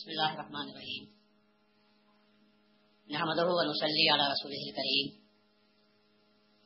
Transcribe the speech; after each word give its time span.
بسم 0.00 0.10
الله 0.10 0.34
الرحمن 0.34 0.70
الرحيم 0.70 1.04
نحمده 3.10 3.48
ونصلي 3.58 4.06
على 4.12 4.24
رسوله 4.32 4.62
الكريم. 4.68 5.08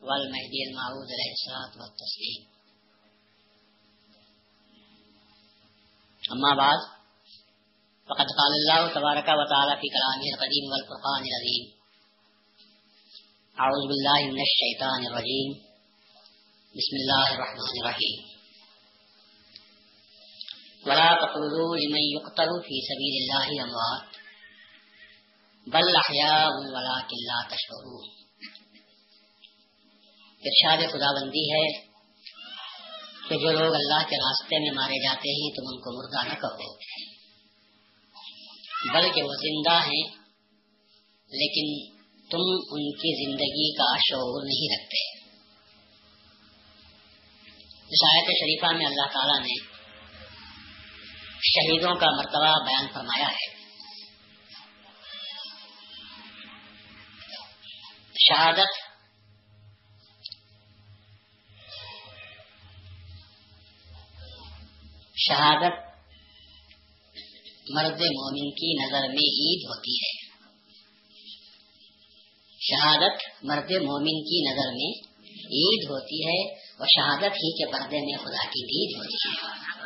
والمهدي 0.06 0.60
المعود 0.68 1.08
عليه 1.14 1.32
الصلاة 1.38 1.74
والتسليم. 1.82 2.42
أما 6.32 6.54
بعد، 6.62 6.80
فقد 8.06 8.26
قال 8.38 8.52
الله 8.60 8.94
تبارك 8.94 9.28
وتعالى 9.40 9.80
في 9.80 9.86
كلامه 9.96 10.26
القديم 10.34 10.64
والفرقان 10.72 11.22
العظيم. 11.30 11.64
أعوذ 13.58 13.82
بالله 13.90 14.20
من 14.32 14.42
الشيطان 14.48 15.00
الرجيم. 15.06 15.50
بسم 16.78 16.94
الله 17.02 17.34
الرحمن 17.34 17.74
الرحيم. 17.82 18.33
ولا 20.86 21.14
تقولوا 21.14 21.76
لمن 21.76 22.00
يقتل 22.00 22.50
في 22.62 22.80
سبيل 22.80 23.16
الله 23.22 23.62
اموات 23.62 24.24
بل 25.66 25.96
احياء 25.96 26.46
ولكن 26.46 27.16
لا 27.26 27.42
تشعرون. 27.42 28.08
ارشاد 30.40 30.76
خدا 30.76 31.22
بندی 31.22 31.52
ہے 31.52 31.86
کہ 33.28 33.36
جو 33.38 33.50
لوگ 33.50 33.74
اللہ 33.74 34.08
کے 34.08 34.16
راستے 34.16 34.58
میں 34.58 34.70
مارے 34.70 35.02
جاتے 35.04 35.30
ہیں، 35.30 35.56
تم 35.56 35.62
ان 35.66 35.80
کو 35.80 36.02
مردہ 36.02 36.28
نہ 36.28 36.40
کہو۔ 36.40 36.74
بلکہ 38.92 39.22
وہ 39.22 39.32
زندہ 39.34 39.86
ہیں، 39.86 40.24
لیکن 41.28 41.94
تم 42.30 42.38
ان 42.70 42.92
کی 42.92 43.26
زندگی 43.26 43.72
کا 43.72 43.96
شعور 43.96 44.42
نہیں 44.44 44.76
رکھتے۔ 44.76 45.24
اس 47.90 48.04
آیت 48.16 48.24
شریفہ 48.24 48.66
میں 48.66 48.86
اللہ 48.86 49.12
تعالیٰ 49.12 49.40
نے 49.40 49.73
شہیدوں 51.44 51.94
کا 51.94 52.06
مرتبہ 52.16 52.64
بیان 52.64 52.86
فرمایا 52.94 53.28
ہے۔ 53.28 53.64
شہادت 58.18 58.84
شہادت 65.16 65.94
مرد 67.70 68.00
مومن 68.00 68.50
کی 68.50 68.84
نظر 68.84 69.00
میں 69.00 69.22
عید 69.22 69.64
ہوتی 69.64 69.90
ہے۔ 69.90 70.34
شہادت 72.60 73.44
مرد 73.44 73.70
مومن 73.70 74.22
کی 74.22 74.50
نظر 74.50 74.68
میں 74.72 74.92
عید 75.34 75.90
ہوتی 75.90 76.26
ہے 76.26 76.54
اور 76.54 76.86
شہادت 76.86 77.34
ہی 77.34 77.52
کے 77.52 77.72
پردے 77.72 77.96
میں 78.00 78.24
خدا 78.24 78.44
کی 78.44 78.64
عید 78.64 78.98
ہوتی 78.98 79.28
ہے۔ 79.28 79.83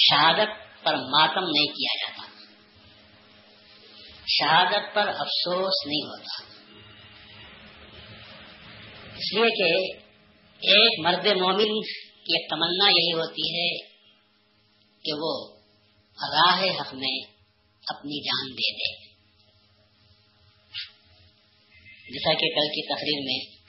شہادت 0.00 0.82
پر 0.84 0.94
ماتم 0.96 1.44
نہیں 1.44 1.66
کیا 1.66 1.94
جاتا۔ 2.00 2.22
شہادت 4.28 4.94
پر 4.94 5.08
افسوس 5.08 5.86
نہیں 5.86 6.02
ہوتا۔ 6.02 6.42
اس 9.16 9.32
لیے 9.32 9.42
کہ 9.42 9.98
ایک 10.60 11.06
مرد 11.06 11.26
مومن 11.40 11.82
کی 11.82 12.36
ایک 12.36 12.50
تمنا 12.50 12.88
یہی 12.88 13.12
ہوتی 13.12 13.58
ہے 13.58 13.88
کہ 15.04 15.12
وہ 15.18 15.56
راہ 16.34 16.80
حق 16.80 16.94
میں 16.94 17.20
اپنی 17.88 18.22
جان 18.22 18.52
دے 18.52 18.72
دے۔ 18.72 19.10
جیسا 22.10 22.32
کہ 22.32 22.46
کل 22.46 22.68
کی 22.68 22.86
تقریر 22.86 23.24
میں 23.24 23.60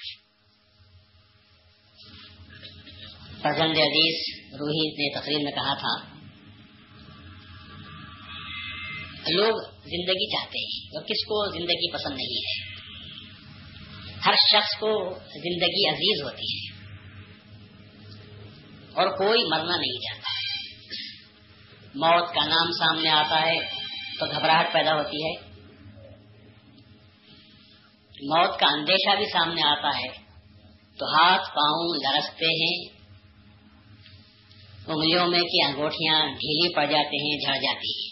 فرزند 3.41 3.77
عزیز 3.77 4.43
روحی 4.53 4.89
نے 4.89 5.19
تقریر 5.19 5.37
میں 5.43 5.51
کہا 5.51 5.73
تھا 5.73 6.20
لوگ 9.29 9.61
زندگی 9.69 10.31
چاہتے 10.31 10.59
ہیں 10.59 10.97
اور 10.97 11.03
کس 11.03 11.25
کو 11.25 11.51
زندگی 11.53 11.91
پسند 11.91 12.15
نہیں 12.15 12.37
ہے؟ 12.37 12.71
ہر 14.25 14.33
شخص 14.33 14.79
کو 14.79 15.13
زندگی 15.19 15.89
عزیز 15.89 16.23
ہوتی 16.23 16.43
ہے 16.43 16.71
اور 18.93 19.07
کوئی 19.07 19.43
مرنا 19.43 19.77
نہیں 19.77 19.99
چاہتا۔ 19.99 20.31
موت 21.95 22.35
کا 22.35 22.45
نام 22.45 22.71
سامنے 22.71 23.09
آتا 23.09 23.41
ہے 23.41 23.59
تو 24.19 24.25
گھبراہٹ 24.25 24.73
پیدا 24.73 24.93
ہوتی 24.93 25.25
ہے۔ 25.25 25.51
موت 28.23 28.59
کا 28.59 28.67
اندیشہ 28.73 29.15
بھی 29.15 29.25
سامنے 29.25 29.61
آتا 29.63 29.99
ہے 29.99 30.31
تو 30.97 31.05
ہاتھ 31.05 31.41
پاؤں 31.41 31.89
لرستے 31.95 32.45
ہیں۔ 32.45 33.01
انگلیوں 34.87 35.27
میں 35.27 35.39
کی 35.39 35.65
انگوٹیاں 35.65 36.19
ڈھیلی 36.25 36.75
پڑ 36.75 36.85
جاتے 36.85 37.29
ہیں، 37.29 37.39
جھڑ 37.39 37.55
جاتی 37.55 38.01
ہیں۔ 38.01 38.10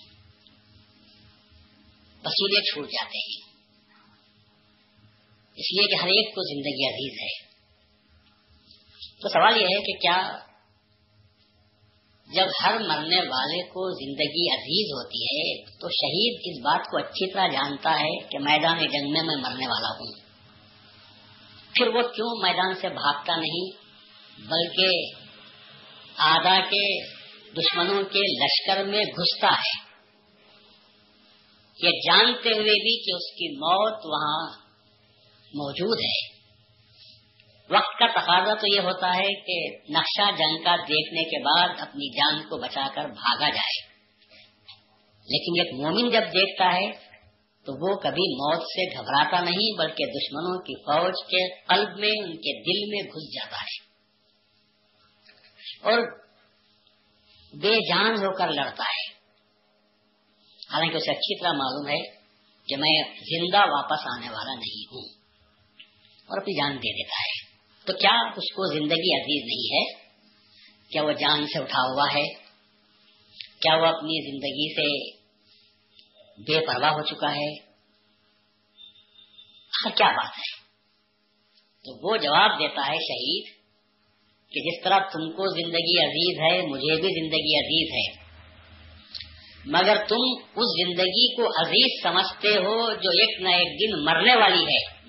پسیلے 2.22 2.62
چھوٹ 2.62 2.86
جاتے 2.90 3.18
ہیں۔ 3.18 3.50
اس 5.56 5.72
لیے 5.72 5.96
کہ 5.96 6.02
ہر 6.02 6.08
ایک 6.08 6.36
کو 6.36 6.42
زندگی 6.42 6.88
عزیز 6.88 7.22
ہے۔ 7.22 7.50
تو 9.22 9.30
سوال 9.30 9.58
یہ 9.58 9.68
ہے 9.68 9.82
کہ 9.82 9.94
کیا 9.94 10.38
جب 12.36 12.48
ہر 12.64 12.74
مرنے 12.80 13.16
والے 13.16 13.64
کو 13.64 13.92
زندگی 13.92 14.54
عزیز 14.54 14.92
ہوتی 14.92 15.24
ہے، 15.24 15.64
تو 15.64 15.88
شہید 15.90 16.40
اس 16.44 16.62
بات 16.62 16.86
کو 16.86 16.98
اچھی 16.98 17.34
طرح 17.34 17.48
جانتا 17.48 18.00
ہے 18.00 18.28
کہ 18.28 18.40
میدان 18.40 18.78
جنگ 18.78 19.12
میں 19.12 19.24
میں 19.24 19.36
مرنے 19.36 19.68
والا 19.68 19.88
ہوں۔ 19.88 20.14
پھر 21.76 21.88
وہ 21.88 22.02
کیوں 22.02 22.42
میدان 22.42 22.74
سے 22.82 22.90
بھاگتا 22.90 23.36
نہیں، 23.36 23.72
بلکہ 24.38 24.90
آدھا 26.18 26.60
کے 26.60 27.14
دشمنوں 27.54 28.04
کے 28.04 28.20
لشکر 28.20 28.84
میں 28.84 29.04
گھستا 29.04 29.48
ہے؟ 29.48 29.89
یہ 31.84 31.90
جانتے 31.90 32.50
ہوئے 32.50 32.74
بھی 32.74 33.04
کہ 33.04 33.16
اس 33.16 33.32
کی 33.32 33.56
موت 33.56 34.06
وہاں 34.06 34.70
موجود 35.54 36.00
ہے۔ 36.00 36.40
وقت 37.70 38.00
کا 38.00 38.08
تقاضا 38.08 38.54
تو 38.54 38.76
یہ 38.76 38.80
ہوتا 38.80 39.16
ہے 39.16 39.28
کہ 39.28 39.78
نقشہ 39.92 40.32
جنگ 40.38 40.64
کا 40.64 40.76
دیکھنے 40.76 41.24
کے 41.24 41.44
بعد 41.44 41.70
اپنی 41.80 42.16
جان 42.16 42.50
کو 42.50 42.58
بچا 42.58 42.88
کر 42.96 43.08
بھاگا 43.08 43.50
جائے۔ 43.50 43.90
لیکن 45.26 45.62
ایک 45.62 45.82
مومن 45.82 46.10
جب 46.10 46.22
دیکھتا 46.22 46.76
ہے 46.76 46.92
تو 47.66 47.90
وہ 47.90 48.00
کبھی 48.00 48.34
موت 48.34 48.64
سے 48.64 48.98
گھبراتا 48.98 49.44
نہیں، 49.44 49.78
بلکہ 49.78 50.06
دشمنوں 50.06 50.60
کی 50.60 50.76
فوج 50.76 51.14
کے 51.28 51.56
قلب 51.56 52.00
میں، 52.00 52.10
ان 52.10 52.38
کے 52.38 52.64
دل 52.64 52.90
میں 52.90 53.12
گھس 53.12 53.36
جاتا 53.36 53.58
ہے۔ 53.58 53.90
اور 55.82 56.00
بے 57.62 57.90
جان 57.90 58.16
ہو 58.16 58.38
کر 58.38 58.52
لڑتا 58.52 58.84
ہے۔ 58.84 59.09
حالانکہ 60.74 60.98
اسے 60.98 61.12
اچھی 61.12 61.40
طرح 61.40 61.52
معلوم 61.52 61.88
ہے 61.88 62.20
کہ 62.68 62.78
میں 62.78 63.04
زندہ 63.04 63.58
واپس 63.58 64.00
آنے 64.16 64.30
والا 64.30 64.54
نہیں 64.54 64.84
ہوں 64.86 65.08
اور 66.28 66.42
اپنی 66.42 66.58
جان 66.58 66.72
دے 66.72 67.04
دیتا 67.04 67.20
ہے۔ 67.20 67.50
تو 67.86 67.94
کیا 67.94 68.12
اس 68.12 68.54
کو 68.54 68.74
زندگی 68.74 69.22
عزیز 69.22 69.44
نہیں 69.46 69.78
ہے؟ 69.78 70.10
کیا 70.92 71.04
وہ 71.04 71.12
جان 71.12 71.46
سے 71.46 71.60
اٹھا 71.60 71.82
ہوا 71.82 72.06
ہے؟ 72.16 72.34
کیا 73.62 73.76
وہ 73.76 73.86
اپنی 73.86 74.32
زندگی 74.32 74.74
سے 74.74 75.12
بے 76.42 76.66
پرواہ 76.66 76.92
ہو 76.92 77.04
چکا 77.04 77.36
ہے؟ 77.36 77.56
کیا 79.96 80.12
بات 80.12 80.32
ہے؟ 80.38 80.60
تو 81.84 82.12
وہ 82.12 82.18
جواب 82.18 82.60
دیتا 82.60 82.82
ہے 82.82 82.96
شہید 82.96 83.46
کہ 84.52 84.60
جس 84.60 84.84
طرح 84.84 85.00
تم 85.00 85.32
کو 85.32 85.62
زندگی 85.62 86.06
عزیز 86.06 86.40
ہے، 86.40 86.62
مجھے 86.68 87.02
بھی 87.02 87.22
زندگی 87.22 87.60
عزیز 87.60 87.90
ہے۔ 87.94 88.19
مگر 89.70 89.96
تم 89.96 90.44
اس 90.56 90.88
زندگی 90.88 91.36
کو 91.36 91.62
عزیز 91.62 92.04
سمجھتے 92.04 92.50
ہو 92.50 92.94
جو 92.94 93.10
ایک 93.10 93.42
نہ 93.42 93.50
ایک 93.50 93.68
دن 93.68 94.04
مرنے 94.04 94.36
والی 94.36 94.64
ہے۔ 94.64 95.00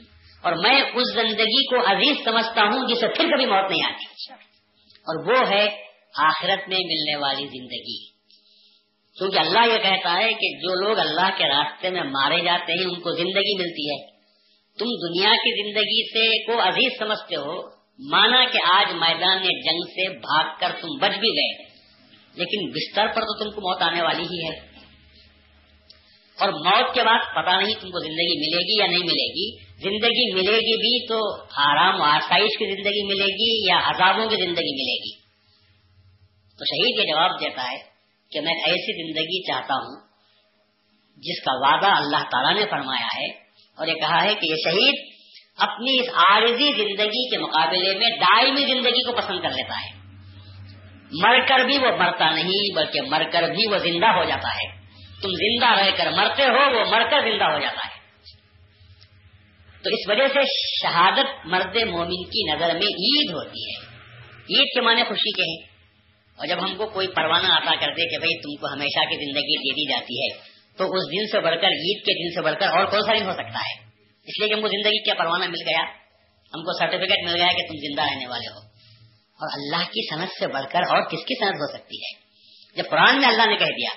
اور 0.43 0.53
میں 0.53 0.81
اس 0.81 1.15
زندگی 1.15 1.66
کو 1.66 1.81
عزیز 1.81 2.16
سمجھتا 2.25 2.62
ہوں 2.62 2.88
جسے 2.88 3.09
پھر 3.09 3.31
کبھی 3.31 3.47
موت 3.47 3.70
نہیں 3.70 3.84
آتی۔ 3.84 4.04
اور 4.84 5.32
وہ 5.32 5.50
ہے 5.50 5.69
آخرت 6.16 6.69
میں 6.69 6.78
ملنے 6.78 7.17
والی 7.17 7.46
زندگی۔ 7.46 8.11
کیونکہ 9.19 9.38
اللہ 9.38 9.73
یہ 9.73 9.79
کہتا 9.79 10.17
ہے 10.17 10.32
کہ 10.32 10.56
جو 10.58 10.88
لوگ 10.88 10.99
اللہ 10.99 11.38
کے 11.38 11.44
راستے 11.44 11.90
میں 11.90 12.02
مارے 12.02 12.40
جاتے 12.40 12.73
ہیں، 12.73 12.85
ان 12.85 13.00
کو 13.00 13.11
زندگی 13.11 13.58
ملتی 13.58 13.90
ہے۔ 13.90 14.11
تم 14.79 14.87
دنیا 15.08 15.31
کی 15.31 15.62
زندگی 15.62 16.08
سے 16.11 16.44
کو 16.44 16.69
عزیز 16.69 16.93
سمجھتے 16.99 17.37
ہو، 17.37 17.69
مانا 17.99 18.44
کہ 18.52 18.58
آج 18.75 18.87
میدان 18.93 19.43
جنگ 19.43 19.81
سے 19.81 20.08
بھاگ 20.19 20.56
کر 20.61 20.69
تم 20.81 20.88
بچ 21.00 21.11
بھی 21.11 21.29
گئے۔ 21.29 21.69
لیکن 22.35 22.71
بستر 22.71 23.06
پر 23.06 23.21
تو 23.21 23.44
تم 23.44 23.50
کو 23.50 23.61
موت 23.61 23.82
آنے 23.82 24.03
والی 24.03 24.23
ہی 24.23 24.49
ہے۔ 24.49 24.71
اور 26.38 26.49
موت 26.49 26.94
کے 26.94 27.03
بعد 27.05 27.19
پتا 27.35 27.61
نہیں 27.61 27.75
تم 27.75 27.91
کو 27.91 27.99
زندگی 27.99 28.38
ملے 28.38 28.59
گی 28.59 28.79
یا 28.79 28.87
نہیں 28.87 29.05
ملے 29.05 29.29
گی۔ 29.29 29.65
زندگی 29.65 30.35
ملے 30.35 30.56
گی 30.56 30.77
بھی 30.77 31.06
تو 31.06 31.43
آرام 31.61 32.00
و 32.00 32.05
آسائش 32.05 32.59
کی 32.59 32.77
زندگی 32.77 33.06
ملے 33.06 33.25
گی 33.25 33.69
یا 33.69 33.79
عذابوں 33.79 34.29
کی 34.29 34.37
زندگی 34.37 34.73
ملے 34.75 34.97
گی۔ 34.97 35.21
تو 36.59 36.65
شہید 36.65 36.99
یہ 36.99 37.12
جواب 37.15 37.41
دیتا 37.41 37.62
ہے 37.62 37.77
کہ 38.33 38.41
میں 38.41 38.55
ایسی 38.55 39.06
زندگی 39.06 39.47
چاہتا 39.47 39.75
ہوں 39.75 40.11
جس 41.17 41.44
کا 41.44 41.53
وعدہ 41.53 41.87
اللہ 41.87 42.31
تعالیٰ 42.31 42.65
نے 42.65 42.71
فرمایا 42.71 43.06
ہے 43.06 43.26
اور 43.76 43.87
یہ 43.87 43.94
کہا 43.94 44.23
ہے 44.23 44.35
کہ 44.35 44.47
یہ 44.47 44.56
شہید 44.65 44.94
اپنی 45.56 46.00
اس 46.00 46.09
عارضی 46.09 46.73
زندگی 46.73 47.31
کے 47.31 47.38
مقابلے 47.38 47.99
میں 47.99 48.09
دائمی 48.11 48.61
زندگی 48.61 49.03
کو 49.03 49.12
پسند 49.12 49.43
کر 49.43 49.50
لیتا 49.50 49.75
ہے۔ 49.75 50.00
مر 51.12 51.41
کر 51.49 51.59
بھی 51.65 51.79
وہ 51.79 51.97
مرتا 51.97 52.31
نہیں، 52.31 52.75
بلکہ 52.75 53.01
مر 53.01 53.23
کر 53.33 53.43
بھی 53.43 53.71
وہ 53.71 53.79
زندہ 53.79 54.07
ہو 54.07 54.25
جاتا 54.25 54.49
ہے۔ 54.49 54.81
تم 55.23 55.29
زندہ 55.29 55.67
رہ 55.67 55.91
کر 55.97 56.11
مرتے 56.11 56.43
ہو، 56.43 56.79
وہ 56.79 56.85
مر 56.91 57.03
کر 57.11 57.21
زندہ 57.21 57.45
ہو 57.45 57.61
جاتا 57.61 57.87
ہے۔ 57.87 58.01
تو 59.83 59.91
اس 59.91 60.09
وجہ 60.09 60.29
سے 60.29 60.41
شہادت 60.83 61.47
مرد 61.47 61.77
مومن 61.77 62.25
کی 62.25 62.53
نظر 62.53 62.67
میں 62.67 62.87
عید 62.87 63.31
ہوتی 63.31 63.71
ہے۔ 63.71 63.87
عید 64.35 64.67
کے 64.75 64.81
معنی 64.81 65.03
خوشی 65.03 65.31
کے 65.31 65.43
ہیں۔ 65.43 65.71
اور 66.39 66.47
جب 66.47 66.65
ہم 66.65 66.77
کو 66.77 66.87
کوئی 66.87 67.07
پروانہ 67.07 67.47
عطا 67.47 67.75
کر 67.81 67.93
دے 67.93 68.11
کہ 68.11 68.19
بھائی 68.19 68.39
تم 68.39 68.61
کو 68.61 68.73
ہمیشہ 68.73 68.99
کی 68.99 69.15
زندگی 69.17 69.57
دے 69.57 69.73
دی 69.73 69.89
جاتی 69.89 70.23
ہے، 70.23 70.39
تو 70.77 70.85
اس 70.85 71.03
دن 71.12 71.27
سے 71.27 71.41
بڑھ 71.41 71.61
کر، 71.61 71.69
عید 71.69 72.07
کے 72.07 72.12
دن 72.12 72.35
سے 72.35 72.45
بڑھ 72.45 72.61
کر 72.61 72.69
اور 72.69 72.85
کون 72.85 73.01
سا 73.01 73.12
دن 73.12 73.27
ہو 73.27 73.33
سکتا 73.33 73.59
ہے؟ 73.59 73.85
اس 74.27 74.39
لیے 74.39 74.49
کہ 74.49 74.55
ہم 74.55 74.61
کو 74.61 74.69
زندگی 74.69 75.05
کیا 75.05 75.15
پروانہ 75.15 75.45
مل 75.45 75.69
گیا۔ 75.69 75.83
ہم 76.55 76.62
کو 76.62 76.79
سرٹیفکیٹ 76.79 77.25
مل 77.25 77.37
گیا 77.37 77.47
کہ 77.47 77.69
تم 77.69 77.75
زندہ 77.77 78.03
رہنے 78.03 78.27
والے 78.27 78.47
ہو۔ 78.49 78.69
اور 79.40 79.48
اللہ 79.52 79.90
کی 79.90 80.14
صنعت 80.14 80.28
سے 80.38 80.46
بڑھ 80.46 80.72
کر 80.72 80.78
اور 80.78 81.02
کس 81.02 81.25
کی 81.25 81.40
صنعت 81.40 81.54
ہو 81.54 81.72
سکتی 81.72 81.96
ہے؟ 81.96 82.31
جب 82.76 82.90
قرآن 82.90 83.20
میں 83.20 83.28
اللہ 83.28 83.46
نے 83.46 83.56
کہہ 83.56 83.66
دیا 83.66 83.88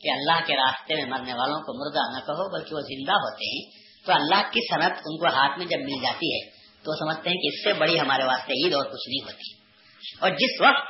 کہ 0.00 0.08
اللہ 0.10 0.46
کے 0.46 0.56
راستے 0.56 0.94
میں 0.94 1.06
مرنے 1.06 1.34
والوں 1.34 1.60
کو 1.60 1.84
مردہ 1.84 2.18
نہ 2.18 2.26
کہو، 2.26 2.52
بلکہ 2.52 2.74
وہ 2.74 2.80
زندہ 2.80 3.12
ہوتے 3.12 3.46
ہیں، 3.46 3.90
تو 4.06 4.12
اللہ 4.12 4.50
کی 4.50 4.74
صنعت 4.74 4.92
ان 4.92 5.18
کو 5.18 5.26
ہاتھ 5.26 5.58
میں 5.58 5.66
جب 5.66 5.78
مل 5.78 6.02
جاتی 6.02 6.34
ہے، 6.34 6.50
تو 6.82 6.98
سمجھتے 6.98 7.30
ہیں 7.30 7.36
کہ 7.36 7.46
اس 7.46 7.64
سے 7.64 7.72
بڑی 7.72 8.00
ہمارے 8.00 8.24
واسطے 8.24 8.52
عید 8.52 8.74
اور 8.74 8.84
کچھ 8.84 9.08
نہیں 9.08 9.24
ہوتی۔ 9.24 9.60
اور 10.20 10.30
جس 10.30 10.60
وقت 10.60 10.88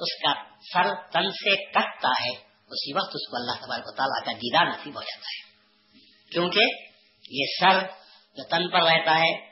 اس 0.00 0.22
کا 0.22 0.34
سر 0.72 0.94
تن 1.12 1.30
سے 1.30 1.56
کٹتا 1.56 2.08
ہے، 2.08 2.30
اسی 2.70 2.96
وقت 2.96 3.10
اس 3.14 3.30
کو 3.30 3.36
اللہ 3.36 3.66
تبارک 3.66 3.82
و 3.86 3.96
تعالیٰ 3.96 4.24
کا 4.24 4.32
دیدار 4.32 4.66
نصیب 4.66 4.96
ہو 4.96 5.02
جاتا 5.02 5.28
ہے۔ 5.28 5.50
کیونکہ 6.32 6.60
یہ 7.30 7.44
سر 7.60 7.86
جو 8.36 8.44
تن 8.44 8.70
پر 8.70 8.82
رہتا 8.82 9.18
ہے، 9.18 9.50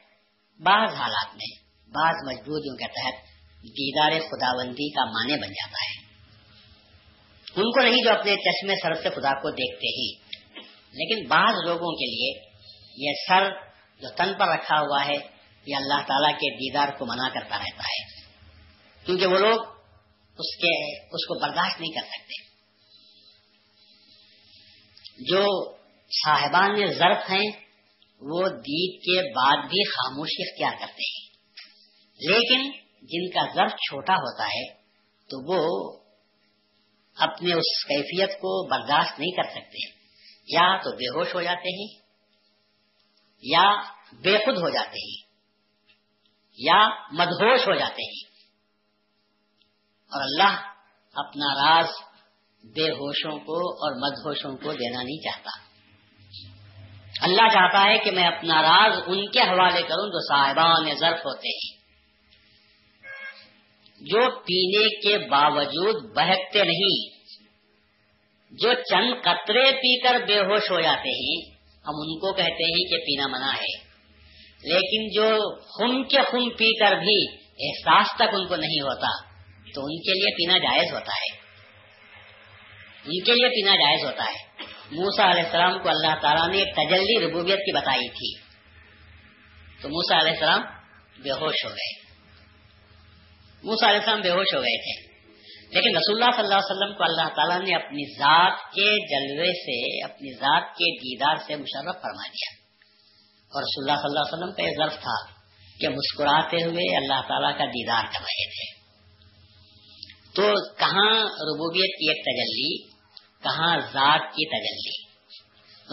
بعض 0.62 0.94
حالات 0.94 1.36
میں، 1.36 1.62
بعض 1.88 2.14
مجبوریوں 2.26 2.76
کے 2.76 2.86
تحت 2.86 3.27
دیدار 3.62 4.10
خداوندی 4.10 4.90
کا 4.90 5.04
معنی 5.04 5.32
بن 5.32 5.48
جاتا 5.48 5.84
ہے۔ 5.84 6.08
ان 7.56 7.72
کو 7.72 7.80
نہیں 7.80 8.02
جو 8.04 8.10
اپنے 8.10 8.36
چشمے 8.36 8.74
سر 8.82 8.94
سے 8.94 9.20
خدا 9.20 9.40
کو 9.40 9.50
دیکھتے 9.50 9.86
ہی۔ 9.86 10.28
لیکن 10.92 11.28
بعض 11.28 11.54
لوگوں 11.66 11.92
کے 11.92 12.06
لیے 12.06 12.50
یہ 12.96 13.12
سر 13.28 13.50
جو 14.00 14.08
تن 14.08 14.38
پر 14.38 14.48
رکھا 14.48 14.80
ہوا 14.80 15.06
ہے، 15.06 15.38
یہ 15.66 15.76
اللہ 15.76 16.06
تعالیٰ 16.06 16.32
کے 16.32 16.54
دیدار 16.54 16.88
کو 16.98 17.06
منع 17.06 17.28
کرتا 17.28 17.58
رہتا 17.58 17.82
ہے۔ 17.82 18.20
کیونکہ 19.06 19.26
وہ 19.26 19.38
لوگ 19.38 19.60
اس 20.38 20.56
کے، 20.56 20.96
اس 20.96 21.26
کو 21.26 21.40
برداشت 21.40 21.80
نہیں 21.80 21.92
کر 21.92 22.06
سکتے۔ 22.06 22.48
جو 25.18 25.76
صاحبان 26.06 26.86
ضرف 26.86 27.30
ہیں، 27.30 27.68
وہ 28.20 28.48
دید 28.48 29.00
کے 29.00 29.32
بعد 29.32 29.56
بھی 29.56 29.90
خاموشی 29.90 30.42
اختیار 30.42 30.86
کرتے 30.86 31.02
ہیں۔ 31.02 31.28
لیکن 32.20 32.87
جن 33.02 33.30
کا 33.30 33.54
ضرف 33.54 33.70
چھوٹا 33.70 34.14
ہوتا 34.14 34.44
ہے، 34.46 34.74
تو 35.30 35.44
وہ 35.46 35.92
اپنے 37.16 37.52
اس 37.52 37.84
کیفیت 37.84 38.30
کو 38.30 38.68
برداشت 38.68 39.20
نہیں 39.20 39.36
کر 39.36 39.50
سکتے۔ 39.50 39.98
یا 40.46 40.76
تو 40.76 40.96
بے 40.96 41.08
ہوش 41.08 41.34
ہو 41.34 41.42
جاتے 41.42 41.68
ہیں، 41.68 42.08
یا 43.42 43.80
بے 44.12 44.38
خود 44.38 44.58
ہو 44.58 44.68
جاتے 44.70 44.98
ہیں، 44.98 45.28
یا 46.58 46.88
مدہوش 47.12 47.60
ہو 47.60 47.74
جاتے 47.74 48.02
ہیں۔ 48.02 48.38
اور 50.12 50.22
اللہ 50.22 50.72
اپنا 51.14 51.54
راز 51.54 51.86
بے 52.64 52.90
ہوشوں 52.90 53.38
کو 53.38 53.72
اور 53.72 53.92
مدہوشوں 53.92 54.56
کو 54.56 54.72
دینا 54.72 55.02
نہیں 55.02 55.24
چاہتا۔ 55.24 55.68
اللہ 57.24 57.48
چاہتا 57.48 57.84
ہے 57.84 57.98
کہ 57.98 58.10
میں 58.10 58.26
اپنا 58.26 58.62
راز 58.62 58.92
ان 59.06 59.30
کے 59.30 59.40
حوالے 59.40 59.82
کروں 59.82 60.06
جو 60.06 60.28
صاحبان 60.28 60.94
ضرف 60.94 61.18
ہوتے 61.18 61.48
ہیں۔ 61.48 61.77
جو 64.00 64.20
پینے 64.30 65.00
کے 65.00 65.18
باوجود 65.18 66.16
بہکتے 66.16 66.64
نہیں، 66.64 67.18
جو 68.50 68.72
چند 68.72 69.22
قطرے 69.22 69.72
پی 69.72 70.00
کر 70.00 70.26
بے 70.26 70.38
ہوش 70.38 70.70
ہو 70.70 70.80
جاتے 70.80 71.08
ہیں، 71.08 71.54
ہم 71.60 71.94
ان 71.94 72.18
کو 72.18 72.32
کہتے 72.32 72.64
ہیں 72.64 72.90
کہ 72.90 72.96
پینا 72.96 73.26
منع 73.26 73.52
ہے۔ 73.52 73.88
لیکن 74.62 75.08
جو 75.08 75.56
خم 75.60 76.04
کے 76.04 76.16
خم 76.16 76.50
پی 76.50 76.78
کر 76.78 76.96
بھی 76.96 77.34
احساس 77.38 78.06
تک 78.16 78.34
ان 78.34 78.46
کو 78.46 78.56
نہیں 78.56 78.80
ہوتا، 78.80 79.28
تو 79.74 79.80
ان 79.80 80.00
کے 80.00 80.12
لیے 80.12 80.34
پینا 80.34 80.58
جائز 80.58 80.92
ہوتا 80.92 81.12
ہے۔ 81.12 81.48
ان 83.04 83.24
کے 83.24 83.32
لیے 83.32 83.48
پینا 83.48 83.76
جائز 83.76 84.04
ہوتا 84.04 84.24
ہے۔ 84.24 84.62
موسا 84.90 85.30
علیہ 85.30 85.42
السلام 85.42 85.78
کو 85.82 85.88
اللہ 85.88 86.20
تعالیٰ 86.20 86.48
نے 86.48 86.64
تجلی 86.64 87.26
ربوبیت 87.26 87.58
کی 87.58 87.74
بتائی 87.74 88.08
تھی۔ 88.08 88.48
تو 89.82 89.88
موسا 89.88 90.20
علیہ 90.20 90.30
السلام 90.30 90.60
بے 91.22 91.30
ہوش 91.30 91.64
ہو 91.64 91.70
گئے۔ 91.70 92.07
موسا 93.62 93.90
علیہ 93.90 93.98
السلام 93.98 94.20
بے 94.20 94.30
ہوش 94.30 94.54
ہو 94.54 94.60
گئے 94.60 94.76
تھے۔ 94.76 95.08
لیکن 95.70 95.96
رسول 95.96 96.22
اللہ 96.22 96.36
صلی 96.36 96.42
اللہ 96.42 96.54
علیہ 96.54 96.76
وسلم 96.76 96.96
کو 96.96 97.04
اللہ 97.04 97.34
تعالیٰ 97.34 97.68
نے 97.68 97.74
اپنی 97.74 98.18
ذات 98.18 98.58
کے 98.74 99.06
جلوے 99.06 99.52
سے، 99.52 100.04
اپنی 100.04 100.32
ذات 100.32 100.62
کے 100.62 100.96
دیدار 100.96 101.36
سے 101.36 101.56
مشرف 101.56 102.02
فرما 102.02 102.26
دیا۔ 102.26 102.58
اور 103.48 103.62
رسول 103.62 103.90
اللہ 103.90 104.00
صلی 104.00 104.08
اللہ 104.08 104.20
علیہ 104.20 104.38
وسلم 104.38 104.52
کا 104.52 104.62
یہ 104.62 104.74
ضرف 104.76 105.02
تھا 105.02 105.38
کہ 105.80 105.88
مسکراتے 105.88 106.56
ہوئے 106.56 106.96
اللہ 106.96 107.28
تعالیٰ 107.28 107.58
کا 107.58 107.64
دیدار 107.64 108.02
کر 108.02 108.20
رہے 108.20 108.50
تھے۔ 108.50 108.78
تو 110.34 110.74
کہاں 110.74 111.22
ربوبیت 111.24 111.98
کی 111.98 112.08
ایک 112.08 112.22
تجلی، 112.22 112.88
کہاں 113.42 113.78
ذات 113.78 114.20
کی 114.20 114.48
تجلی؟ 114.48 115.08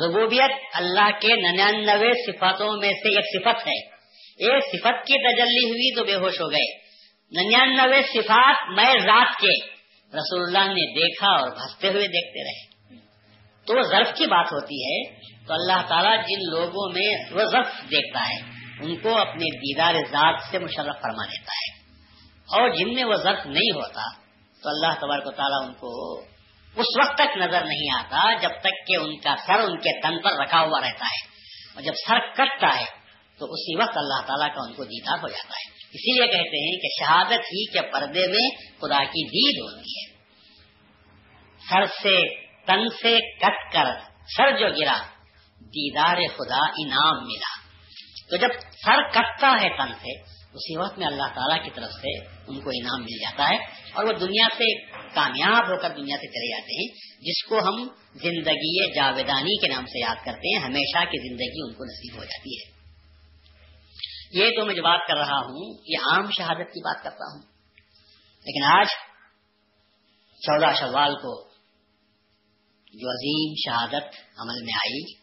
ربوبیت 0.08 0.52
اللہ 0.74 1.10
کے 1.22 1.36
ننانوے 1.36 2.32
صفاتوں 2.32 2.78
میں 2.78 2.92
سے 2.92 3.16
ایک 3.16 3.26
صفت 3.26 3.68
ہے۔ 3.68 3.96
ایک 4.46 4.64
صفت 4.64 5.08
کی 5.08 5.34
تجلی 5.34 5.70
ہوئی 5.70 5.96
تو 5.96 6.04
بے 6.04 6.16
ہوش 6.16 6.42
ہو 6.42 6.52
گئے۔ 6.52 6.85
ننانوے 7.32 8.02
صفات 8.04 8.70
میں 8.70 8.94
ذات 9.00 9.28
کے 9.42 9.66
رسول 10.18 10.42
اللہ 10.42 10.74
نے 10.74 10.94
دیکھا 10.94 11.28
اور 11.28 11.50
بھستے 11.50 11.90
ہوئے 11.90 12.08
دیکھتے 12.08 12.44
رہے۔ 12.44 12.76
تو 13.66 13.78
وہ 13.78 13.82
ضرف 13.82 14.18
کی 14.18 14.26
بات 14.26 14.46
ہوتی 14.46 14.84
ہے، 14.86 15.20
تو 15.48 15.54
اللہ 15.54 15.88
تعالیٰ 15.88 16.18
جن 16.18 16.50
لوگوں 16.50 16.94
میں 16.94 17.32
وہ 17.32 17.52
ضرف 17.52 17.68
دیکھتا 17.92 18.30
ہے، 18.30 18.40
ان 18.82 18.96
کو 18.96 19.18
اپنے 19.18 19.58
دیدار 19.58 19.94
ذات 19.94 20.40
سے 20.52 20.60
مشرف 20.60 21.02
فرما 21.02 21.26
دیتا 21.26 21.54
ہے۔ 21.54 21.94
اور 22.32 22.70
جن 22.70 22.94
میں 22.94 23.04
وہ 23.04 23.14
ضرف 23.14 23.46
نہیں 23.46 23.72
ہوتا، 23.76 24.02
تو 24.64 24.70
اللہ 24.70 25.00
تبارک 25.00 25.28
و 25.28 25.32
تعالیٰ 25.32 25.68
ان 25.68 25.74
کو 25.74 26.20
اس 26.76 26.86
وقت 27.00 27.16
تک 27.16 27.38
نظر 27.38 27.66
نہیں 27.66 27.96
آتا 27.96 28.34
جب 28.34 28.50
تک 28.50 28.88
کہ 28.88 28.96
ان 28.96 29.20
کا 29.20 29.36
سر 29.48 29.54
ان 29.54 29.78
کے 29.78 30.02
تن 30.02 30.22
پر 30.22 30.32
رکھا 30.32 30.62
ہوا 30.62 30.82
رہتا 30.82 31.06
ہے۔ 31.06 31.28
اور 31.76 31.82
جب 31.82 31.94
سر 32.08 32.20
کٹتا 32.20 32.80
ہے، 32.80 32.86
تو 33.40 33.46
اسی 33.46 33.76
وقت 33.76 33.98
اللہ 33.98 34.28
تعالیٰ 34.28 34.56
کا 34.56 34.62
ان 34.68 34.74
کو 34.74 34.84
دیدار 34.84 35.18
ہو 35.24 35.28
جاتا 35.28 35.54
ہے۔ 35.54 35.75
اسی 35.96 36.12
لیے 36.14 36.28
کہتے 36.28 36.70
ہیں 36.70 36.80
کہ 36.80 36.88
شہادت 37.00 37.46
ہی 37.46 37.66
کے 37.66 37.82
پردے 37.82 38.28
میں 38.28 38.50
خدا 38.82 39.04
کی 39.04 39.28
دید 39.28 39.62
ہوتی 39.64 40.00
ہے۔ 40.00 40.16
سر 41.70 41.86
سے 41.86 42.36
تن 42.66 42.90
سے 43.02 43.18
کٹ 43.40 43.74
کر 43.74 43.86
سر 44.38 44.60
جو 44.60 44.68
گرا، 44.82 45.02
دیدار 45.62 46.16
خدا 46.16 46.58
انعام 46.58 47.26
ملا۔ 47.26 47.66
تو 48.30 48.38
جب 48.38 48.48
سر 48.86 49.10
کٹتا 49.10 49.62
ہے 49.62 49.70
تن 49.70 49.94
سے، 49.94 50.22
اسی 50.54 50.78
وقت 50.78 50.98
میں 50.98 51.08
اللہ 51.08 51.24
تعالیٰ 51.24 51.66
کی 51.66 51.72
طرف 51.74 51.92
سے 51.92 52.18
ان 52.24 52.62
کو 52.62 52.70
انعام 52.70 53.02
مل 53.02 53.20
جاتا 53.22 53.50
ہے 53.50 53.58
اور 53.94 54.04
وہ 54.04 54.12
دنیا 54.12 54.48
سے 54.58 54.86
کامیاب 55.14 55.70
ہو 55.70 55.78
کر 55.82 55.90
دنیا 55.90 56.18
سے 56.18 56.28
چلے 56.28 56.50
جاتے 56.50 56.82
ہیں، 56.82 57.16
جس 57.22 57.44
کو 57.46 57.60
ہم 57.60 57.88
زندگی 58.14 58.96
جاویدانی 58.96 59.60
کے 59.60 59.68
نام 59.68 59.86
سے 59.86 60.00
یاد 60.00 60.26
کرتے 60.26 60.56
ہیں، 60.56 60.64
ہمیشہ 60.64 60.98
کی 60.98 61.30
زندگی 61.30 61.62
ان 61.64 61.74
کو 61.74 61.84
نصیب 61.84 62.18
ہو 62.18 62.24
جاتی 62.24 62.56
ہے۔ 62.56 62.75
یہ 64.36 64.50
تو 64.50 64.66
میں 64.66 64.76
جو 64.76 64.82
بات 64.84 65.08
کر 65.08 65.16
رہا 65.18 65.40
ہوں، 65.40 65.78
یہ 65.88 65.98
عام 66.12 66.32
شہادت 66.32 66.74
کی 66.74 66.82
بات 66.82 67.04
کرتا 67.04 67.36
ہوں۔ 67.36 67.42
لیکن 68.46 68.64
آج 68.64 68.88
چودہ 70.42 70.74
شوال 70.80 71.16
کو 71.16 71.50
جو 72.94 73.10
عظیم 73.10 73.54
شہادت 73.66 74.16
عمل 74.38 74.64
میں 74.64 74.74
آئی 74.74 75.14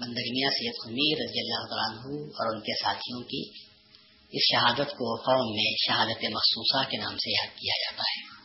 بندرمیاں 0.00 0.50
سید 0.50 0.72
خمیر 0.84 1.16
رضی 1.24 1.40
اللہ 1.40 1.74
عنہ 1.74 2.28
اور 2.28 2.54
ان 2.54 2.60
کے 2.60 2.82
ساتھیوں 2.82 3.22
کی، 3.22 3.50
اس 4.32 4.42
شہادت 4.52 4.90
کو 4.90 5.16
قوم 5.16 5.54
میں 5.54 5.74
شہادت 5.86 6.24
مخصوصہ 6.24 6.90
کے 6.90 6.96
نام 6.96 7.16
سے 7.16 7.30
یاد 7.30 7.56
کیا 7.56 7.74
جاتا 7.80 8.02
ہے۔ 8.02 8.36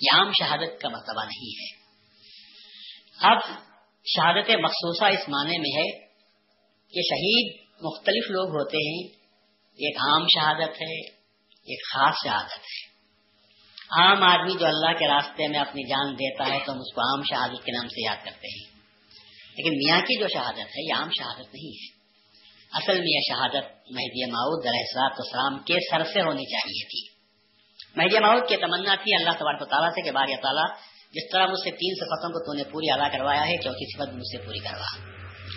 یہ 0.00 0.16
عام 0.16 0.32
شہادت 0.32 0.80
کا 0.80 0.88
مرتبہ 0.88 1.24
نہیں 1.24 1.60
ہے۔ 1.60 1.78
اب 3.20 3.38
شہادت 4.06 4.50
مخصوصہ 4.50 5.04
اس 5.04 5.28
معنی 5.28 5.58
میں 5.58 5.82
ہے 5.82 6.06
کہ 6.92 7.02
شہید 7.02 7.68
مختلف 7.80 8.30
لوگ 8.30 8.48
ہوتے 8.48 8.76
ہیں 8.76 9.17
ایک 9.78 9.96
عام 9.96 10.26
شہادت 10.26 10.82
ہے، 10.82 11.06
ایک 11.46 11.78
خاص 11.94 12.14
شہادت 12.24 12.52
ہے۔ 12.52 12.98
عام 13.90 14.22
آدمی 14.22 14.52
جو 14.58 14.66
اللہ 14.66 14.98
کے 14.98 15.08
راستے 15.08 15.48
میں 15.48 15.58
اپنی 15.58 15.88
جان 15.88 16.14
دیتا 16.14 16.46
ہے، 16.46 16.58
تو 16.66 16.72
ہم 16.72 16.78
اس 16.78 16.94
کو 16.94 17.00
عام 17.00 17.22
شہادت 17.22 17.64
کے 17.64 17.72
نام 17.72 17.88
سے 17.88 18.04
یاد 18.04 18.16
کرتے 18.24 18.48
ہیں۔ 18.48 18.78
لیکن 19.56 19.70
میاں 19.70 20.00
کی 20.00 20.20
جو 20.20 20.28
شہادت 20.28 20.58
ہے، 20.58 20.88
یہ 20.88 20.94
عام 20.94 21.08
شہادت 21.18 21.54
نہیں 21.54 21.68
ہے۔ 21.68 21.98
اصل 22.72 22.98
میں 22.98 23.08
یہ 23.08 23.20
شہادت 23.28 23.64
مہدی 23.90 24.30
ماؤد 24.30 24.66
علیہ 24.66 25.02
السلام 25.02 25.58
کے 25.58 25.74
سر 25.90 26.04
سے 26.04 26.20
ہونی 26.20 26.44
چاہیے 26.44 26.84
تھی۔ 26.84 27.18
مہدی 27.96 28.18
ماؤد 28.18 28.48
کی 28.48 28.56
تمنا 28.56 28.94
تھی 28.94 29.14
اللہ 29.14 29.30
تبارک 29.30 29.70
تعالیٰ 29.70 29.90
سے 29.90 30.02
کہ 30.02 30.10
بار 30.10 30.26
تعالیٰ، 30.42 30.76
جس 31.12 31.30
طرح 31.32 31.46
مجھ 31.46 31.60
سے 31.64 31.70
تین 31.70 31.94
صفتوں 31.94 32.28
کو 32.28 32.46
تو 32.46 32.52
نے 32.52 32.64
پوری 32.64 32.90
ادا 32.90 33.08
کروایا 33.08 33.46
ہے، 33.46 33.56
چوتھی 33.56 33.96
صفت 33.96 34.14
مجھ 34.14 34.26
سے 34.32 34.46
پوری 34.46 34.58
کروا۔ 34.58 35.08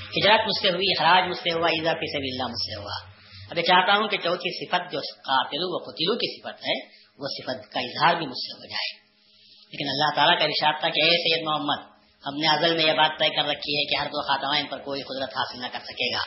ہجرت 0.10 0.40
مجھ 0.46 0.62
سے 0.62 0.70
ہوئی 0.70 0.92
حراج 1.00 1.30
مجھ 1.30 1.38
سے 1.38 1.54
ہوا 1.54 1.68
عیدا 1.68 1.92
سے 1.94 2.18
اللہ 2.18 2.44
مجھ 2.44 2.66
سے 2.66 2.82
ہوا۔ 2.82 3.11
ابھی 3.51 3.62
چاہتا 3.62 3.98
ہوں 3.98 4.08
کہ 4.08 4.17
چوتھی 4.17 4.65
صفت 4.65 4.91
جو 4.91 5.00
قاتلو 5.00 5.75
و 5.75 5.77
قتلو 5.84 6.15
کی 6.15 6.39
صفت 6.39 6.67
ہے، 6.67 6.88
وہ 7.17 7.27
صفت 7.27 7.74
کا 7.74 7.79
اظہار 7.79 8.15
بھی 8.15 8.25
مجھ 8.27 8.38
سے 8.38 8.58
ہو 8.58 8.65
جائے۔ 8.65 9.01
لیکن 9.72 9.89
اللہ 9.89 10.15
تعالیٰ 10.15 10.39
کا 10.39 10.46
ارشاد 10.46 10.79
تھا 10.79 10.89
کہ 10.89 11.01
اے 11.01 11.10
سید 11.10 11.48
محمد، 11.48 11.91
ہم 12.27 12.36
نے 12.36 12.48
ازل 12.48 12.77
میں 12.77 12.86
یہ 12.86 12.93
بات 12.93 13.20
طے 13.20 13.29
کر 13.29 13.43
رکھی 13.43 13.77
ہے 13.77 13.84
کہ 13.84 14.01
ہر 14.01 14.08
دو 14.08 14.22
خاتمہ 14.22 14.60
ان 14.60 14.65
پر 14.65 14.77
کوئی 14.77 15.01
قدرت 15.01 15.29
حاصل 15.29 15.62
نہ 15.62 15.67
کر 15.67 15.79
سکے 15.79 16.13
گا۔ 16.13 16.20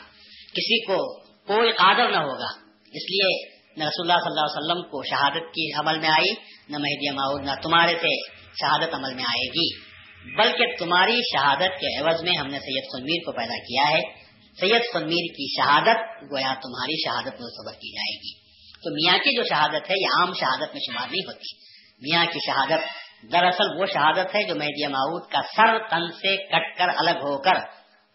کسی 0.53 0.85
کو 0.85 1.21
کوئی 1.21 1.73
قادر 1.73 2.11
نہ 2.11 2.17
ہوگا۔ 2.17 2.71
اس 2.87 3.11
لیے 3.11 3.55
نہ 3.77 3.85
رسول 3.85 4.11
اللہ 4.11 4.25
صلی 4.25 4.33
اللہ 4.33 4.41
علیہ 4.41 4.65
وسلم 4.65 4.91
کو 4.91 5.03
شہادت 5.03 5.55
کی 5.55 5.73
عمل 5.73 5.99
میں 5.99 6.09
آئی، 6.09 6.33
نہ 6.69 6.79
مہدی 6.79 7.11
معود 7.11 7.45
نہ 7.45 7.51
تمہارے 7.63 7.97
سے 7.99 8.31
شہادت 8.51 8.95
عمل 8.95 9.15
میں 9.15 9.25
آئے 9.25 9.49
گی۔ 9.49 9.95
بلکہ 10.37 10.65
تمہاری 10.79 11.21
شہادت 11.33 11.81
کے 11.81 12.01
عوض 12.01 12.23
میں 12.23 12.33
ہم 12.39 12.47
نے 12.47 12.59
سید 12.59 12.85
خنمیر 12.93 13.25
کو 13.27 13.33
پیدا 13.33 13.59
کیا 13.59 13.99
ہے۔ 13.99 14.24
سید 14.61 14.83
خنمیر 14.93 15.27
کی 15.37 15.63
شہادت، 15.63 16.23
گویا 16.33 16.55
تمہاری 16.55 17.03
شہادت 17.05 17.41
میں 17.41 17.49
صبر 17.51 17.73
کی 17.73 17.93
جائے 17.93 18.17
گی۔ 18.17 18.45
تو 18.75 18.91
میاں 18.91 19.19
کی 19.19 19.37
جو 19.37 19.43
شہادت 19.45 19.91
ہے، 19.91 19.95
یہ 20.01 20.07
عام 20.07 20.33
شہادت 20.33 20.75
میں 20.75 20.81
شمار 20.87 21.07
نہیں 21.11 21.27
ہوتی۔ 21.27 21.75
میاں 22.03 22.25
کی 22.25 22.39
شہادت، 22.47 23.05
دراصل 23.33 23.81
وہ 23.81 23.87
شہادت 23.87 24.35
ہے 24.35 24.43
جو 24.43 24.55
مہدی 24.55 24.87
معود 24.87 25.31
کا 25.33 25.41
سر 25.57 25.79
تن 25.79 26.13
سے 26.13 26.37
کٹ 26.37 26.79
کر 26.79 26.89
الگ 26.97 27.11
ہو 27.11 27.39
کر 27.39 27.55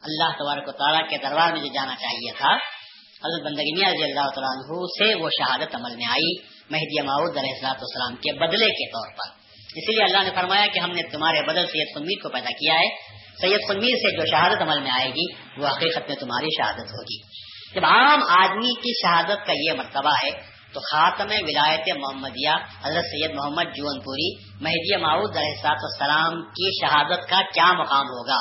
اللہ 0.02 0.32
تبارک 0.40 0.68
و 0.68 0.72
تعالیٰ 0.72 1.10
کے 1.10 1.18
دربار 1.18 1.52
میں 1.52 1.62
جو 1.62 1.68
جانا 1.68 1.96
چاہیے 1.96 2.32
تھا، 2.38 2.54
حضرت 3.26 3.46
بندگی 3.46 3.80
میاں 3.80 3.90
رضی 3.90 4.04
اللہ 4.04 4.30
تعالیٰ 4.36 4.50
عنہ 4.50 4.86
سے 4.86 5.16
وہ 5.16 5.30
شہادت 5.30 5.76
عمل 5.76 5.96
میں 5.96 6.06
آئی 6.06 6.34
مہدی 6.70 7.02
معود 7.02 7.38
علیہ 7.38 7.52
السلاط 7.52 7.76
والسلام 7.76 8.16
کے 8.16 8.40
بدلے 8.40 8.66
کے 8.66 8.88
طور 8.88 9.14
پر۔ 9.14 9.40
اسی 9.76 9.92
لیے 9.92 10.04
اللہ 10.04 10.24
نے 10.24 10.30
فرمایا 10.36 10.66
کہ 10.68 10.80
ہم 10.80 10.92
نے 10.92 11.04
تمہارے 11.04 11.42
بدل 11.42 11.66
سید 11.66 11.88
خنمیر 11.96 12.24
کو 12.24 12.30
پیدا 12.30 12.50
کیا 12.50 12.74
ہے۔ 12.74 13.09
سید 13.42 13.60
خنمیر 13.68 13.96
سے 13.96 14.18
جو 14.18 14.26
شہادت 14.26 14.62
عمل 14.62 14.82
میں 14.82 14.92
آئے 14.92 15.10
گی، 15.10 15.34
وہ 15.62 15.68
حقیقت 15.68 16.10
میں 16.10 16.16
تمہاری 16.16 16.48
شہادت 16.58 16.92
ہوگی۔ 16.92 17.22
جب 17.76 17.86
عام 17.86 18.24
آدمی 18.24 18.74
کی 18.74 19.08
شہادت 19.08 19.48
کا 19.48 19.54
یہ 19.56 19.72
مرتبہ 19.78 20.12
ہے، 20.24 20.60
تو 20.74 20.80
خاتم 20.80 21.28
ولایت 21.30 21.98
محمدیہ، 21.98 22.50
حضرت 22.84 23.04
سید 23.04 23.32
محمد 23.36 23.64
جون 23.64 24.00
پوری 24.00 24.36
مہدی 24.62 24.96
معود 24.96 25.38
علیہ 25.38 25.50
السلاط 25.50 25.78
والسلام 25.84 26.42
کی 26.42 26.80
شہادت 26.82 27.30
کا 27.30 27.42
کیا 27.54 27.74
مقام 27.74 28.06
ہوگا؟ 28.06 28.38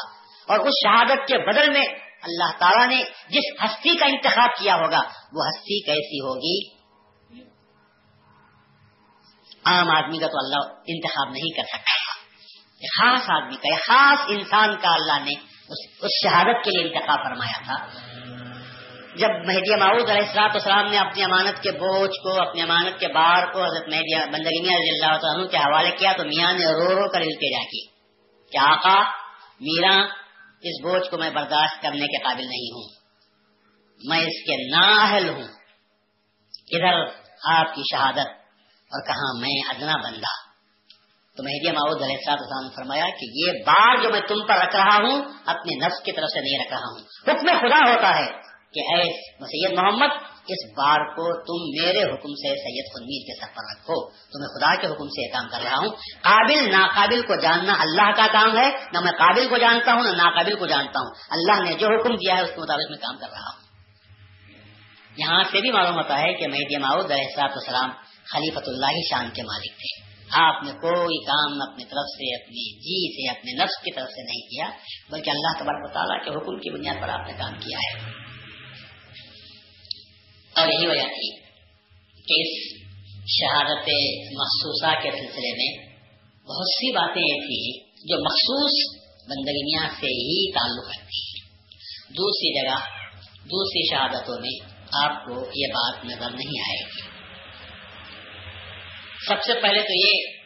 اور 0.48 0.58
اس 0.58 0.74
شہادت 0.84 1.28
کے 1.28 1.38
بدل 1.38 1.70
میں 1.72 1.86
اللہ 2.22 2.58
تعالیٰ 2.58 2.88
نے 2.88 3.04
جس 3.28 3.64
ہستی 3.64 3.96
کا 3.96 4.06
انتخاب 4.06 4.50
کیا 4.58 4.74
ہوگا، 4.74 5.00
وہ 5.32 5.46
ہستی 5.48 5.80
کیسی 5.80 6.20
ہوگی؟ 6.20 6.78
عام 9.64 9.90
آدمی 9.90 10.18
کا 10.18 10.26
تو 10.26 10.38
اللہ 10.38 10.80
انتخاب 10.86 11.30
نہیں 11.32 11.56
کر 11.56 11.62
سکتا۔ 11.62 12.07
خاص 12.87 13.30
آدمی 13.30 13.56
کا 13.56 13.76
خاص 13.76 14.18
انسان 14.28 14.76
کا 14.76 14.94
اللہ 14.94 15.25
نے 15.25 15.32
اس, 15.68 15.88
اس 16.00 16.11
شہادت 16.23 16.64
کے 16.64 16.70
لیے 16.70 16.88
انتخاب 16.88 17.18
فرمایا 17.25 17.64
تھا۔ 17.64 17.87
جب 19.16 19.28
مہدی 19.47 19.76
معود 19.76 20.11
علیہ 20.11 20.26
السلاط 20.26 20.56
اسلام 20.56 20.90
نے 20.90 20.99
اپنی 20.99 21.25
امانت 21.25 21.62
کے 21.62 21.70
بوجھ 21.70 22.23
کو 22.23 22.49
اپنی 22.49 22.62
امانت 22.62 23.00
کے 23.00 23.08
بار 23.08 23.52
کو 23.52 23.64
حضرت 23.64 23.88
مہدی 23.88 24.30
بندگی 24.30 24.61
رضی 24.61 25.04
اللہ 25.04 25.38
عنہ 25.38 25.47
کے 25.47 25.56
حوالے 25.56 25.90
کیا 25.90 26.12
تو 26.12 26.25
میاں 26.25 26.52
نے 26.52 26.64
رو 26.64 26.94
رو 26.94 27.12
کر 27.12 27.20
التجا 27.20 27.64
کی 27.64 27.87
کہ 28.52 28.58
آقا 28.58 29.02
میرا 29.61 30.02
اس 30.61 30.82
بوجھ 30.82 31.11
کو 31.11 31.18
میں 31.18 31.30
برداشت 31.30 31.82
کرنے 31.82 32.06
کے 32.06 32.23
قابل 32.23 32.42
نہیں 32.42 32.70
ہوں۔ 32.73 32.88
میں 34.04 34.18
اس 34.18 34.44
کے 34.47 34.76
نااہل 34.76 35.28
ہوں۔ 35.28 35.49
ادھر 36.70 36.94
آپ 37.52 37.75
کی 37.75 37.82
شہادت 37.92 38.28
اور 38.68 39.06
کہاں 39.06 39.40
میں 39.40 39.70
ادنا 39.70 39.97
بندہ۔ 39.97 40.47
تو 41.38 41.45
مہدی 41.45 41.73
ماؤد 41.73 42.02
علیہ 42.02 42.16
السلام 42.26 42.64
نے 42.64 42.76
فرمایا 42.76 43.04
کہ 43.04 43.26
یہ 43.33 43.52
بار 43.66 44.02
جو 44.02 44.11
میں 44.11 44.21
تم 44.21 44.47
پر 44.47 44.54
رکھ 44.54 44.76
رہا 44.76 44.97
ہوں، 44.97 45.23
اپنے 45.47 45.87
نفس 45.87 46.02
کی 46.02 46.12
طرف 46.12 46.28
سے 46.35 46.40
نہیں 46.40 46.59
رکھ 46.59 46.73
رہا 46.73 46.78
ہوں۔ 46.78 46.99
حکم 47.00 47.47
خدا 47.59 47.92
ہوتا 47.92 48.18
ہے 48.18 48.26
کہ 48.75 48.80
اے 48.80 49.04
مسید 49.40 49.78
محمد، 49.78 50.14
اس 50.49 50.73
بار 50.76 50.97
کو 50.97 51.23
تم 51.23 51.83
میرے 51.83 52.02
حکم 52.02 52.28
سے 52.28 52.49
سید 52.49 52.85
خنمیر 52.95 53.23
کے 53.26 53.40
سر 53.40 53.47
پر 53.57 53.62
رکھو۔ 53.73 54.11
تو 54.11 54.40
میں 54.40 54.49
خدا 54.49 54.80
کے 54.80 54.87
حکم 54.87 55.09
سے 55.09 55.26
یہ 55.26 55.33
کام 55.33 55.49
کر 55.49 55.59
رہا 55.64 55.78
ہوں۔ 55.78 55.88
قابل، 56.23 56.71
ناقابل 56.71 57.23
کو 57.23 57.35
جاننا 57.40 57.75
اللہ 57.78 58.11
کا 58.16 58.26
کام 58.33 58.59
ہے۔ 58.59 58.71
نہ 58.92 59.00
میں 59.00 59.12
قابل 59.12 59.49
کو 59.49 59.57
جانتا 59.57 59.92
ہوں، 59.92 60.02
نہ 60.02 60.16
ناقابل 60.16 60.54
کو 60.54 60.66
جانتا 60.66 61.00
ہوں۔ 61.00 61.14
اللہ 61.30 61.62
نے 61.62 61.73
جو 61.78 61.87
حکم 61.87 62.14
دیا 62.14 62.37
ہے، 62.37 62.42
اس 62.42 62.50
کے 62.54 62.61
مطابق 62.61 62.90
میں 62.90 62.99
کام 62.99 63.16
کر 63.16 63.28
رہا 63.30 63.50
ہوں۔ 63.54 63.68
یہاں 65.16 65.45
سے 65.45 65.61
بھی 65.61 65.71
معلوم 65.71 65.95
ہوتا 65.95 66.18
ہے 66.18 66.33
کہ 66.35 66.49
مہدی 66.49 66.76
ماؤد 66.76 67.11
علیہ 67.11 67.42
السلام 67.42 67.90
خلیفت 68.33 68.68
اللہ 68.68 68.87
شان 68.87 69.30
کے 69.30 69.42
مالک 69.42 69.73
تھے۔ 69.76 70.07
آپ 70.32 70.62
نے 70.64 70.73
کوئی 70.73 71.25
کام 71.25 71.62
اپنی 71.62 71.85
طرف 71.85 72.06
سے، 72.08 72.42
اپنی 72.42 72.78
جی 72.78 73.12
سے 73.12 73.38
اپنے 73.38 73.52
نفس 73.52 73.82
کی 73.85 73.90
طرف 73.90 74.08
سے 74.08 74.23
نہیں 74.23 74.47
کیا، 74.47 74.70
بلکہ 75.11 75.30
اللہ 75.30 75.58
تبارک 75.58 75.92
تعالیٰ 75.94 76.25
کے 76.25 76.30
حکم 76.30 76.61
کی 76.61 76.70
بنیاد 76.70 76.94
پر 77.02 77.08
آپ 77.08 77.26
نے 77.26 77.32
کام 77.38 77.54
کیا 77.54 77.78
ہے۔ 77.78 78.11
اور 80.56 80.68
یہی 80.68 80.87
وجہ 80.87 81.08
تھی 81.08 81.37
کہ 82.12 82.35
اس 82.40 82.78
شہادت 83.40 83.88
مخصوصہ 84.32 85.02
کے 85.02 85.11
سلسلے 85.11 85.52
میں 85.52 85.88
بہت 86.49 86.66
سی 86.66 86.92
باتیں 86.92 87.23
ایسی 87.23 87.70
ہیں 87.70 87.88
جو 88.04 88.25
مخصوص 88.25 88.99
بندگینیاں 89.28 89.88
سے 90.00 90.06
ہی 90.06 90.52
تعلق 90.52 90.88
رکھتی 90.88 91.18
ہیں۔ 91.18 91.49
دوسری 92.08 92.62
جگہ، 92.62 92.78
دوسری 93.44 93.90
شہادتوں 93.90 94.40
میں 94.40 94.78
آپ 95.04 95.25
کو 95.25 95.32
یہ 95.56 95.66
بات 95.66 96.04
نظر 96.04 96.30
نہیں 96.30 96.61
آئے 96.61 96.87
گی۔ 96.87 97.17
سب 99.28 99.42
سے 99.42 99.61
پہلے 99.61 99.78
تو 99.78 100.08
یہ 100.08 100.38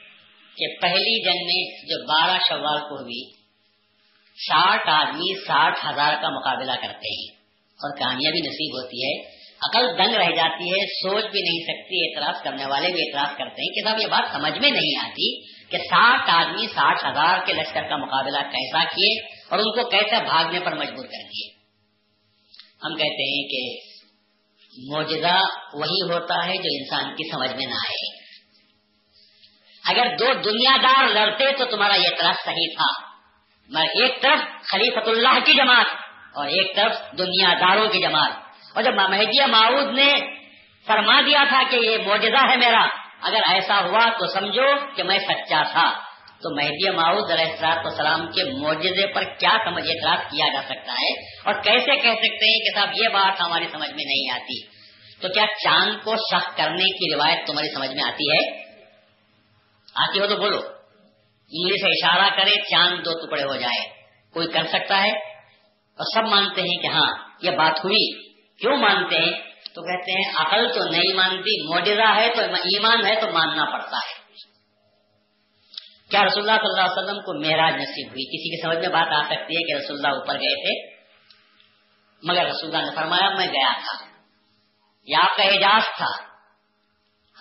کہ 0.56 0.80
پہلی 0.82 1.24
جنگ 1.24 1.44
میں 1.44 1.84
جو 1.86 2.06
بارہ 2.06 2.38
شوال 2.48 2.80
کو 2.80 3.02
ہوئی، 3.02 3.30
ساٹھ 4.36 4.88
آدمی 4.88 5.44
ساٹھ 5.44 5.86
ہزار 5.86 6.22
کا 6.22 6.28
مقابلہ 6.28 6.72
کرتے 6.72 7.12
ہیں 7.12 7.36
اور 7.52 7.96
کامیابی 7.98 8.38
نصیب 8.38 8.82
ہوتی 8.82 9.04
ہے۔ 9.04 9.42
عقل 9.62 9.98
دنگ 9.98 10.14
رہ 10.14 10.30
جاتی 10.36 10.64
ہے، 10.64 10.86
سوچ 10.86 11.24
بھی 11.30 11.40
نہیں 11.40 11.62
سکتی 11.62 11.96
اعتراض 12.00 12.42
کرنے 12.42 12.66
والے 12.66 12.88
بھی 12.92 13.00
اعتراض 13.00 13.38
کرتے 13.38 13.62
ہیں۔ 13.62 13.74
کہ 13.74 13.88
صاحب 13.88 14.00
یہ 14.00 14.06
بات 14.06 14.32
سمجھ 14.32 14.58
میں 14.58 14.70
نہیں 14.70 15.06
آتی 15.06 15.42
کہ 15.70 15.78
ساٹھ 15.78 16.30
آدمی 16.30 16.66
ساٹھ 16.66 17.04
ہزار 17.04 17.46
کے 17.46 17.52
لشکر 17.52 17.82
کا 17.82 17.96
مقابلہ 17.96 18.38
کیسا 18.38 18.84
کیے 18.84 19.18
اور 19.50 19.58
ان 19.58 19.64
کو 19.64 19.88
کیسے 19.88 20.24
بھاگنے 20.24 20.60
پر 20.60 20.74
مجبور 20.74 21.04
کر 21.04 21.22
دیے۔ 21.22 21.48
ہم 22.84 22.94
کہتے 22.94 23.22
ہیں 23.22 23.48
کہ 23.48 23.92
موجودہ 24.94 25.38
وہی 25.74 26.12
ہوتا 26.12 26.46
ہے 26.46 26.56
جو 26.56 26.68
انسان 26.72 27.16
کی 27.16 27.30
سمجھ 27.30 27.50
میں 27.50 27.66
نہ 27.66 27.74
آئے۔ 27.74 28.21
اگر 29.84 30.16
دو 30.18 30.32
دنیا 30.32 30.76
دار 30.82 31.08
لڑتے 31.08 31.52
تو 31.52 31.64
تمہارا 31.64 31.94
یہ 31.94 32.08
اعتراض 32.12 32.44
صحیح 32.44 32.74
تھا۔ 32.76 33.12
مگر 33.68 34.02
ایک 34.02 34.22
طرف 34.22 34.38
خلیفت 34.70 35.08
اللہ 35.08 35.40
کی 35.44 35.52
جماعت 35.52 35.86
اور 36.34 36.46
ایک 36.46 36.76
طرف 36.76 37.18
دنیا 37.18 37.54
داروں 37.60 37.88
کی 37.88 38.00
جماعت۔ 38.00 38.32
اور 38.74 38.82
جب 38.82 38.94
مہدیہ 38.94 39.46
معود 39.46 39.94
نے 39.94 40.12
فرما 40.86 41.20
دیا 41.20 41.44
تھا 41.48 41.62
کہ 41.70 41.76
یہ 41.76 41.98
معجزہ 42.06 42.50
ہے 42.50 42.56
میرا، 42.56 42.86
اگر 43.22 43.40
ایسا 43.52 43.84
ہوا 43.84 44.08
تو 44.18 44.26
سمجھو 44.26 44.94
کہ 44.96 45.02
میں 45.02 45.18
سچا 45.18 45.62
تھا۔ 45.62 45.98
تو 46.42 46.56
مہدی 46.56 46.90
معود 46.90 47.30
علیہ 47.30 47.50
السلاط 47.50 47.76
والسلام 47.76 48.26
کے 48.26 48.44
معجزے 48.44 49.06
پر 49.06 49.24
کیا 49.24 49.56
سمجھ 49.64 49.84
اعتراض 49.88 50.18
کیا 50.30 50.46
جا 50.52 50.62
سکتا 50.62 50.92
ہے؟ 50.92 51.12
اور 51.44 51.54
کیسے 51.54 51.96
کہہ 51.96 52.12
سکتے 52.12 52.52
ہیں 52.52 52.58
کہ 52.58 52.78
صاحب 52.78 52.88
یہ 53.02 53.08
بات 53.08 53.40
ہماری 53.40 53.64
سمجھ 53.64 53.90
میں 53.90 54.04
نہیں 54.04 54.34
آتی؟ 54.34 54.66
تو 55.22 55.28
کیا 55.28 55.44
چاند 55.64 56.04
کو 56.04 56.16
شک 56.16 56.56
کرنے 56.56 56.84
کی 56.84 57.14
روایت 57.14 57.46
تمہاری 57.46 57.74
سمجھ 57.74 57.90
میں 57.90 58.04
آتی 58.06 58.30
ہے؟ 58.30 58.61
آتی 59.94 60.20
ہو 60.20 60.26
تو 60.26 60.36
بولو۔ 60.36 60.58
انگلش 61.50 61.80
سے 61.80 61.88
اشارہ 61.88 62.36
کرے 62.36 62.70
چاند 62.70 63.04
دو 63.04 63.26
ٹکڑے 63.26 63.42
ہو 63.42 63.56
جائے۔ 63.56 63.88
کوئی 64.32 64.48
کر 64.48 64.66
سکتا 64.66 65.02
ہے؟ 65.02 65.10
اور 65.98 66.04
سب 66.14 66.28
مانتے 66.28 66.62
ہیں 66.62 66.82
کہ 66.82 66.86
ہاں 66.86 67.28
یہ 67.42 67.50
بات 67.50 67.84
ہوئی۔ 67.84 68.32
کیوں 68.56 68.76
مانتے 68.76 69.16
ہیں؟ 69.16 69.32
تو 69.74 69.82
کہتے 69.82 70.12
ہیں، 70.12 70.32
عقل 70.36 70.72
تو 70.74 70.84
نہیں 70.84 71.14
مانتی 71.14 71.74
موجودہ 71.74 72.14
ہے 72.16 72.28
تو، 72.36 72.42
ایمان 72.42 73.06
ہے 73.06 73.20
تو 73.20 73.26
ماننا 73.32 73.64
پڑتا 73.64 73.96
ہے۔ 73.96 74.22
کیا 76.10 76.24
رسول 76.24 76.50
اللہ 76.50 76.60
صلی 76.60 76.68
اللہ 76.68 76.82
علیہ 76.82 77.02
وسلم 77.02 77.20
کو 77.20 77.46
معراج 77.46 77.74
نصیب 77.74 78.08
ہوئی؟ 78.08 78.24
کسی 78.24 78.56
کی 78.56 78.62
سمجھ 78.62 78.78
میں 78.78 78.88
بات 78.88 79.08
آ 79.12 79.22
سکتی 79.22 79.56
ہے 79.56 79.78
کہ 79.78 79.84
رسول 79.84 79.96
اللہ 79.96 80.20
اوپر 80.20 80.34
گئے 80.34 80.54
تھے؟ 80.54 80.96
مگر 82.22 82.46
رسول 82.46 82.74
اللہ 82.74 82.90
نے 82.90 82.96
فرمایا، 82.96 83.30
میں 83.30 83.46
گیا 83.46 83.72
تھا۔ 83.72 84.06
یہ 85.06 85.16
آپ 85.16 85.36
کا 85.36 85.42
اعجاز 85.42 85.82
تھا۔ 85.96 86.32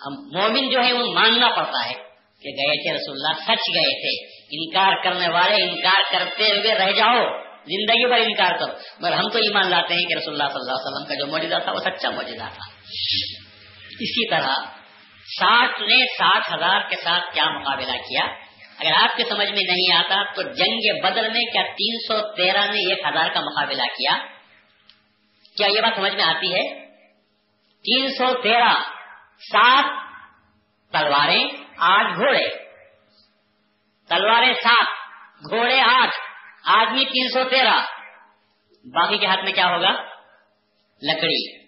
ہم 0.06 0.12
مومن 0.32 0.70
جو 0.70 0.82
ہے 0.84 0.92
وہ 0.92 1.12
ماننا 1.12 1.48
پڑتا 1.56 1.90
ہے۔ 1.90 2.11
کہ 2.42 2.48
گئے 2.48 2.82
تھے 2.82 2.96
رسول 2.96 3.16
اللہ، 3.16 3.42
سچ 3.42 3.74
گئے 3.74 3.90
تھے۔ 3.90 4.42
انکار 4.50 5.04
کرنے 5.04 5.28
والے 5.28 5.62
انکار 5.62 6.12
کرتے 6.12 6.44
ہوئے 6.44 6.74
رہ 6.74 6.90
جاؤ۔ 6.92 7.42
زندگی 7.66 8.10
پر 8.10 8.18
انکار 8.18 8.56
کرو۔ 8.58 8.72
مگر 9.00 9.12
ہم 9.12 9.28
تو 9.28 9.38
ایمان 9.38 9.70
لاتے 9.70 9.94
ہیں 9.94 10.02
کہ 10.02 10.14
رسول 10.14 10.34
اللہ 10.34 10.52
صلی 10.52 10.60
اللہ 10.60 10.72
علیہ 10.72 10.96
وسلم 10.96 11.08
کا 11.08 11.14
جو 11.14 11.26
موجودہ 11.26 11.58
تھا، 11.64 11.72
وہ 11.72 11.80
سچا 11.80 12.10
موجودہ 12.10 12.48
تھا۔ 12.54 12.64
اسی 14.00 14.30
طرح 14.30 14.54
ساٹھ 15.40 15.80
نے 15.80 16.06
ساٹھ 16.06 16.54
ہزار 16.54 16.80
کے 16.90 16.96
ساتھ 16.96 17.34
کیا 17.34 17.44
مقابلہ 17.44 17.92
کیا؟ 17.92 18.24
اگر 18.78 18.92
آپ 19.02 19.16
کے 19.16 19.24
سمجھ 19.24 19.50
میں 19.50 19.64
نہیں 19.68 19.96
آتا 19.96 20.32
تو 20.34 20.42
جنگ 20.42 21.02
بدر 21.02 21.22
میں 21.22 21.40
کیا 21.40 21.62
تین 21.62 21.98
سو 22.08 22.34
تیرہ 22.34 22.66
نے 22.72 22.94
ایک 22.94 22.98
ہزار 23.06 23.34
کا 23.34 23.40
مقابلہ 23.40 23.82
کیا؟ 23.82 24.18
کیا 25.56 25.66
یہ 25.66 25.80
بات 25.80 25.92
سمجھ 25.96 26.14
میں 26.14 26.24
آتی 26.24 26.54
ہے؟ 26.54 26.86
تین 27.84 28.08
سو 28.08 28.42
تیرہ، 28.42 28.72
سات 29.38 29.84
تلواریں 30.92 31.48
آٹھ 31.82 32.18
گھوڑے۔ 32.18 32.48
تلواریں 34.08 34.54
سات، 34.54 34.86
گھوڑے 35.50 35.80
آٹھ، 35.80 36.14
آدمی 36.64 37.04
تین 37.04 37.28
سو 37.28 37.50
تیرہ۔ 37.50 37.80
باقی 38.84 39.18
کے 39.18 39.26
ہاتھ 39.26 39.44
میں 39.44 39.52
کیا 39.52 39.66
ہوگا؟ 39.66 39.92
لکڑی۔ 41.02 41.62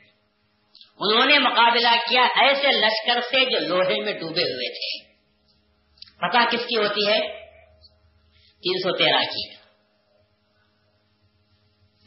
انہوں 1.00 1.26
نے 1.26 1.38
مقابلہ 1.38 1.88
کیا 2.08 2.22
ایسے 2.22 2.68
لشکر 2.72 3.20
سے 3.20 3.44
جو 3.44 3.58
لوہے 3.58 4.04
میں 4.04 4.12
ڈوبے 4.12 4.42
ہوئے 4.42 4.72
تھے۔ 4.72 5.14
فتح 6.04 6.56
کس 6.56 6.66
کی 6.68 6.76
ہوتی 6.76 7.08
ہے؟ 7.08 7.20
تین 8.48 8.78
سو 8.78 8.96
تیرہ 8.96 9.18
کی۔ 9.18 9.54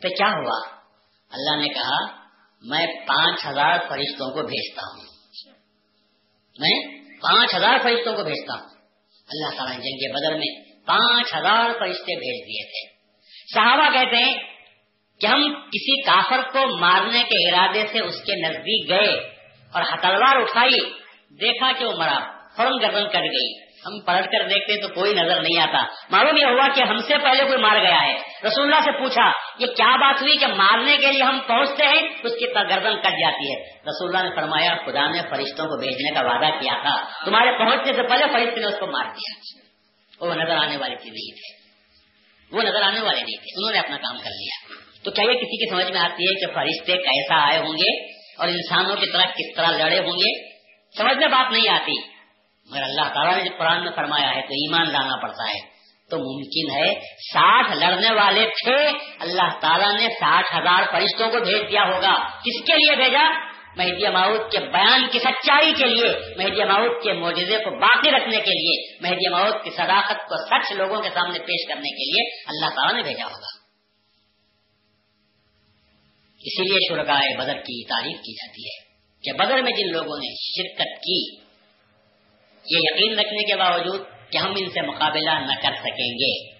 تو 0.01 0.09
کیا 0.09 0.27
ہوا؟ 0.27 0.77
اللہ 1.31 1.61
نے 1.61 1.69
کہا، 1.69 2.27
میں 2.61 2.87
پانچ 2.87 3.45
ہزار 3.45 3.79
فرشتوں 3.79 4.31
کو 4.31 4.43
بھیجتا 4.43 4.81
ہوں۔ 4.81 5.03
میں 6.59 6.96
پانچ 7.21 7.55
ہزار 7.55 7.77
فرشتوں 7.83 8.13
کو 8.13 8.23
بھیجتا۔ 8.23 8.53
ہوں 8.53 8.69
اللہ 9.29 9.57
تعالیٰ 9.57 9.77
نے 9.77 9.83
جنگ 9.83 10.13
بدر 10.13 10.37
میں 10.37 10.71
پانچ 10.87 11.35
ہزار 11.35 11.79
فرشتے 11.79 12.15
بھیج 12.15 12.47
دیے 12.47 12.63
تھے۔ 12.63 12.97
صحابہ 13.53 13.93
کہتے 13.93 14.15
ہیں 14.15 14.33
کہ 15.21 15.27
ہم 15.27 15.53
کسی 15.67 16.01
کافر 16.01 16.41
کو 16.53 16.75
مارنے 16.75 17.23
کے 17.23 17.49
ارادے 17.49 17.83
سے 17.91 17.99
اس 17.99 18.15
کے 18.25 18.35
نزدیک 18.35 18.89
گئے 18.89 19.13
اور 19.73 19.81
ہتلوار 19.81 20.35
اٹھائی، 20.35 20.89
دیکھا 21.41 21.71
کہ 21.79 21.85
وہ 21.85 21.93
مرا، 21.97 22.47
فوراً 22.57 22.73
گردن 22.81 23.09
کٹ 23.09 23.15
گئی۔ 23.15 23.66
ہم 23.85 23.99
پلٹ 23.99 24.31
کر 24.31 24.47
دیکھتے 24.47 24.81
تو 24.81 24.93
کوئی 24.93 25.13
نظر 25.13 25.41
نہیں 25.41 25.61
آتا۔ 25.61 25.85
معلوم 26.09 26.37
یہ 26.37 26.45
ہوا 26.45 26.67
کہ 26.75 26.81
ہم 26.81 26.97
سے 26.97 27.13
پہلے 27.23 27.43
کوئی 27.43 27.57
مار 27.57 27.77
گیا 27.77 28.01
ہے۔ 28.01 28.13
رسول 28.47 28.63
اللہ 28.63 28.79
سے 28.85 28.91
پوچھا، 28.91 29.31
یہ 29.59 29.67
کیا 29.67 29.95
بات 29.95 30.21
ہوئی 30.21 30.37
کہ 30.37 30.47
مارنے 30.47 30.97
کے 30.97 31.11
لیے 31.11 31.23
ہم 31.23 31.39
پہنچتے 31.47 31.85
ہیں؟ 31.85 32.01
اس 32.23 32.31
کی 32.39 32.45
گردن 32.55 32.99
کٹ 32.99 33.19
جاتی 33.19 33.53
ہے۔ 33.53 33.61
رسول 33.61 34.15
اللہ 34.15 34.29
نے 34.29 34.35
فرمایا، 34.35 34.75
خدا 34.85 35.09
نے 35.09 35.21
فرشتوں 35.29 35.65
کو 35.65 35.79
بھیجنے 35.79 36.13
کا 36.13 36.21
وعدہ 36.21 36.61
کیا 36.61 36.73
تھا۔ 36.81 37.25
تمہارے 37.25 37.57
پہنچنے 37.57 37.93
سے 37.93 38.03
پہلے 38.03 38.25
فرشتے 38.33 38.59
نے 38.59 38.65
اس 38.65 38.79
کو 38.79 38.87
مار 38.87 39.05
دیا۔ 39.05 39.33
وہ 40.21 40.33
نظر 40.33 40.55
آنے 40.55 40.77
والی 40.77 40.95
چیز 40.95 41.13
نہیں 41.13 41.35
تھے 41.35 41.57
وہ 42.57 42.63
نظر 42.63 42.81
آنے 42.81 42.99
والے 42.99 43.21
نہیں 43.21 43.37
تھے 43.37 43.57
انہوں 43.57 43.71
نے 43.71 43.79
اپنا 43.79 43.97
کام 43.97 44.17
کر 44.17 44.29
لیا۔ 44.29 44.73
تو 45.03 45.11
کیا 45.11 45.23
یہ 45.23 45.33
کسی 45.33 45.65
کی 45.65 45.69
سمجھ 45.69 45.91
میں 45.91 46.01
آتی 46.01 46.23
ہے 46.23 46.45
کہ 46.45 46.53
فرشتے 46.53 46.97
کیسا 46.97 47.47
آئے 47.47 47.57
ہوں 47.57 47.73
گے 47.73 48.05
اور 48.39 48.47
انسانوں 48.47 48.95
کی 48.95 49.05
طرح 49.05 49.23
کس 49.23 49.55
طرح 49.55 49.71
لڑے 49.71 49.99
ہوں 49.99 50.13
گے؟ 50.13 50.49
سمجھ 50.97 51.17
میں 51.17 51.27
بات 51.27 51.51
نہیں 51.51 51.69
آتی۔ 51.69 52.16
مگر 52.71 52.83
اللہ 52.83 53.13
تعالیٰ 53.13 53.43
نے 53.43 53.49
قرآن 53.49 53.83
میں 53.83 53.91
فرمایا 53.95 54.29
ہے 54.29 54.41
تو 54.41 54.53
ایمان 54.53 54.89
لانا 54.91 55.21
پڑتا 55.21 55.43
ہے، 55.49 55.77
تو 56.09 56.17
ممکن 56.17 56.77
ہے 56.77 56.99
ساٹھ 57.33 57.77
لڑنے 57.77 58.13
والے 58.13 58.49
تھے، 58.63 58.87
اللہ 59.19 59.59
تعالیٰ 59.59 59.93
نے 59.97 60.09
ساٹھ 60.09 60.55
ہزار 60.55 60.83
فرشتوں 60.91 61.31
کو 61.31 61.39
بھیج 61.39 61.71
دیا 61.71 61.83
ہوگا۔ 61.83 62.39
کس 62.39 62.63
کے 62.65 62.73
لیے 62.73 62.95
بھیجا؟ 62.95 63.47
مہدی 63.75 64.07
ماؤد 64.07 64.51
کے 64.51 64.59
بیان 64.59 65.07
کی 65.11 65.19
سچائی 65.19 65.73
کے 65.73 65.85
لیے 65.85 66.35
مہدی 66.37 66.63
ماؤد 66.63 67.03
کے 67.03 67.13
معجزے 67.13 67.57
کو 67.57 67.79
باقی 67.79 68.11
رکھنے 68.11 68.37
کے 68.37 68.51
لیے 68.51 68.97
مہدی 69.01 69.29
ماؤد 69.29 69.63
کی 69.63 69.69
صداقت 69.69 70.29
کو 70.29 70.45
سچ 70.45 70.71
لوگوں 70.71 71.01
کے 71.01 71.09
سامنے 71.13 71.39
پیش 71.39 71.67
کرنے 71.67 71.89
کے 71.89 72.11
لیے 72.11 72.41
اللہ 72.47 72.75
تعالیٰ 72.75 72.95
نے 72.95 73.01
بھیجا 73.01 73.25
ہوگا۔ 73.25 73.57
اسی 76.41 76.63
لیے 76.63 76.77
شرکائے 76.89 77.37
بدر 77.37 77.53
کی 77.53 77.85
تعریف 77.85 78.17
کی 78.17 78.33
جاتی 78.33 78.67
ہے 78.67 78.87
کہ 79.23 79.37
بدر 79.37 79.61
میں 79.61 79.71
جن 79.71 79.91
لوگوں 79.91 80.17
نے 80.17 80.33
شرکت 80.39 80.99
کی 81.01 81.46
یہ 82.69 82.77
یقین 82.83 83.19
رکھنے 83.19 83.43
کے 83.43 83.55
باوجود 83.55 84.01
کہ 84.31 84.37
ہم 84.37 84.53
ان 84.59 84.69
سے 84.69 84.81
مقابلہ 84.81 85.31
نہ 85.31 85.61
کر 85.63 85.75
سکیں 85.79 86.13
گے۔ 86.13 86.57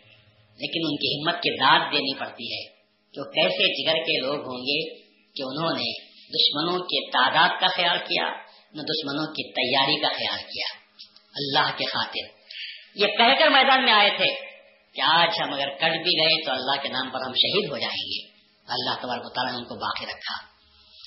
لیکن 0.57 0.79
ان 0.89 0.95
کی 0.95 1.19
ہمت 1.19 1.43
کی 1.43 1.55
داد 1.55 1.79
دینی 1.91 2.19
پڑتی 2.19 2.53
ہے۔ 2.53 2.77
جو 3.13 3.23
کیسے 3.31 3.83
جگر 3.83 3.93
کے 3.93 4.21
لوگ 4.21 4.35
ہوں 4.35 4.61
گے 4.61 4.95
کہ 5.05 5.43
انہوں 5.43 5.73
نے 5.73 6.07
دشمنوں 6.09 6.79
کے 6.79 7.11
تعداد 7.11 7.61
کا 7.61 7.67
خیال 7.67 7.97
کیا، 7.97 8.25
نہ 8.73 8.81
دشمنوں 8.81 9.25
کی 9.25 9.51
تیاری 9.51 10.01
کا 10.01 10.07
خیال 10.07 10.39
کیا؟ 10.53 10.77
اللہ 11.35 11.77
کے 11.77 11.85
خاطر۔ 11.85 12.37
یہ 12.95 13.07
کہہ 13.07 13.39
کر 13.39 13.49
میدان 13.49 13.85
میں 13.85 13.93
آئے 13.93 14.09
تھے 14.09 14.35
کہ 14.95 15.01
آج 15.01 15.29
ہم 15.41 15.53
اگر 15.53 15.69
کٹ 15.69 16.03
بھی 16.03 16.19
گئے 16.19 16.45
تو 16.45 16.51
اللہ 16.51 16.81
کے 16.81 16.89
نام 16.89 17.09
پر 17.09 17.19
ہم 17.25 17.33
شہید 17.33 17.71
ہو 17.71 17.77
جائیں 17.77 18.07
گے۔ 18.07 18.27
اللہ 18.67 19.01
تبارک 19.01 19.35
تعالیٰ 19.35 19.53
نے 19.53 19.57
ان 19.57 19.63
کو 19.63 19.75
باقی 19.75 20.05
رکھا۔ 20.05 20.57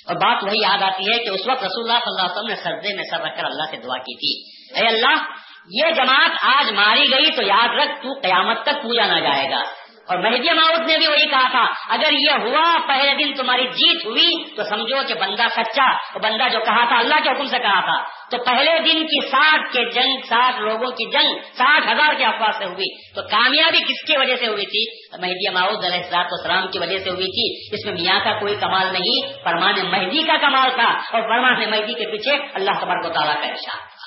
اور 0.07 0.15
بات 0.15 0.45
وہی 0.45 0.63
یاد 0.63 0.83
آتی 0.83 1.05
ہے 1.05 1.25
کہ 1.25 1.29
اس 1.29 1.41
وقت 1.47 1.65
رسول 1.65 1.91
اللہ 1.91 2.05
صلی 2.05 2.11
اللہ 2.11 2.33
علیہ 2.33 2.33
وسلم 2.33 2.47
نے 2.47 2.57
سردے 2.57 2.95
میں 2.95 3.05
سر 3.11 3.21
رکھ 3.21 3.37
کر 3.37 3.45
اللہ 3.45 3.63
سے 3.71 3.77
دعا 3.77 3.99
کی 3.99 4.15
تھی۔ 4.15 4.60
اے 4.75 4.87
اللہ، 4.87 5.23
یہ 5.71 5.91
جماعت 5.91 6.31
آج 6.43 6.73
ماری 6.73 7.13
گئی 7.13 7.37
تو 7.37 7.43
یاد 7.43 7.69
رکھ، 7.69 8.03
تو 8.03 8.21
قیامت 8.23 8.63
تک 8.63 8.83
پوجا 8.83 9.07
نہ 9.07 9.21
جائے 9.21 9.51
گا۔ 9.51 9.63
اور 10.01 10.19
مہدی 10.19 10.53
ماؤد 10.53 10.91
نے 10.91 10.99
بھی 10.99 11.07
وہی 11.07 11.27
کہا 11.27 11.49
تھا، 11.51 11.65
اگر 11.89 12.13
یہ 12.13 12.31
ہوا، 12.31 12.79
پہلے 12.87 13.25
دن 13.25 13.35
تمہاری 13.35 13.69
جیت 13.69 14.07
ہوئی، 14.07 14.55
تو 14.57 14.65
سمجھو 14.65 14.97
کہ 15.09 15.15
بندہ 15.15 15.43
سچا 15.57 15.93
بندہ 16.19 16.49
جو 16.53 16.59
کہا 16.59 16.85
تھا، 16.85 16.99
اللہ 16.99 17.15
کے 17.23 17.31
حکم 17.31 17.45
سے 17.45 17.59
کہا 17.59 17.81
تھا۔ 17.81 18.05
تو 18.31 18.45
پہلے 18.45 18.79
دن 18.79 19.07
کی 19.07 19.29
ساٹھ 19.29 19.73
کے 19.73 19.91
جنگ، 19.91 20.21
ساٹھ 20.29 20.61
لوگوں 20.61 20.91
کی 20.91 21.11
جنگ، 21.11 21.39
ساٹھ 21.53 21.87
ہزار 21.87 22.15
کے 22.15 22.25
افواہ 22.25 22.51
سے 22.59 22.65
ہوئی۔ 22.65 23.15
تو 23.15 23.23
کامیابی 23.23 23.79
کس 23.79 24.07
کی 24.07 24.17
وجہ 24.17 24.37
سے 24.37 24.47
ہوئی 24.47 24.67
تھی؟ 24.67 25.11
مہدی 25.21 25.49
ماؤد 25.49 25.85
علیہ 25.85 25.99
السلاط 25.99 26.27
اسلام 26.41 26.69
کی 26.69 26.79
وجہ 26.79 26.99
سے 26.99 27.11
ہوئی 27.11 27.27
تھی۔ 27.27 27.77
اس 27.77 27.87
میں 27.87 27.95
میاں 27.95 28.25
کا 28.25 28.39
کوئی 28.41 28.57
کمال 28.57 28.93
نہیں، 28.93 29.45
فرمان 29.45 29.91
مہدی 29.91 30.23
کا 30.23 30.37
کمال 30.41 30.71
تھا، 30.75 30.89
اور 30.89 31.21
فرمان 31.23 31.71
مہدی 31.71 31.95
کے 31.95 32.11
پیچھے 32.11 32.37
اللہ 32.55 32.71
تبارک 32.81 33.07
و 33.07 33.13
تعالیٰ 33.13 33.35
کا 33.35 33.47
ارشاد 33.47 33.79
تھا 33.79 34.01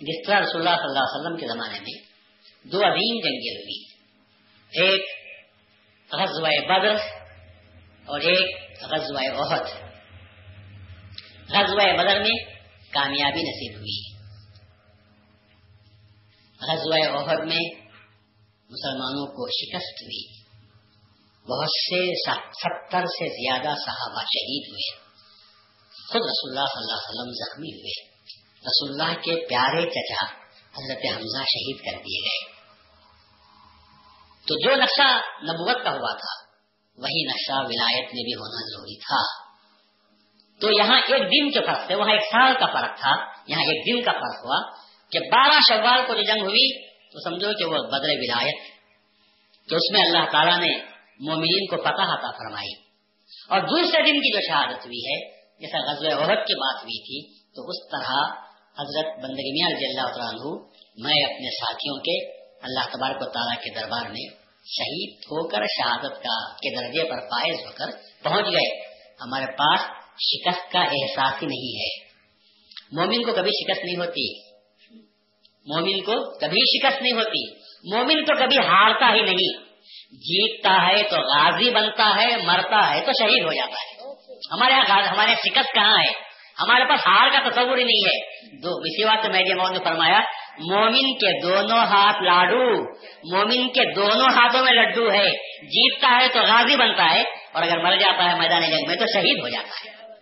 جس 0.00 0.26
طرح 0.26 0.40
رسول 0.40 0.68
اللہ 0.68 0.76
صلی 0.76 0.88
اللہ 0.88 0.98
علیہ 0.98 1.20
وسلم 1.20 1.36
کے 1.36 1.46
زمانے 1.46 1.80
میں 1.80 2.10
دو 2.68 2.78
عظیم 2.78 3.20
جنگیں 3.20 3.56
ہوئی 3.56 3.84
ایک 4.72 5.04
غزوہ 6.12 6.48
بدر 6.48 6.94
اور 8.06 8.20
ایک 8.20 8.72
غزوہ 8.82 9.20
عہد 9.20 9.66
غزوہ 11.48 11.96
بدر 11.98 12.20
میں 12.20 12.44
کامیابی 12.92 13.42
نصیب 13.42 13.78
ہوئی۔ 13.78 14.12
غزوہ 16.60 17.18
عہد 17.18 17.38
میں 17.38 17.80
مسلمانوں 18.70 19.26
کو 19.26 19.48
شکست 19.48 20.02
ہوئی۔ 20.02 20.40
بہت 21.42 21.68
سے 21.68 22.30
ستر 22.30 23.04
سے 23.04 23.28
زیادہ 23.28 23.76
صحابہ 23.78 24.20
شہید 24.20 24.68
ہوئے۔ 24.68 24.98
خود 26.08 26.20
رسول 26.20 26.50
اللہ 26.50 26.64
صلی 26.68 26.82
اللہ 26.82 26.92
علیہ 26.92 27.10
وسلم 27.10 27.32
زخمی 27.32 27.80
ہوئے۔ 27.80 27.99
رسول 28.60 29.00
اللہ 29.00 29.14
کے 29.14 29.48
پیارے 29.48 29.90
چچا 29.90 30.24
حضرت 30.70 31.16
حمزہ 31.16 31.38
شہید 31.38 31.76
کر 31.76 31.98
دیے 31.98 32.20
گئے۔ 32.20 32.60
تو 34.46 34.58
جو 34.58 34.76
نقشہ 34.76 35.16
نبوت 35.44 35.84
کا 35.84 35.90
ہوا 35.90 36.14
تھا، 36.14 36.50
وہی 36.96 37.26
نقشہ 37.26 37.52
ولایت 37.52 38.04
میں 38.04 38.22
بھی 38.22 38.34
ہونا 38.34 38.76
ضروری 38.76 38.98
تھا۔ 38.98 39.50
تو 40.60 40.70
یہاں 40.70 41.00
ایک 41.00 41.22
دن 41.22 41.50
کے 41.50 41.66
فرق 41.66 41.86
تھے، 41.86 41.94
وہاں 41.94 42.10
ایک 42.10 42.22
سال 42.22 42.54
کا 42.60 42.66
فرق 42.66 43.00
تھا۔ 43.00 43.12
یہاں 43.46 43.62
ایک 43.62 43.86
دن 43.86 44.04
کا 44.04 44.12
فرق 44.12 44.44
ہوا 44.44 44.70
کہ 45.10 45.18
بارہ 45.18 45.58
شوال 45.68 46.06
کو 46.06 46.14
جو 46.14 46.22
جنگ 46.22 46.42
ہوئی، 46.42 46.88
تو 46.88 47.30
سمجھو 47.30 47.52
کہ 47.58 47.64
وہ 47.64 47.78
بدر 47.78 48.08
ولایت۔ 48.08 48.56
تو 49.68 49.76
اس 49.76 49.92
میں 49.92 50.00
اللہ 50.00 50.30
تعالیٰ 50.30 50.58
نے 50.58 50.78
مومنین 51.20 51.66
کو 51.66 51.76
فتح 51.76 52.14
عطا 52.14 52.30
فرمائی۔ 52.30 52.72
اور 53.48 53.60
دوسرے 53.60 54.02
دن 54.02 54.12
کی 54.12 54.32
جو 54.32 54.40
شہادت 54.48 54.86
ہوئی 54.86 54.98
ہے، 54.98 55.30
جیسا 55.60 55.92
غزل 55.92 56.06
عہد 56.06 56.46
کی 56.46 56.54
بات 56.54 56.82
ہوئی 56.82 57.02
تھی، 57.02 57.40
تو 57.54 57.68
اس 57.68 57.90
طرح 57.90 58.49
حضرت 58.80 59.06
بندگی 59.06 59.52
میاں 59.52 59.76
رضی 59.76 59.86
اللہ 59.86 60.22
عنہ، 60.22 60.62
میں 60.96 61.24
اپنے 61.24 61.50
ساتھیوں 61.50 61.96
کے 61.96 62.40
اللہ 62.62 62.80
تبارک 62.80 63.16
و 63.20 63.24
تعالیٰ 63.24 63.62
کے 63.62 63.74
دربار 63.74 64.06
میں 64.10 64.40
شہید 64.66 65.16
ہو 65.16 65.48
کر 65.48 65.58
شہادت 65.58 66.22
کا، 66.22 66.54
کے 66.56 66.76
درجے 66.76 67.10
پر 67.10 67.20
فائز 67.20 67.66
ہو 67.66 67.70
کر 67.70 67.86
پہنچ 68.24 68.46
گئے۔ 68.46 68.90
ہمارے 69.20 69.46
پاس 69.46 69.80
شکست 70.18 70.72
کا 70.72 70.80
احساس 70.80 71.42
ہی 71.42 71.46
نہیں 71.46 71.80
ہے۔ 71.80 72.10
مومن 72.92 73.24
کو 73.24 73.32
کبھی 73.32 73.64
شکست 73.64 73.84
نہیں 73.84 73.96
ہوتی۔ 73.96 74.50
مومن 75.66 76.00
کو 76.00 76.38
کبھی 76.38 76.78
شکست 76.78 77.02
نہیں 77.02 77.12
ہوتی۔ 77.12 77.54
مومن 77.94 78.24
تو 78.24 78.34
کبھی 78.34 78.56
ہارتا 78.56 79.14
ہی 79.14 79.22
نہیں۔ 79.22 79.70
جیتتا 80.12 80.88
ہے 80.88 81.02
تو 81.02 81.16
غازی 81.16 81.70
بنتا 81.70 82.22
ہے، 82.22 82.36
مرتا 82.36 82.94
ہے 82.94 83.00
تو 83.00 83.12
شہید 83.12 83.44
ہو 83.44 83.52
جاتا 83.52 83.72
ہے۔ 83.72 84.02
ہمارے 84.52 84.72
یہاں 84.72 85.02
ہمارے 85.02 85.34
شکست 85.34 85.74
کہاں 85.74 85.98
ہے؟ 85.98 86.29
ہمارے 86.60 86.84
پاس 86.84 87.00
ہار 87.06 87.28
کا 87.28 87.50
تصور 87.50 87.78
ہی 87.78 87.84
نہیں 87.84 88.08
ہے۔ 88.08 88.40
دو، 88.56 88.78
اسی 88.78 89.04
بات 89.04 89.26
میں 89.26 89.44
نے 89.44 89.84
فرمایا، 89.84 90.20
مومن 90.58 91.14
کے 91.14 91.42
دونوں 91.42 91.78
ہاتھ 91.78 92.22
لاڈو، 92.22 92.82
مومن 93.32 93.68
کے 93.68 93.94
دونوں 93.94 94.26
ہاتھوں 94.26 94.64
میں 94.64 94.72
لڈو 94.72 95.12
ہے۔ 95.12 95.30
جیتتا 95.66 96.18
ہے 96.22 96.28
تو 96.28 96.40
غازی 96.40 96.76
بنتا 96.76 97.10
ہے، 97.10 97.22
اور 97.52 97.62
اگر 97.62 97.82
مر 97.82 97.96
جاتا 97.96 98.32
ہے 98.32 98.38
میدان 98.38 98.62
جنگ 98.62 98.88
میں 98.88 98.96
تو 98.96 99.04
شہید 99.12 99.42
ہو 99.42 99.48
جاتا 99.48 99.90
ہے۔ 99.90 100.12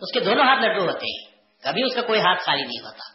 اس 0.00 0.12
کے 0.12 0.20
دونوں 0.20 0.44
ہاتھ 0.44 0.64
لڈو 0.64 0.82
ہوتے 0.82 1.06
ہیں۔ 1.06 1.32
کبھی 1.62 1.82
اس 1.82 1.94
کا 1.94 2.02
کوئی 2.02 2.20
ہاتھ 2.20 2.42
خالی 2.42 2.62
نہیں 2.62 2.84
ہوتا۔ 2.84 3.12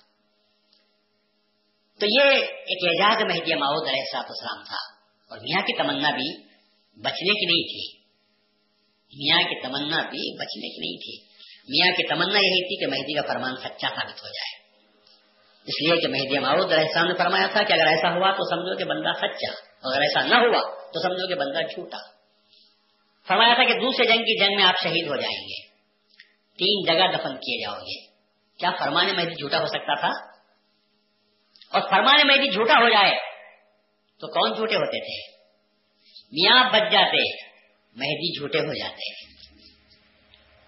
تو 1.99 2.06
یہ 2.06 2.30
ایک 2.45 2.88
اعجاز 2.88 3.23
مہدی 3.23 3.56
ماؤد 3.56 3.88
علیہ 3.88 4.03
صاحب 4.12 4.25
اسلام 4.30 4.63
تھا۔ 4.63 4.97
اور 5.30 5.38
میاں 5.38 5.62
کی 5.62 5.77
تمنا 5.77 6.10
بھی 6.10 6.43
بچنے 7.01 7.34
کی 7.34 7.45
نہیں 7.45 7.63
تھی۔ 7.63 7.99
میاں 9.17 9.39
کی 9.39 9.62
تمنا 9.62 9.97
بھی 9.97 10.38
بچنے 10.39 10.69
کی 10.69 10.80
نہیں 10.80 10.97
تھی۔ 10.97 11.26
میاں 11.67 11.95
کی 11.95 12.08
تمنا 12.08 12.38
یہی 12.38 12.63
تھی 12.63 12.86
کہ 12.86 12.91
مہدی 12.91 13.13
کا 13.13 13.34
فرمان 13.34 13.56
سچا 13.56 13.88
ثابت 13.89 14.23
ہو 14.23 14.27
جائے۔ 14.27 14.58
اس 15.65 15.82
لیے 15.82 16.01
کہ 16.01 16.08
مہدی 16.08 16.39
ماؤد 16.39 16.71
السلام 16.71 17.08
نے 17.08 17.13
فرمایا 17.13 17.47
تھا 17.47 17.63
کہ 17.63 17.73
اگر 17.73 17.88
ایسا 17.88 18.10
ہوا 18.10 18.32
تو 18.32 18.49
سمجھو 18.49 18.77
کہ 18.77 18.84
بندہ 18.84 19.12
سچا، 19.17 19.51
اگر 19.89 20.01
ایسا 20.01 20.21
نہ 20.21 20.36
ہوا 20.36 20.91
تو 20.91 21.01
سمجھو 21.01 21.27
کہ 21.27 21.36
بندہ 21.36 21.60
جھوٹا۔ 21.60 21.97
فرمایا 23.27 23.53
تھا 23.53 23.63
کہ 23.63 23.73
دوسرے 23.73 24.06
جنگ 24.06 24.17
کی 24.17 24.39
جنگ 24.39 24.56
میں 24.56 24.63
آپ 24.63 24.75
شہید 24.84 25.08
ہو 25.08 25.15
جائیں 25.15 25.41
گے۔ 25.41 25.67
تین 26.58 26.86
جگہ 26.86 27.17
دفن 27.17 27.36
کیے 27.36 27.62
جاؤ 27.62 27.75
گے۔ 27.75 28.08
کیا 28.58 28.69
فرمانے 28.80 29.13
مہدی 29.13 29.34
جھوٹا 29.34 29.60
ہو 29.60 29.65
سکتا 29.65 29.99
تھا؟ 29.99 30.10
اور 31.73 31.82
فرمانے 31.82 32.23
مہدی 32.23 32.49
جھوٹا 32.49 32.73
ہو 32.73 32.89
جائے 32.89 33.15
تو 34.19 34.27
کون 34.27 34.53
جھوٹے 34.53 34.75
ہوتے 34.75 34.99
تھے؟ 34.99 35.38
میاں 36.32 36.69
بچ 36.69 36.91
جاتے، 36.91 37.45
مہدی 37.95 38.39
جھوٹے 38.39 38.60
ہو 38.60 38.73
جاتے۔ 38.73 39.26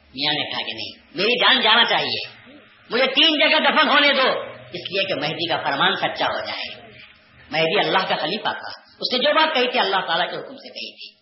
میاں 0.10 0.34
نے 0.34 0.50
کہا 0.50 0.58
کہ 0.58 0.74
نہیں، 0.74 1.16
میری 1.16 1.40
جان 1.40 1.62
جانا 1.62 1.84
چاہیے۔ 1.86 2.52
مجھے 2.90 3.06
تین 3.06 3.40
جگہ 3.40 3.70
دفن 3.70 3.90
ہونے 3.90 4.14
دو۔ 4.14 4.42
اس 4.50 4.92
لیے 4.92 5.04
کہ 5.04 5.14
مہدی 5.14 5.48
کا 5.48 5.58
فرمان 5.58 5.96
سچا 5.96 6.26
ہو 6.26 6.46
جائے۔ 6.46 6.92
مہدی 7.52 7.80
اللہ 7.80 8.08
کا 8.10 8.16
خلیفہ 8.16 8.52
تھا۔ 8.52 8.90
اس 9.00 9.14
نے 9.14 9.20
جو 9.20 9.34
بات 9.34 9.56
کہی 9.56 9.72
تھی، 9.72 9.80
اللہ 9.80 10.06
تعالیٰ 10.08 10.32
کے 10.32 10.38
حکم 10.38 10.56
سے 10.56 10.70
کہی 10.70 10.92
تھی۔ 10.92 11.20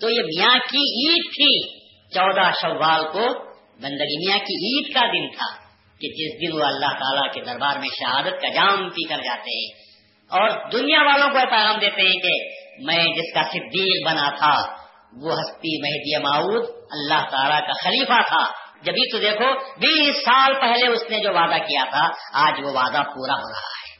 تو 0.00 0.10
یہ 0.10 0.20
میاں 0.20 0.58
کی 0.70 0.78
عید 0.78 1.34
تھی۔ 1.34 1.78
چودہ 2.14 2.50
شوال 2.62 3.02
کو 3.12 3.50
بندگی 3.82 4.26
میاں 4.26 4.38
کی 4.38 4.54
عید 4.54 4.94
کا 4.94 5.00
دن 5.00 5.28
تھا 5.28 5.64
کہ 6.00 6.08
جس 6.08 6.40
دن 6.40 6.58
وہ 6.58 6.64
اللہ 6.64 6.86
تعالیٰ 6.86 7.32
کے 7.32 7.40
دربار 7.40 7.78
میں 7.78 7.88
شہادت 7.88 8.42
کا 8.42 8.48
جام 8.48 8.90
پی 8.90 9.08
کر 9.08 9.16
جاتے 9.16 9.58
ہیں۔ 9.58 9.84
اور 10.24 10.70
دنیا 10.70 11.02
والوں 11.02 11.28
کو 11.28 11.38
پیغام 11.50 11.78
دیتے 11.80 12.02
ہیں 12.02 12.14
کہ 12.14 12.64
میں 12.84 13.04
جس 13.04 13.34
کا 13.34 13.42
صدیق 13.42 14.06
بنا 14.06 14.30
تھا 14.30 14.83
وہ 15.22 15.32
ہستی 15.32 15.82
مہدی 15.82 16.22
معود 16.22 16.68
اللہ 16.90 17.30
تعالیٰ 17.30 17.60
کا 17.60 17.72
خلیفہ 17.72 18.28
تھا۔ 18.28 18.64
جبھی 18.82 19.12
تو 19.12 19.18
دیکھو، 19.18 19.58
بیس 19.58 20.16
سال 20.16 20.54
پہلے 20.54 20.86
اس 20.86 21.02
نے 21.10 21.18
جو 21.18 21.32
وعدہ 21.32 21.62
کیا 21.62 21.84
تھا، 21.90 22.08
آج 22.32 22.54
وہ 22.64 22.70
وعدہ 22.70 23.02
پورا 23.02 23.34
ہو 23.34 23.52
رہا 23.52 23.68
ہے۔ 23.68 23.94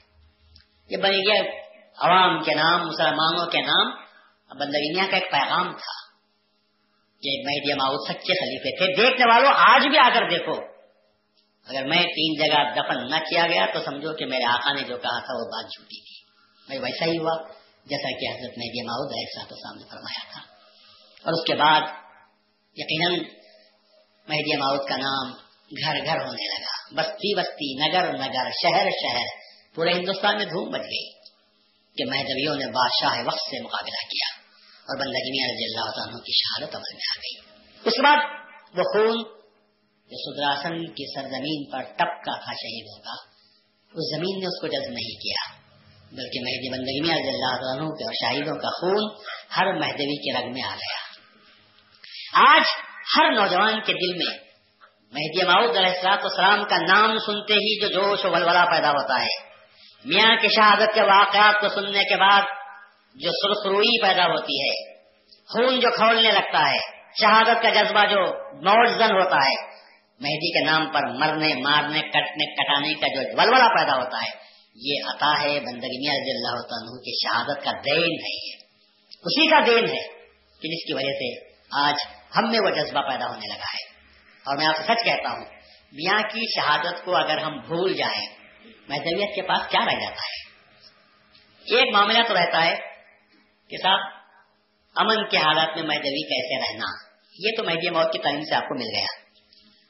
یہ 0.91 0.97
بن 0.97 1.11
گیا 1.11 1.43
عوام 1.99 2.43
کے 2.43 2.55
نام، 2.55 2.87
مسلمانوں 2.87 3.47
کے 3.47 3.61
نام۔ 3.61 4.05
بندگینیا 4.59 5.05
کا 5.11 5.17
ایک 5.17 5.31
پیغام 5.31 5.73
تھا 5.73 6.05
کہ 7.23 7.43
مہدی 7.47 7.75
معود 7.75 8.09
سچے 8.09 8.35
خلیفے 8.35 8.77
تھے۔ 8.77 9.03
دیکھنے 9.03 9.35
والوں 9.35 9.53
آج 9.55 9.87
بھی 9.89 9.99
آ 9.99 10.09
کر 10.15 10.29
دیکھو۔ 10.31 10.53
اگر 11.69 11.87
میں 11.87 12.03
تین 12.03 12.35
جگہ 12.39 12.83
دفن 12.83 13.11
نہ 13.11 13.17
کیا 13.17 13.47
گیا 13.47 13.67
تو 13.75 13.81
سمجھو 13.85 14.13
کہ 14.13 14.27
میرے 14.27 14.45
آقا 14.45 14.73
نے 14.73 14.83
جو 14.83 14.97
کہا 14.97 15.21
تھا 15.21 15.35
وہ 15.35 15.45
بات 15.45 15.65
جھوٹی 15.65 16.01
تھی۔ 16.01 16.35
میں 16.69 16.79
ویسا 16.79 17.05
ہی 17.05 17.19
ہوا، 17.19 17.43
جیسا 17.85 18.21
کہ 18.21 18.31
حضرت 18.31 18.59
مہدی 18.59 18.83
معود 18.83 19.13
ایسا 19.13 19.49
تو 19.49 19.55
سامنے 19.55 19.85
فرمایا 19.91 20.33
تھا۔ 20.33 20.54
اور 21.25 21.33
اس 21.33 21.45
کے 21.47 21.55
بعد 21.55 21.81
یقیناً 22.77 23.19
مہدی 24.29 24.57
ماؤد 24.57 24.89
کا 24.89 24.97
نام 24.97 25.33
گھر 25.71 26.05
گھر 26.05 26.27
ہونے 26.27 26.47
لگا۔ 26.49 26.75
بستی 26.97 27.35
بستی، 27.35 27.89
نگر 27.89 28.13
نگر، 28.13 28.51
شہر 28.63 28.91
شہر، 29.03 29.27
پورے 29.75 29.93
ہندوستان 29.93 30.37
میں 30.37 30.45
دھوم 30.45 30.71
بچ 30.71 30.81
گئی 30.81 31.07
کہ 31.97 32.05
مہدویوں 32.05 32.57
نے 32.57 32.67
بادشاہ 32.67 33.23
وقت 33.27 33.39
سے 33.39 33.63
مقابلہ 33.63 34.03
کیا 34.11 34.29
اور 34.87 34.99
بندگی 34.99 35.45
رضی 35.51 35.65
اللہ 35.65 36.01
عنہ 36.03 36.19
کی 36.19 36.33
شہادت 36.33 36.77
عمل 36.77 36.95
میں 36.95 37.09
آ 37.11 37.15
گئی۔ 37.15 37.37
اس 37.85 37.95
کے 37.95 38.03
بعد 38.03 38.79
وہ 38.79 38.83
خون 38.83 39.23
جو 40.11 40.19
سدراسن 40.23 40.77
کی 40.93 41.05
سرزمین 41.15 41.71
پر 41.71 41.83
ٹپ 41.83 42.17
کا 42.25 42.39
تھا 42.39 42.53
شہیدوں 42.55 42.99
کا 43.03 43.15
اس 43.95 44.11
زمین 44.17 44.41
نے 44.41 44.47
اس 44.47 44.61
کو 44.61 44.67
جذب 44.67 44.93
نہیں 44.93 45.17
کیا، 45.21 45.47
بلکہ 46.13 46.39
مہدی 46.41 46.71
بندگی 46.71 47.01
رضی 47.13 47.29
اللہ 47.29 47.71
عنہ 47.73 47.89
کے 47.95 48.05
اور 48.05 48.21
شاہدوں 48.21 48.57
کا 48.57 48.71
خون 48.71 49.03
ہر 49.57 49.73
مہدوی 49.73 50.17
کے 50.17 50.39
رنگ 50.39 50.53
میں 50.53 50.63
آ 50.63 50.75
گیا۔ 50.75 51.04
آج 52.35 52.63
ہر 53.17 53.31
نوجوان 53.31 53.81
کے 53.81 53.93
دل 53.93 54.17
میں 54.19 54.39
مہدی 55.13 55.47
ماؤد 55.47 55.77
علیہ 55.77 55.91
السلاط 55.91 56.23
السلام 56.23 56.65
کا 56.65 56.77
نام 56.77 57.19
سنتے 57.19 57.55
ہی 57.55 57.81
جو 57.81 57.89
جوش 57.89 58.25
و 58.25 58.31
ولولہ 58.31 58.65
پیدا 58.71 58.91
ہوتا 58.91 59.23
ہے۔ 59.23 59.55
میاں 60.05 60.37
کی 60.37 60.49
شہادت 60.49 60.95
کے 60.95 61.03
واقعات 61.03 61.61
کو 61.61 61.69
سننے 61.69 62.01
کے 62.05 62.17
بعد 62.17 62.43
جو 63.15 63.31
سرخروئی 63.31 64.03
پیدا 64.03 64.27
ہوتی 64.27 64.61
ہے، 64.61 64.95
خون 65.49 65.81
جو 65.81 65.89
کھولنے 65.97 66.33
لگتا 66.33 66.71
ہے، 66.71 66.79
شہادت 67.21 67.63
کا 67.63 67.71
جذبہ 67.71 68.07
جو 68.07 68.21
موزن 68.61 69.11
ہوتا 69.11 69.37
ہے، 69.37 69.55
مہدی 70.21 70.53
کے 70.53 70.65
نام 70.65 70.87
پر 70.93 71.07
مرنے، 71.19 71.55
مارنے، 71.55 72.01
کٹنے، 72.01 72.55
کٹانے 72.55 72.95
کا 72.95 73.07
جو 73.07 73.39
ولولہ 73.39 73.69
پیدا 73.77 73.97
ہوتا 73.97 74.19
ہے، 74.19 74.31
یہ 74.77 74.95
عطا 75.09 75.33
ہے 75.43 75.61
بندگی 75.61 76.11
رضی 76.11 76.31
اللہ 76.31 76.75
عنہ 76.75 77.01
کی 77.01 77.13
شہادت 77.23 77.65
کا 77.65 77.71
دین 77.71 78.13
ہے 78.13 78.37
یہ۔ 78.47 78.57
اسی 79.25 79.47
کا 79.51 79.61
دین 79.67 79.85
ہے 79.85 80.03
کہ 80.63 80.69
جس 80.69 80.87
کی 80.87 80.93
وجہ 80.93 81.13
سے 81.13 81.55
آج 81.73 81.95
ہم 82.37 82.51
میں 82.51 82.61
وہ 82.61 82.71
جذبہ 82.71 83.01
پیدا 83.01 83.27
ہونے 83.27 83.49
لگا 83.49 83.73
ہے۔ 83.73 83.95
اور 84.45 84.57
میں 84.57 84.67
آپ 84.67 84.77
سے 84.77 84.83
سچ 84.83 85.05
کہتا 85.05 85.33
ہوں، 85.33 85.45
میاں 85.93 86.19
کی 86.19 86.61
شہادت 86.61 87.05
کو 87.05 87.17
اگر 87.17 87.39
ہم 87.39 87.59
بھول 87.59 87.93
جائیں 87.93 88.27
محدویت 88.89 89.35
کے 89.35 89.43
پاس 89.43 89.71
کیا 89.71 89.81
رہ 89.81 90.01
جاتا 90.01 90.23
ہے؟ 90.23 90.45
ایک 91.77 91.95
معاملہ 91.95 92.19
تو 92.29 92.35
رہتا 92.35 92.65
ہے 92.65 92.75
کہ 93.69 93.77
صاحب، 93.83 94.01
امن 94.95 95.29
کے 95.29 95.37
حالات 95.37 95.77
میں 95.77 95.83
مہدوی 95.83 96.23
کیسے 96.23 96.73
رہنا؟ 96.73 97.15
یہ 97.39 97.51
تو 97.57 97.65
مہدی 97.65 97.91
موت 97.91 98.13
کی 98.13 98.19
تعلیم 98.19 98.45
سے 98.45 98.55
آپ 98.55 98.63
کو 98.63 98.75
مل 98.75 98.97
گیا۔ 98.97 99.07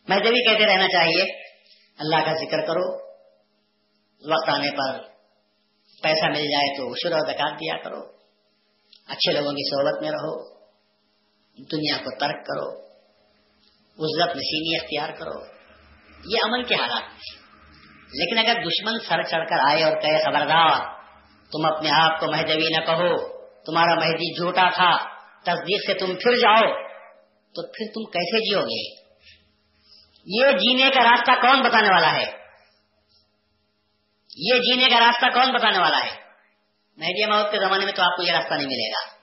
مہدوی 0.09 0.45
کیسے 0.49 0.67
رہنا 0.67 0.89
چاہیے؟ 0.89 1.43
اللہ 1.99 2.17
کا 2.17 2.33
ذکر 2.35 2.67
کرو۔ 2.67 3.05
وقت 4.33 4.49
آنے 4.49 4.71
پر 4.71 5.03
پیسہ 6.03 6.27
مل 6.27 6.51
جائے 6.51 6.77
تو 6.77 6.95
شروع 6.95 7.33
زکات 7.33 7.53
دیا 7.53 7.83
کرو۔ 7.83 8.01
اچھے 9.07 9.33
لوگوں 9.33 9.53
کی 9.53 9.71
صحبت 9.71 10.03
میں 10.03 10.11
رہو۔ 10.11 10.54
دنیا 11.59 11.97
کو 11.97 12.19
ترک 12.19 12.47
کرو، 12.47 12.81
عزت 13.99 14.37
نشینی 14.37 14.77
اختیار 14.77 15.09
کرو۔ 15.09 15.39
یہ 16.25 16.39
امن 16.45 16.63
کے 16.63 16.75
حالات 16.75 17.03
لیکن 18.13 18.39
اگر 18.39 18.55
دشمن 18.61 18.99
سر 19.09 19.23
چڑھ 19.23 19.49
کر 19.49 19.57
آئے 19.69 19.85
اور 19.85 19.93
کہے، 19.93 20.19
خبردار، 20.25 20.81
تم 21.45 21.67
اپنے 21.75 21.89
آپ 21.93 22.21
کو 22.21 22.27
مہدوی 22.27 22.69
نہ 22.69 22.85
کہو، 22.85 23.39
تمہارا 23.65 23.95
مہدی 23.95 24.35
جھوٹا 24.37 24.69
تھا، 24.71 25.15
تصدیق 25.43 25.87
سے 25.87 25.95
تم 25.95 26.07
پھر 26.07 26.37
جاؤ، 26.37 26.73
تو 27.53 27.67
پھر 27.73 27.87
تم 27.95 28.11
کیسے 28.11 28.51
جیو 28.51 28.61
گے؟ 28.61 29.05
یہ 30.27 30.59
جینے 30.59 30.91
کا 30.95 31.01
راستہ 31.03 31.47
کون 31.47 31.63
بتانے 31.63 31.89
والا 31.89 32.13
ہے؟ 32.13 32.33
یہ 34.37 34.55
جینے 34.59 34.89
کا 34.89 35.01
راستہ 35.01 35.27
کون 35.35 35.55
بتانے 35.55 35.79
والا 35.79 35.99
ہے؟ 35.99 36.21
مہدی 36.97 37.27
موت 37.27 37.51
کے 37.51 37.59
زمانے 37.59 37.85
میں 37.85 37.93
تو 37.93 38.03
آپ 38.03 38.17
کو 38.17 38.23
یہ 38.23 38.33
راستہ 38.33 38.55
نہیں 38.55 38.67
ملے 38.67 38.91
گا۔ 38.91 39.15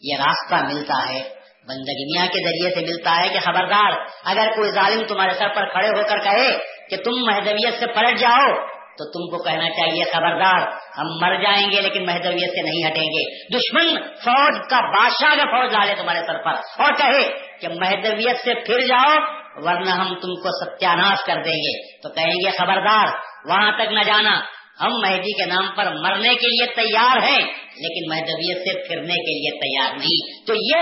یہ 0.00 0.16
راستہ 0.18 0.74
ملتا 0.74 1.08
ہے 1.08 1.41
بندگی 1.68 2.04
میاں 2.04 2.26
کے 2.26 2.38
ذریعے 2.38 2.74
سے 2.74 2.92
ملتا 2.92 3.16
ہے 3.22 3.28
کہ 3.28 3.38
خبردار، 3.38 3.92
اگر 4.24 4.48
کوئی 4.56 4.70
ظالم 4.70 5.06
تمہارے 5.06 5.30
سر 5.30 5.48
پر 5.48 5.66
کھڑے 5.66 5.88
ہو 5.88 6.02
کر 6.08 6.18
کہے 6.18 6.58
کہ 6.90 6.96
تم 6.96 7.10
مہدویت 7.10 7.74
سے 7.78 7.86
پلٹ 7.86 8.18
جاؤ، 8.18 8.54
تو 8.98 9.04
تم 9.04 9.36
کو 9.36 9.42
کہنا 9.42 9.70
چاہیے 9.70 10.04
خبردار، 10.04 10.60
ہم 10.98 11.06
مر 11.20 11.42
جائیں 11.42 11.70
گے 11.70 11.80
لیکن 11.80 12.06
مہدویت 12.06 12.50
سے 12.50 12.62
نہیں 12.62 12.90
ہٹیں 12.90 13.04
گے۔ 13.04 13.48
دشمن 13.56 14.02
فوج 14.02 14.68
کا 14.70 14.80
بادشاہ 14.80 15.34
کا 15.34 15.44
فوج 15.44 15.72
ڈالے 15.72 15.94
تمہارے 15.94 16.26
سر 16.26 16.38
پر 16.44 16.82
اور 16.82 16.92
کہے 16.92 17.28
کہ 17.60 17.68
مہدویت 17.68 18.36
سے 18.44 18.54
پھر 18.54 18.80
جاؤ، 18.80 19.16
ورنہ 19.56 19.90
ہم 19.90 20.14
تم 20.14 20.34
کو 20.34 20.64
ستیہ 20.64 20.88
ناش 20.88 21.24
کر 21.24 21.42
دیں 21.44 21.56
گے۔ 21.56 22.02
تو 22.02 22.08
کہیں 22.08 22.34
گے 22.34 22.50
خبردار، 22.50 23.06
وہاں 23.44 23.72
تک 23.72 23.92
نہ 23.92 24.00
جانا 24.00 24.40
ہم 24.80 24.90
مہدی 24.90 25.36
کے 25.36 25.46
نام 25.46 25.74
پر 25.76 25.94
مرنے 25.94 26.34
کے 26.34 26.46
لیے 26.46 26.66
تیار 26.66 27.16
ہیں، 27.22 27.46
لیکن 27.56 28.10
مہدویت 28.10 28.58
سے 28.58 28.88
پھرنے 28.88 29.14
کے 29.14 29.38
لیے 29.38 29.58
تیار 29.58 29.98
نہیں، 29.98 30.46
تو 30.46 30.54
یہ 30.54 30.76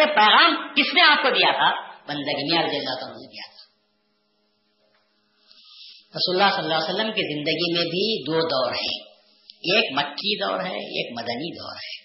یہ 0.00 0.04
پیغام 0.06 0.54
کس 0.76 0.94
نے 0.94 1.02
آپ 1.02 1.22
کو 1.22 1.30
دیا 1.30 1.52
تھا؟ 1.52 1.94
بندگی 2.06 2.58
رضی 2.58 2.76
اللہ 2.76 2.94
تعالیٰ 3.00 3.16
نے 3.16 3.26
دیا 3.26 3.48
تھا۔ 3.48 3.54
رسول 6.16 6.40
اللہ 6.40 6.56
صلی 6.56 6.64
اللہ 6.64 6.74
علیہ 6.74 6.94
وسلم 6.94 7.12
کی 7.12 7.34
زندگی 7.34 7.78
میں 7.78 7.84
بھی 7.84 8.24
دو 8.26 8.40
دور 8.40 8.72
ہیں۔ 8.72 9.14
ایک 9.44 9.92
مکی 9.92 10.38
دور 10.38 10.60
ہے، 10.60 10.76
ایک 10.76 11.18
مدنی 11.18 11.58
دور 11.58 11.72
ہے۔ 11.72 12.04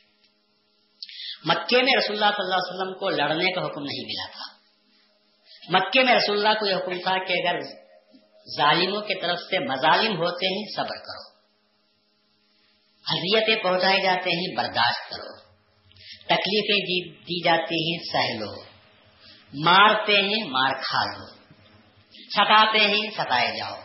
مکے 1.46 1.84
میں 1.84 1.94
رسول 1.98 2.24
اللہ 2.24 2.38
صلی 2.38 2.44
اللہ 2.44 2.56
علیہ 2.56 2.74
وسلم 2.74 3.00
کو 3.00 3.10
لڑنے 3.10 3.52
کا 3.52 3.66
حکم 3.66 3.84
نہیں 3.84 4.06
ملا 4.06 4.32
تھا۔ 4.32 4.60
مکے 5.70 6.04
میں 6.04 6.16
رسول 6.16 6.38
اللہ 6.38 6.60
کو 6.60 6.66
یہ 6.66 6.76
حکم 6.76 6.94
تھا 6.94 7.24
کہ 7.24 7.34
اگر 7.34 7.60
ظالموں 8.58 9.02
کی 9.02 9.22
طرف 9.22 9.40
سے 9.40 9.60
مظالم 9.60 10.18
ہوتے 10.18 10.46
ہیں، 10.46 10.76
صبر 10.76 10.98
کرو۔ 10.98 11.29
اذیتیں 13.10 13.64
پہنچائے 13.64 14.02
جاتے 14.02 14.30
ہیں، 14.30 14.56
برداشت 14.56 15.10
کرو۔ 15.10 15.40
تکلیفیں 16.26 17.06
دی 17.06 17.44
جاتی 17.44 17.94
ہیں، 17.94 18.00
سہ 18.12 18.44
لو۔ 18.44 18.62
مارتے 19.66 20.14
ہیں، 20.14 20.44
مار 20.44 20.74
کھا 20.74 21.18
لو۔ 21.18 21.26
ستاتے 22.12 22.80
ہیں، 22.80 23.12
ستائے 23.18 23.58
جاؤ۔ 23.58 23.76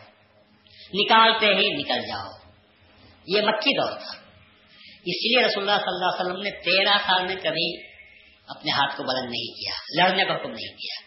نکالتے 0.93 1.45
ہی 1.45 1.73
نکل 1.73 2.07
جاؤ۔ 2.07 2.31
یہ 3.27 3.41
مکھی 3.41 3.81
دور 3.81 3.91
تھا۔ 3.91 4.25
اس 5.05 5.25
لیے 5.25 5.45
رسول 5.45 5.69
اللہ 5.69 5.81
صلی 5.81 5.93
اللہ 5.93 6.05
علیہ 6.05 6.25
وسلم 6.25 6.41
نے 6.41 6.51
تیرہ 6.51 6.97
سال 6.97 7.27
میں 7.27 7.35
کبھی 7.35 7.83
اپنے 8.47 8.71
ہاتھ 8.71 8.97
کو 8.97 9.03
بلند 9.03 9.31
نہیں 9.31 9.53
کیا، 9.53 10.03
لڑنے 10.03 10.25
کا 10.25 10.35
حکم 10.35 10.51
نہیں 10.51 10.75
کیا۔ 10.75 11.05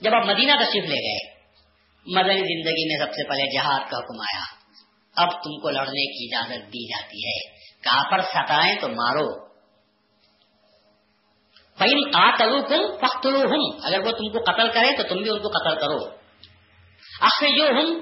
جب 0.00 0.14
آپ 0.14 0.26
مدینہ 0.26 0.52
تشریف 0.52 0.84
لے 0.84 0.94
گئے، 0.94 1.34
مدنی 2.06 2.40
زندگی 2.40 2.88
میں 2.88 3.06
سب 3.06 3.12
سے 3.12 3.28
پہلے 3.28 3.54
جہاد 3.54 3.90
کا 3.90 3.98
حکم 3.98 4.20
آیا۔ 4.20 4.63
اب 5.16 5.30
تم 5.30 5.60
کو 5.60 5.70
لڑنے 5.70 6.06
کی 6.06 6.34
اجازت 6.34 6.66
دی 6.66 6.88
جاتی 6.88 7.26
ہے۔ 7.26 7.54
کافر 7.84 8.22
ستائیں 8.22 8.80
تو 8.80 8.88
مارو۔ 8.88 9.44
بھائی 11.78 11.92
آلو 12.14 12.62
کم 12.62 12.96
پختلو 13.00 13.38
ہوں 13.38 13.78
اگر 13.82 13.98
وہ 13.98 14.10
تم 14.10 14.32
کو 14.32 14.52
قتل 14.52 14.72
کرے 14.72 14.96
تو 14.96 15.02
تم 15.08 15.22
بھی 15.22 15.30
ان 15.30 15.38
کو 15.38 15.48
قتل 15.48 15.80
کرو۔ 15.80 16.04
اخرجو 17.20 17.64
ہوں 17.64 18.00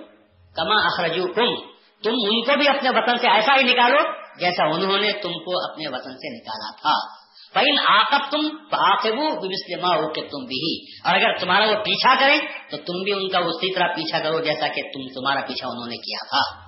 کما 0.56 0.86
اخرجو 0.86 1.26
کم 1.26 1.72
تم 2.02 2.10
ان 2.10 2.44
کو 2.44 2.58
بھی 2.58 2.68
اپنے 2.68 2.90
وطن 2.90 3.18
سے 3.18 3.28
ایسا 3.28 3.56
ہی 3.56 3.62
نکالو 3.62 3.98
جیسا 4.38 4.64
انہوں 4.64 4.98
نے 4.98 5.12
تم 5.12 5.32
کو 5.32 5.72
اپنے 5.72 5.88
وطن 5.88 6.14
سے 6.14 6.36
نکالا 6.36 6.70
تھا۔ 6.82 7.22
بھائی 7.52 7.76
آکب 7.86 8.30
تم 8.30 8.56
آخبو 8.72 9.46
مسلم 9.46 9.84
ہو 9.84 10.12
کہ 10.12 10.22
تم 10.22 10.44
بھی 10.44 10.92
اور 11.04 11.14
اگر 11.14 11.36
تمہارا 11.36 11.64
وہ 11.64 11.84
پیچھا 11.84 12.14
کریں 12.20 12.38
تو 12.70 12.76
تم 12.76 13.02
بھی 13.02 13.12
ان 13.12 13.28
کا 13.28 13.38
اسی 13.38 13.74
طرح 13.74 13.86
پیچھا 13.86 14.18
کرو 14.18 14.40
جیسا 14.40 14.68
کہ 14.68 14.82
تم 14.82 15.14
تمہارا 15.14 15.40
پیچھا 15.40 15.68
انہوں 15.68 15.86
نے 15.86 15.96
کیا 15.96 16.24
تھا۔ 16.28 16.61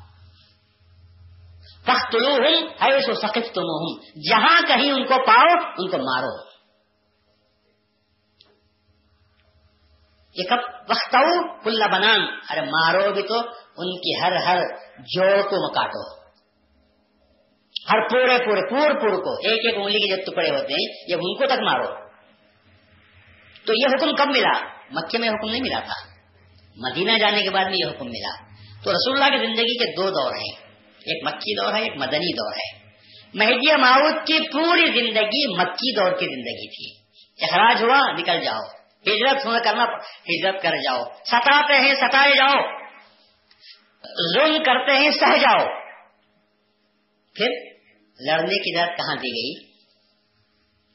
ہوں 1.88 2.68
ایسو 2.81 3.14
سخت 3.14 3.35
تم 3.35 3.61
ہوں 3.61 4.01
جہاں 4.31 4.62
کہیں 4.68 4.92
ان 4.92 5.07
کو 5.07 5.27
پاؤ، 5.27 5.70
ان 5.79 5.90
کو 5.90 5.99
مارو۔ 5.99 6.55
یہ 10.37 10.42
کب؟ 10.51 10.59
وقت 10.88 11.16
کل 11.64 11.83
بنان۔ 11.92 12.20
ارے 12.51 12.61
مارو 12.61 13.12
بھی 13.12 13.23
تو 13.23 13.38
ان 13.77 13.99
کی 13.99 14.20
ہر 14.20 14.33
ہر 14.37 14.59
جوڑ 14.99 15.42
کو 15.42 15.70
مکاٹو۔ 15.70 16.25
ہر 17.92 18.09
پورے 18.09 18.44
پورے 18.44 18.70
پور 18.70 19.01
پور 19.01 19.23
کو۔ 19.23 19.49
ایک 19.49 19.66
ایک 19.66 19.75
انگلی 19.77 19.99
کے 19.99 20.16
جو 20.16 20.33
ٹکڑے 20.33 20.51
ہوتے 20.51 20.73
ہیں، 20.73 21.05
یہ 21.09 21.14
ان 21.14 21.38
کو 21.38 21.47
تک 21.47 21.62
مارو۔ 21.62 22.09
تو 23.66 23.73
یہ 23.73 23.87
حکم 23.94 24.16
کب 24.16 24.27
ملا؟ 24.27 24.64
مکے 24.90 25.18
میں 25.18 25.29
حکم 25.29 25.51
نہیں 25.51 25.62
ملا 25.62 25.81
تھا۔ 25.81 26.14
مدینہ 26.77 27.18
جانے 27.18 27.42
کے 27.42 27.51
بعد 27.51 27.64
میں 27.64 27.75
یہ 27.75 27.85
حکم 27.85 28.07
ملا۔ 28.07 28.44
تو 28.85 28.90
رسول 28.90 29.23
اللہ 29.23 29.37
کی 29.37 29.47
زندگی 29.47 29.79
کے 29.79 29.97
دو 29.97 30.11
دور 30.11 30.35
ہیں۔ 30.35 30.63
ایک 31.07 31.25
مکی 31.25 31.62
دور 31.62 31.75
ہے، 31.75 31.83
ایک 31.83 31.97
مدنی 31.97 32.33
دور 32.33 32.53
ہے۔ 32.53 32.85
مہدی 33.35 33.77
معود 33.77 34.27
کی 34.27 34.38
پوری 34.53 34.87
زندگی 34.87 35.57
مکی 35.57 35.97
دور 35.97 36.12
کی 36.12 36.27
زندگی 36.27 36.69
تھی۔ 36.69 37.05
اخراج 37.45 37.83
ہوا 37.83 38.12
نکل 38.12 38.45
جاؤ۔ 38.45 38.61
ہجرت 39.07 39.64
کرنا، 39.64 39.85
ہجرت 40.03 40.62
کر 40.62 40.77
جاؤ۔ 40.77 41.03
ستاتے 41.27 41.75
ہیں، 41.75 41.95
ستائے 41.95 42.33
جاؤ۔ 42.33 42.85
ظلم 44.35 44.62
کرتے 44.62 44.93
ہیں، 44.93 45.11
سہ 45.11 45.37
جاؤ۔ 45.37 45.67
پھر 47.35 47.49
لڑنے 48.21 48.59
کی 48.59 48.77
اجازت 48.77 48.97
کہاں 48.97 49.17
دی 49.17 49.29
گئی؟ 49.29 49.75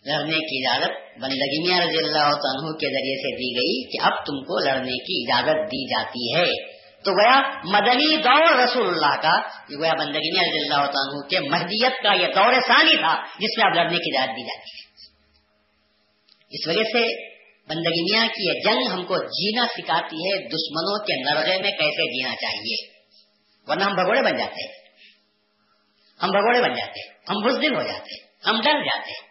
لڑنے 0.06 0.38
کی 0.38 0.68
اجازت 0.68 1.22
بندگی 1.22 1.68
میاں 1.68 1.86
رضی 1.86 1.98
اللہ 1.98 2.18
عنہ 2.18 2.78
کے 2.78 2.88
ذریعے 2.88 3.16
سے 3.16 3.36
دی 3.36 3.56
گئی 3.56 3.92
کہ 3.92 4.06
اب 4.06 4.26
تم 4.26 4.44
کو 4.44 4.66
لڑنے 4.66 4.98
کی 4.98 5.24
اجازت 5.24 5.72
دی 5.72 5.90
جاتی 5.90 6.36
ہے۔ 6.36 6.79
تو 7.04 7.12
گویا 7.12 7.42
مدنی 7.64 8.18
دور 8.18 8.56
رسول 8.64 8.88
اللہ 8.88 9.22
کا 9.22 9.40
یہ 9.70 9.78
گویا 9.78 9.94
بندگی 9.94 10.32
میاں 10.32 10.44
رضی 10.44 10.60
اللہ 10.60 10.90
عنہ 10.90 11.28
کے 11.28 11.40
مہدیت 11.40 12.04
کا 12.04 12.14
یہ 12.14 12.28
دور 12.28 12.54
ثانی 12.68 12.96
تھا 12.96 13.26
جس 13.40 13.58
میں 13.58 13.66
اب 13.66 13.76
لڑنے 13.76 13.98
کی 13.98 14.18
اجازت 14.18 14.36
دی 14.36 14.44
جاتی 14.44 14.70
ہے۔ 14.70 14.90
اس 16.50 16.68
وجہ 16.68 16.84
سے 16.84 17.30
بندگی 17.70 18.12
میاں 18.12 18.28
کی 18.28 18.48
یہ 18.48 18.60
جنگ 18.64 18.94
ہم 18.94 19.06
کو 19.06 19.18
جینا 19.18 19.66
سکھاتی 19.68 20.16
ہے 20.16 20.38
دشمنوں 20.38 21.06
کے 21.06 21.14
نرغے 21.24 21.62
میں 21.62 21.72
کیسے 21.72 22.18
جینا 22.18 22.36
چاہیے۔ 22.36 23.00
ورنہ 23.68 23.84
ہم 23.84 23.96
بھگوڑے 23.96 24.22
بن 24.22 24.38
جاتے 24.38 24.68
ہیں۔ 24.68 24.90
ہم 26.24 26.30
بھگوڑے 26.30 26.62
بن 26.62 26.74
جاتے 26.74 27.00
ہیں۔ 27.00 27.20
ہم 27.30 27.36
بزدل 27.46 27.76
ہو 27.76 27.82
جاتے 27.82 28.14
ہیں۔ 28.14 28.48
ہم 28.48 28.62
ڈر 28.62 28.84
جاتے 28.84 29.12
ہیں۔ 29.12 29.30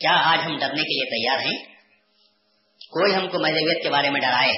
کیا 0.00 0.20
آج 0.24 0.38
ہم 0.44 0.58
ڈرنے 0.58 0.82
کے 0.82 1.04
لیے 1.04 1.04
تیار 1.04 1.38
ہیں؟ 1.46 1.64
کوئی 2.78 3.14
ہم 3.14 3.28
کو 3.28 3.38
مذہبیت 3.38 3.82
کے 3.82 3.88
بارے 3.88 4.10
میں 4.10 4.20
ڈرائے 4.20 4.52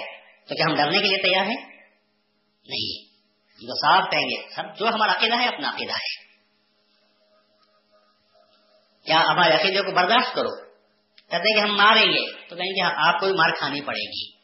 تو 0.49 0.55
کیا 0.55 0.67
ہم 0.67 0.75
ڈرنے 0.75 0.99
کے 0.99 1.05
لیے 1.05 1.17
تیار 1.17 1.45
ہیں؟ 1.45 1.70
نہیں، 2.71 3.11
جو 3.61 3.75
صاف 3.75 4.11
کہیں 4.11 4.29
گے، 4.29 4.55
سب 4.57 4.79
جو 4.79 4.89
ہمارا 4.89 5.13
عقیدہ 5.13 5.39
ہے، 5.39 5.47
اپنا 5.47 5.69
عقیدہ 5.69 5.93
ہے۔ 5.93 6.21
کیا 9.07 9.23
ہمارے 9.29 9.55
عقیدے 9.55 9.83
کو 9.83 9.93
برداشت 9.93 10.35
کرو۔ 10.35 10.71
کہتے 11.31 11.49
ہیں 11.49 11.57
کہ 11.57 11.61
ہم 11.61 11.77
ماریں 11.77 12.07
گے، 12.07 12.49
تو 12.49 12.57
کہیں 12.57 12.71
گے 12.71 12.83
آپ 12.83 13.21
کو 13.21 13.27
بھی 13.27 13.35
مار 13.35 13.51
کھانی 13.59 13.81
پڑے 13.81 14.09
گی۔ 14.09 14.37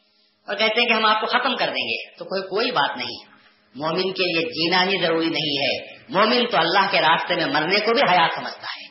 اور 0.47 0.57
کہتے 0.57 0.81
ہیں 0.81 0.89
کہ 0.89 0.93
ہم 0.93 1.05
آپ 1.05 1.21
کو 1.21 1.27
ختم 1.27 1.57
کر 1.57 1.67
دیں 1.67 1.89
گے، 1.89 2.19
تو 2.19 2.25
کوئی 2.25 2.43
کوئی 2.43 2.71
بات 2.71 2.97
نہیں۔ 2.97 3.37
مومن 3.75 4.12
کے 4.12 4.33
لیے 4.33 4.49
جینا 4.51 4.85
ہی 4.85 5.03
ضروری 5.03 5.29
نہیں 5.29 5.59
ہے۔ 5.59 5.97
مومن 6.09 6.51
تو 6.51 6.59
اللہ 6.59 6.91
کے 6.91 7.01
راستے 7.01 7.35
میں 7.35 7.47
مرنے 7.47 7.81
کو 7.81 7.95
بھی 7.95 8.03
حیات 8.11 8.31
سمجھتا 8.35 8.67
ہے۔ 8.67 8.87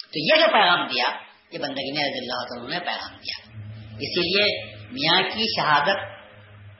تو 0.00 0.18
یہ 0.18 0.40
جو 0.40 0.52
پیغام 0.52 0.86
دیا، 0.86 1.04
یہ 1.52 1.58
بندگی 1.58 1.92
میں 1.92 2.04
رضی 2.04 2.18
اللہ 2.18 2.48
تعالیٰ 2.48 2.78
نے 2.78 2.84
پیغام 2.84 3.16
دیا۔ 3.16 3.60
اسی 3.90 4.20
لیے 4.20 4.74
میاں 4.74 5.22
کی 5.22 5.60
شہادت 5.60 5.96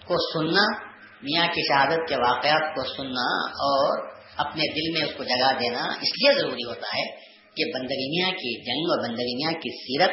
کو 0.07 0.15
سننا 0.33 0.86
میاں 1.27 1.47
کی 1.47 1.63
شہادت 1.69 2.09
کے 2.09 2.17
واقعات 2.17 2.75
کو 2.75 2.95
سننا 2.97 3.51
اور 3.51 4.17
اپنے 4.37 4.63
دل 4.73 4.99
میں 4.99 5.09
اس 5.09 5.15
کو 5.17 5.25
جگہ 5.25 5.59
دینا 5.61 5.81
اس 5.81 6.09
لیے 6.09 6.39
ضروری 6.39 6.65
ہوتا 6.69 6.99
ہے 6.99 7.17
کہ 7.57 7.65
بندگینیا 7.75 8.31
کی 8.31 8.61
جنگ 8.61 8.91
اور 8.91 9.09
بندگینیا 9.09 9.53
کی 9.53 9.77
سیرت 9.77 10.11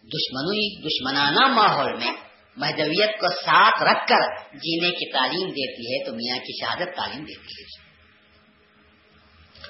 دشمنی، 0.00 0.80
دشمنانہ 0.82 1.46
ماحول 1.46 1.96
میں 1.96 2.12
مہدویت 2.56 3.20
کو 3.20 3.28
ساتھ 3.28 3.82
رکھ 3.82 4.08
کر 4.08 4.56
جینے 4.58 4.90
کی 4.90 5.12
تعلیم 5.12 5.48
دیتی 5.48 5.92
ہے 5.92 6.04
تو 6.04 6.12
میاں 6.12 6.38
کی 6.38 6.64
شہادت 6.64 6.96
تعلیم 6.96 7.24
دیتی 7.24 7.62
ہے۔ 7.62 7.90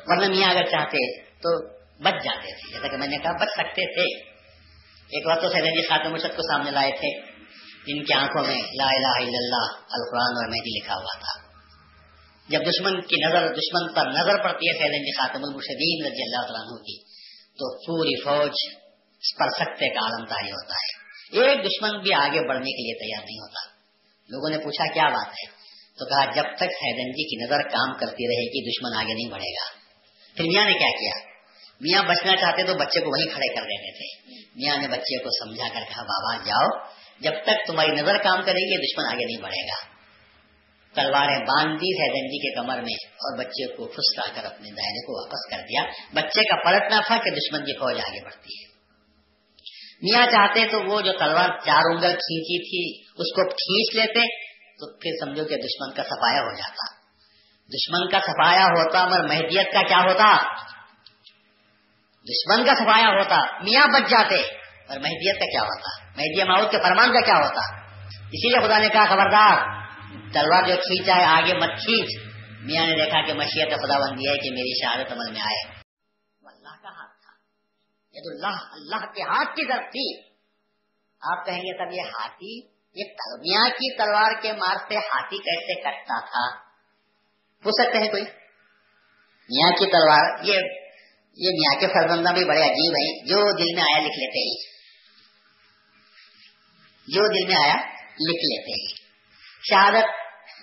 ورنہ 0.07 0.35
میاں 0.35 0.51
اگر 0.51 0.65
چاہتے 0.65 1.23
تو 1.23 1.69
بچ 2.03 2.25
جاتے 2.25 2.55
تھے، 2.55 2.73
جیسا 2.73 2.89
کہ 2.89 2.97
میں 2.97 3.09
نے 3.09 3.17
کہا 3.19 3.33
بچ 3.33 3.49
سکتے 3.49 3.95
تھے۔ 3.95 4.31
ایک 5.11 5.27
بار 5.27 5.41
تو 5.41 5.49
سیدی 5.49 5.89
خاتم 5.89 6.13
مرشد 6.13 6.37
کو 6.37 6.43
سامنے 6.43 6.71
لائے 6.71 6.93
تھے۔ 6.93 7.30
جن 7.87 8.05
کی 8.05 8.15
آنکھوں 8.15 8.45
میں 8.45 8.61
لا 8.61 8.87
الہ 8.87 9.17
الا 9.17 9.39
اللہ 9.39 9.83
القرآن 9.91 10.37
اور 10.37 10.49
مہدی 10.49 10.79
لکھا 10.79 10.95
ہوا 10.95 11.19
تھا۔ 11.19 11.51
جب 12.49 12.61
دشمن 12.61 13.01
کی 13.01 13.27
نظر، 13.27 13.49
دشمن 13.49 13.93
پر 13.95 14.07
نظر 14.07 14.43
پڑتی 14.43 14.69
ہے 14.69 14.73
سیدن 14.73 15.03
جی 15.05 15.13
خاتم 15.13 15.45
المرشدین 15.45 16.07
رضی 16.07 16.23
اللہ 16.23 16.59
عنہ 16.59 16.83
کی، 16.83 17.03
تو 17.51 17.79
پوری 17.87 18.23
فوج 18.23 18.53
پر 19.39 19.49
سکتے 19.49 19.89
کا 19.89 20.01
عالم 20.01 20.27
تاری 20.27 20.51
ہوتا 20.51 20.75
ہے۔ 20.75 21.01
ایک 21.41 21.59
دشمن 21.65 22.01
بھی 22.01 22.15
آگے 22.15 22.49
بڑھنے 22.49 22.71
کے 22.71 22.83
لیے 22.83 23.07
تیار 23.07 23.25
نہیں 23.25 23.39
ہوتا۔ 23.39 23.71
لوگوں 24.29 24.51
نے 24.51 24.59
پوچھا، 24.59 24.93
کیا 24.93 25.09
بات 25.09 25.29
ہے؟ 25.29 25.61
تو 25.99 26.07
کہا، 26.07 26.25
جب 26.25 26.57
تک 26.57 26.63
حیدن 26.63 27.11
جی 27.11 27.29
کی 27.29 27.45
نظر 27.45 27.63
کام 27.69 27.93
کرتی 27.93 28.27
رہے 28.29 28.47
گی، 28.47 28.71
دشمن 28.71 28.99
آگے 28.99 29.15
نہیں 29.15 29.33
بڑھے 29.33 29.51
گا۔ 29.51 29.81
پھر 30.37 30.45
میاں 30.45 30.65
نے 30.65 30.73
کیا 30.73 30.89
کیا؟ 30.89 31.31
میاں 31.81 32.03
بچنا 32.03 32.37
چاہتے 32.37 32.63
تو 32.63 32.75
بچے 32.75 33.01
کو 33.01 33.11
وہیں 33.11 33.35
کھڑے 33.35 33.55
کر 33.55 33.63
دیتے 33.63 33.99
تھے۔ 33.99 34.33
میاں 34.55 34.77
نے 34.77 34.89
بچے 34.89 35.25
کو 35.25 35.45
سمجھا 35.45 35.69
کر 35.69 35.81
کہا، 35.81 36.03
بابا، 36.03 36.45
جاؤ 36.45 37.00
جب 37.21 37.33
تک 37.43 37.67
تمہاری 37.67 37.91
نظر 37.91 38.17
کام 38.17 38.43
کرے 38.43 38.59
گی، 38.59 38.93
دشمن 38.93 39.05
آگے 39.05 39.25
نہیں 39.25 39.43
بڑھے 39.43 39.67
گا۔ 39.67 39.91
تلواریں 40.95 41.39
باندھ 41.39 41.73
دی 41.73 41.97
سیدن 41.97 42.27
جی 42.27 42.39
کے 42.39 42.55
کمر 42.55 42.77
میں 42.77 43.07
اور 43.07 43.39
بچے 43.39 43.77
کو 43.77 43.87
پھسلا 43.87 44.35
کر 44.35 44.45
اپنے 44.45 44.71
دائرے 44.71 45.07
کو 45.07 45.25
واپس 45.25 45.51
کر 45.51 45.67
دیا۔ 45.69 45.83
بچے 46.15 46.43
کا 46.45 46.57
پلٹنا 46.65 47.01
تھا 47.07 47.17
کہ 47.17 47.31
دشمن 47.31 47.61
کی 47.61 47.79
فوج 47.79 47.95
آگے 47.95 48.25
بڑھتی 48.25 48.65
ہے۔ 48.65 48.71
میاں 50.03 50.27
چاہتے 50.27 50.65
تو 50.65 50.83
وہ 50.85 51.01
جو 51.01 51.13
تلوار 51.13 51.49
چار 51.49 51.83
انگل 51.91 52.13
کھینچی 52.13 52.59
تھی، 52.59 53.01
اس 53.01 53.35
کو 53.37 53.43
کھینچ 53.43 53.97
لیتے 53.97 54.21
تو 54.79 54.99
پھر 54.99 55.11
سمجھو 55.25 55.45
کہ 55.45 55.57
دشمن 55.57 55.95
کا 55.95 56.03
سفایا 56.03 56.41
ہو 56.41 56.57
جاتا۔ 56.57 57.01
دشمن 57.67 58.09
کا 58.09 58.21
سفایا 58.21 58.65
ہوتا 58.65 59.07
مگر 59.07 59.29
مہدیت 59.29 59.73
کا 59.73 59.83
کیا 59.83 59.99
ہوتا؟ 59.99 60.37
دشمن 62.23 62.65
کا 62.67 62.75
سفایا 62.75 63.09
ہوتا۔ 63.09 63.63
میاں 63.63 63.87
بچ 63.87 64.11
جاتے۔ 64.11 64.60
اور 64.91 64.99
مہدیت 64.99 65.39
کا 65.39 65.45
کیا 65.45 65.63
ہوتا 65.63 66.11
مہدی 66.17 66.45
ماؤد 66.45 66.71
کے 66.71 66.79
فرمان 66.79 67.13
کا 67.13 67.21
کیا 67.21 67.35
ہوتا 67.35 67.81
اسی 68.11 68.49
لیے 68.49 68.69
خدا 68.69 68.79
نے 68.79 68.89
کہا 68.89 69.05
خبردار، 69.05 69.57
تلوار 70.33 70.63
جو 70.69 70.75
کھینچا 70.77 71.17
ہے 71.17 71.25
آگے 71.25 71.55
مت 71.55 71.69
کھینچ۔ 71.69 72.31
میاں 72.61 72.87
نے 72.87 73.05
دیکھا 73.05 73.27
کہ 73.27 73.33
مشیت 73.33 73.69
خدا 73.69 73.99
بندی 73.99 74.29
ہے 74.29 74.37
کہ 74.37 74.51
میری 74.51 74.83
شہادت 74.83 75.13
عمل 75.13 75.33
میں 75.33 75.41
آئے۔ 75.41 75.73
اللہ 76.47 76.83
کا 76.83 76.89
ہاتھ 76.89 77.21
تھا۔ 77.21 77.33
یہ 78.13 78.21
تو 78.21 78.31
اللہ 78.31 78.57
اللہ 78.73 79.13
کے 79.13 79.23
ہاتھ 79.23 79.57
کی 79.57 79.65
طرف 79.65 79.93
تھی۔ 79.93 80.21
آپ 81.21 81.47
کہیں 81.47 81.59
گے 81.59 81.85
تب 81.85 81.93
یہ 81.93 82.01
ہاتھی، 82.01 82.67
یہ 82.95 83.05
میاں 83.39 83.69
کی 83.69 83.97
تلوار 83.97 84.43
کے 84.43 84.53
مار 84.53 84.77
سے 84.77 84.97
ہاتھی 84.97 85.39
کیسے 85.39 85.81
کٹتا 85.81 86.21
تھا؟ 86.21 86.59
پوچھ 87.63 87.87
سکتے 87.87 87.99
ہیں 87.99 88.11
کوئی؟ 88.11 88.23
میاں 89.51 89.71
کی 89.71 89.87
تلوار، 89.87 90.45
یہ 90.45 90.59
یہ 91.37 91.51
میاں 91.53 91.81
کے 91.81 91.87
فرزندہ 91.87 92.29
بھی 92.29 92.45
بڑے 92.45 92.63
عجیب 92.63 92.93
ہیں۔ 92.93 93.27
جو 93.27 93.57
دل 93.57 93.75
میں 93.75 93.83
آیا 93.83 93.99
لکھ 93.99 94.19
لیتے 94.19 94.49
ہیں۔ 94.49 94.70
جو 97.15 97.29
دل 97.29 97.55
میں 97.55 97.63
آیا، 97.63 97.75
لکھ 98.05 98.45
لیتے 98.45 98.73
ہیں۔ 98.73 99.11
شہادت 99.71 100.05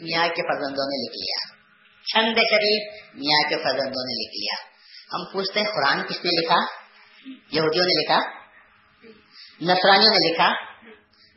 میاں 0.01 0.27
کے 0.27 0.41
فرزندوں 0.41 0.85
نے 0.85 1.05
لکھ 1.05 1.17
لیا۔ 1.17 1.57
چھند 2.03 2.37
شریف 2.37 2.93
میاں 3.13 3.49
کے 3.49 3.55
فرزندوں 3.55 4.05
نے 4.05 4.23
لکھ 4.23 4.35
لیا۔ 4.35 4.77
ہم 5.13 5.33
پوچھتے 5.33 5.59
ہیں، 5.59 5.67
قرآن 5.67 6.07
کس 6.07 6.25
نے 6.25 6.41
لکھا؟ 6.41 6.55
یہودیوں 7.51 7.85
نے 7.85 8.01
لکھا؟ 8.01 8.19
نسرانیوں 9.61 10.11
نے 10.11 10.31
لکھا؟ 10.31 10.49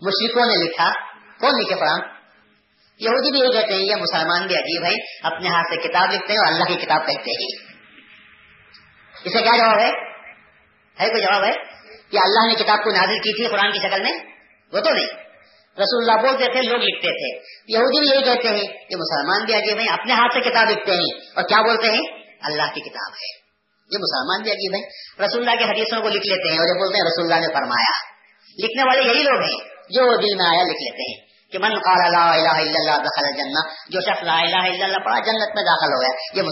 مشرقوں 0.03 0.47
نے 0.47 0.65
لکھا؟ 0.65 0.93
کون 1.41 1.51
لکھے 1.61 1.75
قرآن؟ 1.75 2.01
یہودی 2.99 3.31
بھی 3.31 3.41
یہ 3.41 3.61
کہتے 3.61 3.75
ہیں، 3.75 3.81
یہ 3.81 3.95
مسلمان 3.97 4.47
بھی 4.47 4.55
عجیب 4.55 4.85
ہے 4.85 4.95
اپنے 5.23 5.49
ہاتھ 5.49 5.69
سے 5.71 5.89
کتاب 5.89 6.11
لکھتے 6.13 6.33
ہیں 6.33 6.41
اور 6.41 6.47
اللہ 6.47 6.65
کی 6.65 6.75
کتاب 6.75 7.07
کہتے 7.07 7.31
ہیں۔ 7.31 7.77
اسے 9.25 9.43
کیا 9.43 9.57
جواب 9.57 9.79
ہے؟ 9.79 9.91
ہے 11.01 11.09
کوئی 11.09 11.23
جواب 11.23 11.45
ہے؟ 11.45 11.53
کہ 12.11 12.17
اللہ 12.17 12.47
نے 12.47 12.55
کتاب 12.55 12.85
کو 12.85 12.91
نازل 12.91 13.19
کی 13.19 13.37
تھی 13.37 13.49
قرآن 13.49 13.73
کی 13.73 13.79
شکل 13.79 14.03
میں؟ 14.03 14.30
وہ 14.73 14.81
تو 14.81 14.91
نہیں 14.91 15.07
رسول 15.81 16.11
اللہ 16.11 16.27
بولتے 16.27 16.53
تھے، 16.53 16.63
لوگ 16.63 16.79
لکھتے 16.79 17.09
تھے۔ 17.09 17.39
یہودی 17.69 18.01
بھی 18.01 18.09
یہی 18.09 18.25
کہتے 18.25 18.49
ہیں 18.49 18.67
کہ 18.67 18.97
مسلمان 18.97 19.45
بھی 19.45 19.55
عجیب 19.55 19.79
ہیں، 19.79 19.89
اپنے 19.89 20.13
ہاتھ 20.13 20.35
سے 20.35 20.51
کتاب 20.51 20.71
لکھتے 20.71 20.93
ہیں۔ 20.93 21.31
اور 21.37 21.45
کیا 21.45 21.63
بولتے 21.63 21.91
ہیں؟ 21.93 22.21
اللہ 22.43 22.75
کی 22.75 22.81
کتاب 22.81 23.13
ہے۔ 23.13 23.41
یہ 23.93 23.99
مسلمان 23.99 24.43
بھی 24.43 24.51
عجیب 24.51 24.75
ہیں۔ 24.75 24.83
رسول 25.21 25.49
اللہ 25.49 25.65
کے 25.65 25.65
حدیثوں 25.65 26.01
کو 26.03 26.09
لکھ 26.09 26.27
لیتے 26.27 26.51
ہیں 26.53 26.59
اور 26.59 26.67
یہ 26.67 26.79
بولتے 26.79 26.99
ہیں، 26.99 27.05
رسول 27.05 27.33
اللہ 27.33 27.47
نے 27.47 27.55
فرمایا۔ 27.55 27.93
لکھنے 28.65 28.83
والے 28.83 29.15
یہی 29.15 29.23
لوگ 29.23 29.41
ہیں 29.41 29.59
جو 29.91 30.07
وہ 30.07 30.17
دل 30.17 30.37
میں 30.37 30.47
آیا 30.51 30.63
لکھ 30.63 30.83
لیتے 30.83 31.11
ہیں۔ 31.11 31.31
کہ 31.53 31.59
من 31.59 31.75
قال 31.75 32.13
لا 32.13 32.33
الہ 32.33 32.49
الا 32.49 32.61
اللہ 32.61 33.03
دخل 33.03 33.25
الجنہ، 33.25 33.69
جو 33.89 34.01
شخص 34.01 34.23
لا 34.23 34.39
الہ 34.39 34.57
الا 34.57 34.85
اللہ 34.85 34.99
پڑھا 34.99 35.19
جنت 35.19 35.57
میں 35.57 35.63
داخل 35.63 35.93
ہو 35.93 36.01
گیا۔ 36.01 36.19
یہ 36.35 36.43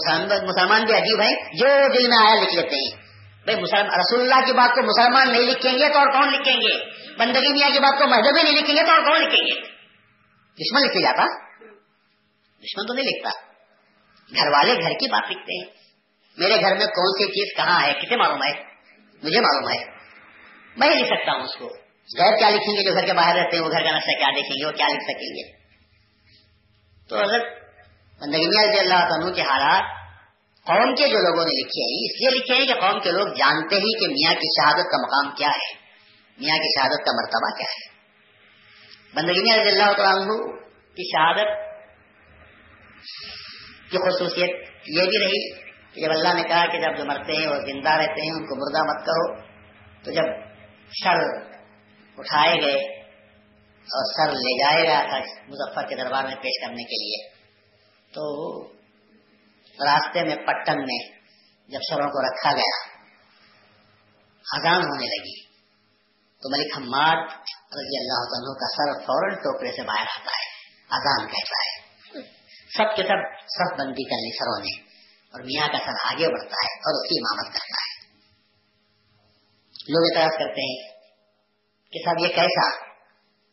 مسلمان 0.47 0.83
بھی 0.83 0.93
عجیب 0.93 1.21
ہیں 1.21 1.35
جو 1.53 1.67
دل 1.93 2.07
میں 2.07 2.17
آیا 2.17 2.35
لکھ 2.35 2.55
لیتے 2.55 2.75
ہیں۔ 2.75 3.09
بھائی 3.45 3.57
رسول 3.99 4.21
اللہ 4.21 4.45
کی 4.45 4.53
بات 4.53 4.75
کو 4.75 4.81
مسلمان 4.81 5.31
نہیں 5.31 5.41
لکھیں 5.41 5.73
گے 5.73 5.89
تو 5.89 5.99
اور 5.99 6.07
کون 6.07 6.29
لکھیں 6.29 6.55
گے؟ 6.55 6.88
بندگی 7.19 7.53
میاں 7.53 7.69
کی 7.69 7.79
بات 7.79 7.99
کو 7.99 8.07
مذہبی 8.07 8.43
نہیں 8.43 8.55
لکھیں 8.55 8.75
گے 8.75 8.83
تو 8.83 8.91
اور 8.91 8.99
کون 8.99 9.21
لکھیں 9.21 9.47
گے؟ 9.47 9.61
دشمن 10.53 10.81
لکھ 10.81 10.97
جاتا۔ 10.97 11.23
دشمن 12.59 12.87
تو 12.87 12.93
نہیں 12.93 13.05
لکھتا۔ 13.05 13.29
گھر 14.35 14.47
والے 14.47 14.73
گھر 14.73 14.91
کی 14.91 15.11
بات 15.11 15.31
لکھتے 15.31 15.57
ہیں۔ 15.57 15.73
میرے 16.37 16.55
گھر 16.61 16.77
میں 16.77 16.85
کون 16.85 17.17
سی 17.17 17.27
چیز 17.27 17.55
کہاں 17.55 17.87
ہے؟ 17.87 17.93
کسے 17.93 18.15
معلوم 18.15 18.43
ہے؟ 18.43 18.63
مجھے 19.23 19.41
معلوم 19.41 19.69
ہے۔ 19.69 19.85
میں 20.77 20.95
لکھ 20.95 21.07
سکتا 21.07 21.31
ہوں 21.31 21.43
اس 21.43 21.55
کو۔ 21.55 21.65
غیر 22.17 22.37
کیا 22.37 22.49
لکھیں 22.49 22.75
گے 22.75 22.83
جو 22.83 22.93
گھر 22.93 23.05
کے 23.05 23.13
باہر 23.13 23.35
رہتے 23.35 23.57
ہیں؟ 23.57 23.63
وہ 23.63 23.71
گھر 23.71 23.83
کا 23.83 23.91
نقشہ 23.91 24.17
کیا 24.17 24.27
دیکھیں 24.35 24.61
گے؟ 24.61 24.65
وہ 24.65 24.71
کیا 24.71 24.87
لکھ 24.87 25.03
سکیں 25.03 25.35
گے؟ 25.35 25.51
تو 27.09 27.15
حضرت 27.15 27.63
بندگی 28.21 28.47
رضی 28.47 28.79
اللہ 28.79 28.93
عنہ 28.93 29.33
کے 29.33 29.41
حالات 29.41 29.83
قوم 30.65 30.95
کے 30.95 31.07
جو 31.07 31.17
لوگوں 31.17 31.45
نے 31.45 31.61
لکھے 31.61 31.81
ہیں، 31.81 32.05
اس 32.05 32.21
لیے 32.21 32.39
لکھے 32.39 32.55
ہیں 32.55 32.67
کہ 32.67 32.73
قوم 32.73 32.99
کے 32.99 33.11
لوگ 33.11 33.27
جانتے 33.27 33.75
ہی 33.75 33.99
کہ 33.99 34.07
میاں 34.07 34.33
کی 34.33 34.61
شہادت 34.61 34.91
کا 34.91 34.97
مقام 35.01 35.35
کیا 35.35 35.47
ہے۔ 35.47 35.78
میاں 36.39 36.57
کی 36.57 36.79
شہادت 36.79 37.05
کا 37.05 37.11
مرتبہ 37.21 37.57
کیا 37.57 37.71
ہے؟ 37.71 37.99
بندگی 39.15 39.59
رضی 39.59 39.69
اللہ 39.69 39.83
عنہ 39.83 40.51
کی 40.95 41.11
شہادت 41.11 41.69
کی 43.91 43.97
خصوصیت 43.97 44.49
یہ 44.87 45.01
بھی 45.01 45.25
رہی 45.25 45.69
کہ 45.93 46.01
جب 46.01 46.11
اللہ 46.11 46.33
نے 46.33 46.43
کہا 46.43 46.65
کہ 46.65 46.81
جب 46.81 46.97
جو 46.97 47.05
مرتے 47.05 47.31
ہیں 47.31 47.47
وہ 47.47 47.55
زندہ 47.55 47.89
رہتے 47.89 48.21
ہیں، 48.21 48.31
ان 48.31 48.45
کو 48.45 48.55
مردہ 48.55 48.83
مت 48.83 49.05
کہو۔ 49.05 49.49
تو 50.03 50.11
جب 50.11 50.23
سر 51.03 51.43
اٹھائے 52.17 52.55
گئے 52.61 52.95
اور 53.79 54.05
سر 54.05 54.31
لے 54.31 54.57
جائے 54.59 54.87
گا 54.87 55.01
تھا 55.07 55.19
مظفر 55.47 55.87
کے 55.89 55.95
دربار 55.95 56.23
میں 56.23 56.35
پیش 56.35 56.61
کرنے 56.61 56.83
کے 56.83 57.05
لیے، 57.05 57.29
تو 58.13 58.63
راستے 59.85 60.23
میں 60.23 60.35
پٹن 60.35 60.81
میں 60.81 61.09
جب 61.67 61.79
سروں 61.89 62.07
کو 62.07 62.21
رکھا 62.27 62.51
گیا 62.51 62.99
اذان 64.57 64.81
ہونے 64.81 65.05
لگی۔ 65.05 65.48
تو 66.43 66.49
ملک 66.49 66.77
حماد 66.77 67.23
رضی 67.77 67.97
اللہ 67.97 68.35
عنہ 68.35 68.53
کا 68.59 68.67
سر 68.75 69.05
فوراً 69.05 69.35
ٹوکرے 69.35 69.71
سے 69.71 69.81
باہر 69.81 70.05
آتا 70.05 70.31
ہے 70.31 70.47
اذان 70.89 71.27
کہتا 71.27 71.57
ہے۔ 71.63 71.89
سب 72.77 72.95
کے 72.95 73.03
سب 73.03 73.45
سب 73.47 73.77
بندی 73.77 74.03
کر 74.03 74.15
لی 74.15 74.37
سروں 74.37 74.63
نے 74.63 74.81
اور 75.33 75.41
میاں 75.41 75.67
کا 75.67 75.77
سر 75.77 76.13
آگے 76.13 76.27
بڑھتا 76.27 76.61
ہے 76.65 76.75
اور 76.79 76.93
اس 76.93 77.09
کی 77.09 77.15
امامت 77.17 77.53
کرتا 77.53 77.81
ہے۔ 77.81 77.89
لوگ 79.89 80.17
اعتراض 80.17 80.39
کرتے 80.39 80.61
ہیں 80.61 80.99
کہ 81.91 81.99
صاحب 82.05 82.15
یہ 82.19 82.27
کیسا؟ 82.27 82.89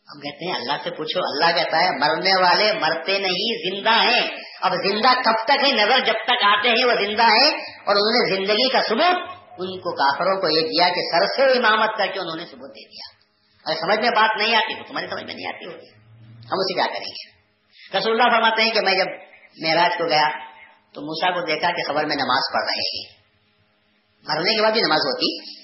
ہم 0.07 0.19
کہتے 0.19 0.45
ہیں، 0.45 0.55
اللہ 0.55 0.83
سے 0.83 0.89
پوچھو، 0.89 1.19
اللہ 1.19 1.63
کہتا 1.63 1.79
ہے، 1.79 1.89
مرنے 1.91 2.41
والے 2.41 2.73
مرتے 2.73 3.19
نہیں، 3.19 3.75
زندہ 3.75 3.89
ہیں۔ 3.89 4.27
اب 4.61 4.71
زندہ 4.71 5.13
کب 5.25 5.45
تک 5.45 5.63
ہے؟ 5.63 5.71
نظر 5.71 5.99
جب 5.99 6.13
تک 6.13 6.43
آتے 6.43 6.69
ہیں 6.69 6.85
وہ 6.85 6.93
زندہ 6.93 7.23
ہیں 7.23 7.51
اور 7.85 7.95
انہوں 7.95 8.13
نے 8.13 8.35
زندگی 8.35 8.69
کا 8.69 8.81
ثبوت 8.81 9.36
ان 9.59 9.79
کو 9.79 9.95
کافروں 9.95 10.41
کو 10.41 10.49
یہ 10.49 10.61
دیا 10.61 10.89
کہ 10.89 11.01
سر 11.11 11.25
سے 11.35 11.57
امامت 11.57 11.97
کر 11.97 12.07
کے 12.07 12.19
انہوں 12.19 12.35
نے 12.35 12.45
ثبوت 12.45 12.69
دے 12.69 12.89
دیا۔ 12.89 13.17
اگر 13.65 13.79
سمجھ 13.79 13.99
میں 13.99 14.09
بات 14.09 14.37
نہیں 14.37 14.55
آتی 14.55 14.75
تو 14.75 14.83
تمہاری 14.87 15.07
سمجھ 15.07 15.23
میں 15.23 15.33
نہیں 15.33 15.47
آتی 15.47 15.65
ہوگی۔ 15.65 15.89
ہم 16.29 16.57
اسے 16.59 16.73
کیا 16.73 16.85
کریں 16.85 17.05
گے؟ 17.05 17.37
رسول 17.97 18.21
اللہ 18.21 18.35
فرماتے 18.35 18.61
ہیں 18.61 18.71
کہ 18.71 18.81
میں 18.81 18.93
جب 18.93 19.05
معراج 19.61 19.97
کو 19.97 20.09
گیا 20.09 20.29
تو 20.93 21.01
موسا 21.01 21.31
کو 21.31 21.45
دیکھا 21.45 21.71
کہ 21.71 21.83
خبر 21.87 22.05
میں 22.05 22.15
نماز 22.15 22.53
پڑھ 22.53 22.63
رہے 22.63 22.97
ہیں 22.97 23.17
مرنے 24.27 24.55
کے 24.55 24.61
بعد 24.61 24.71
بھی 24.71 24.81
نماز 24.81 24.99
ہوتی۔ 24.99 25.57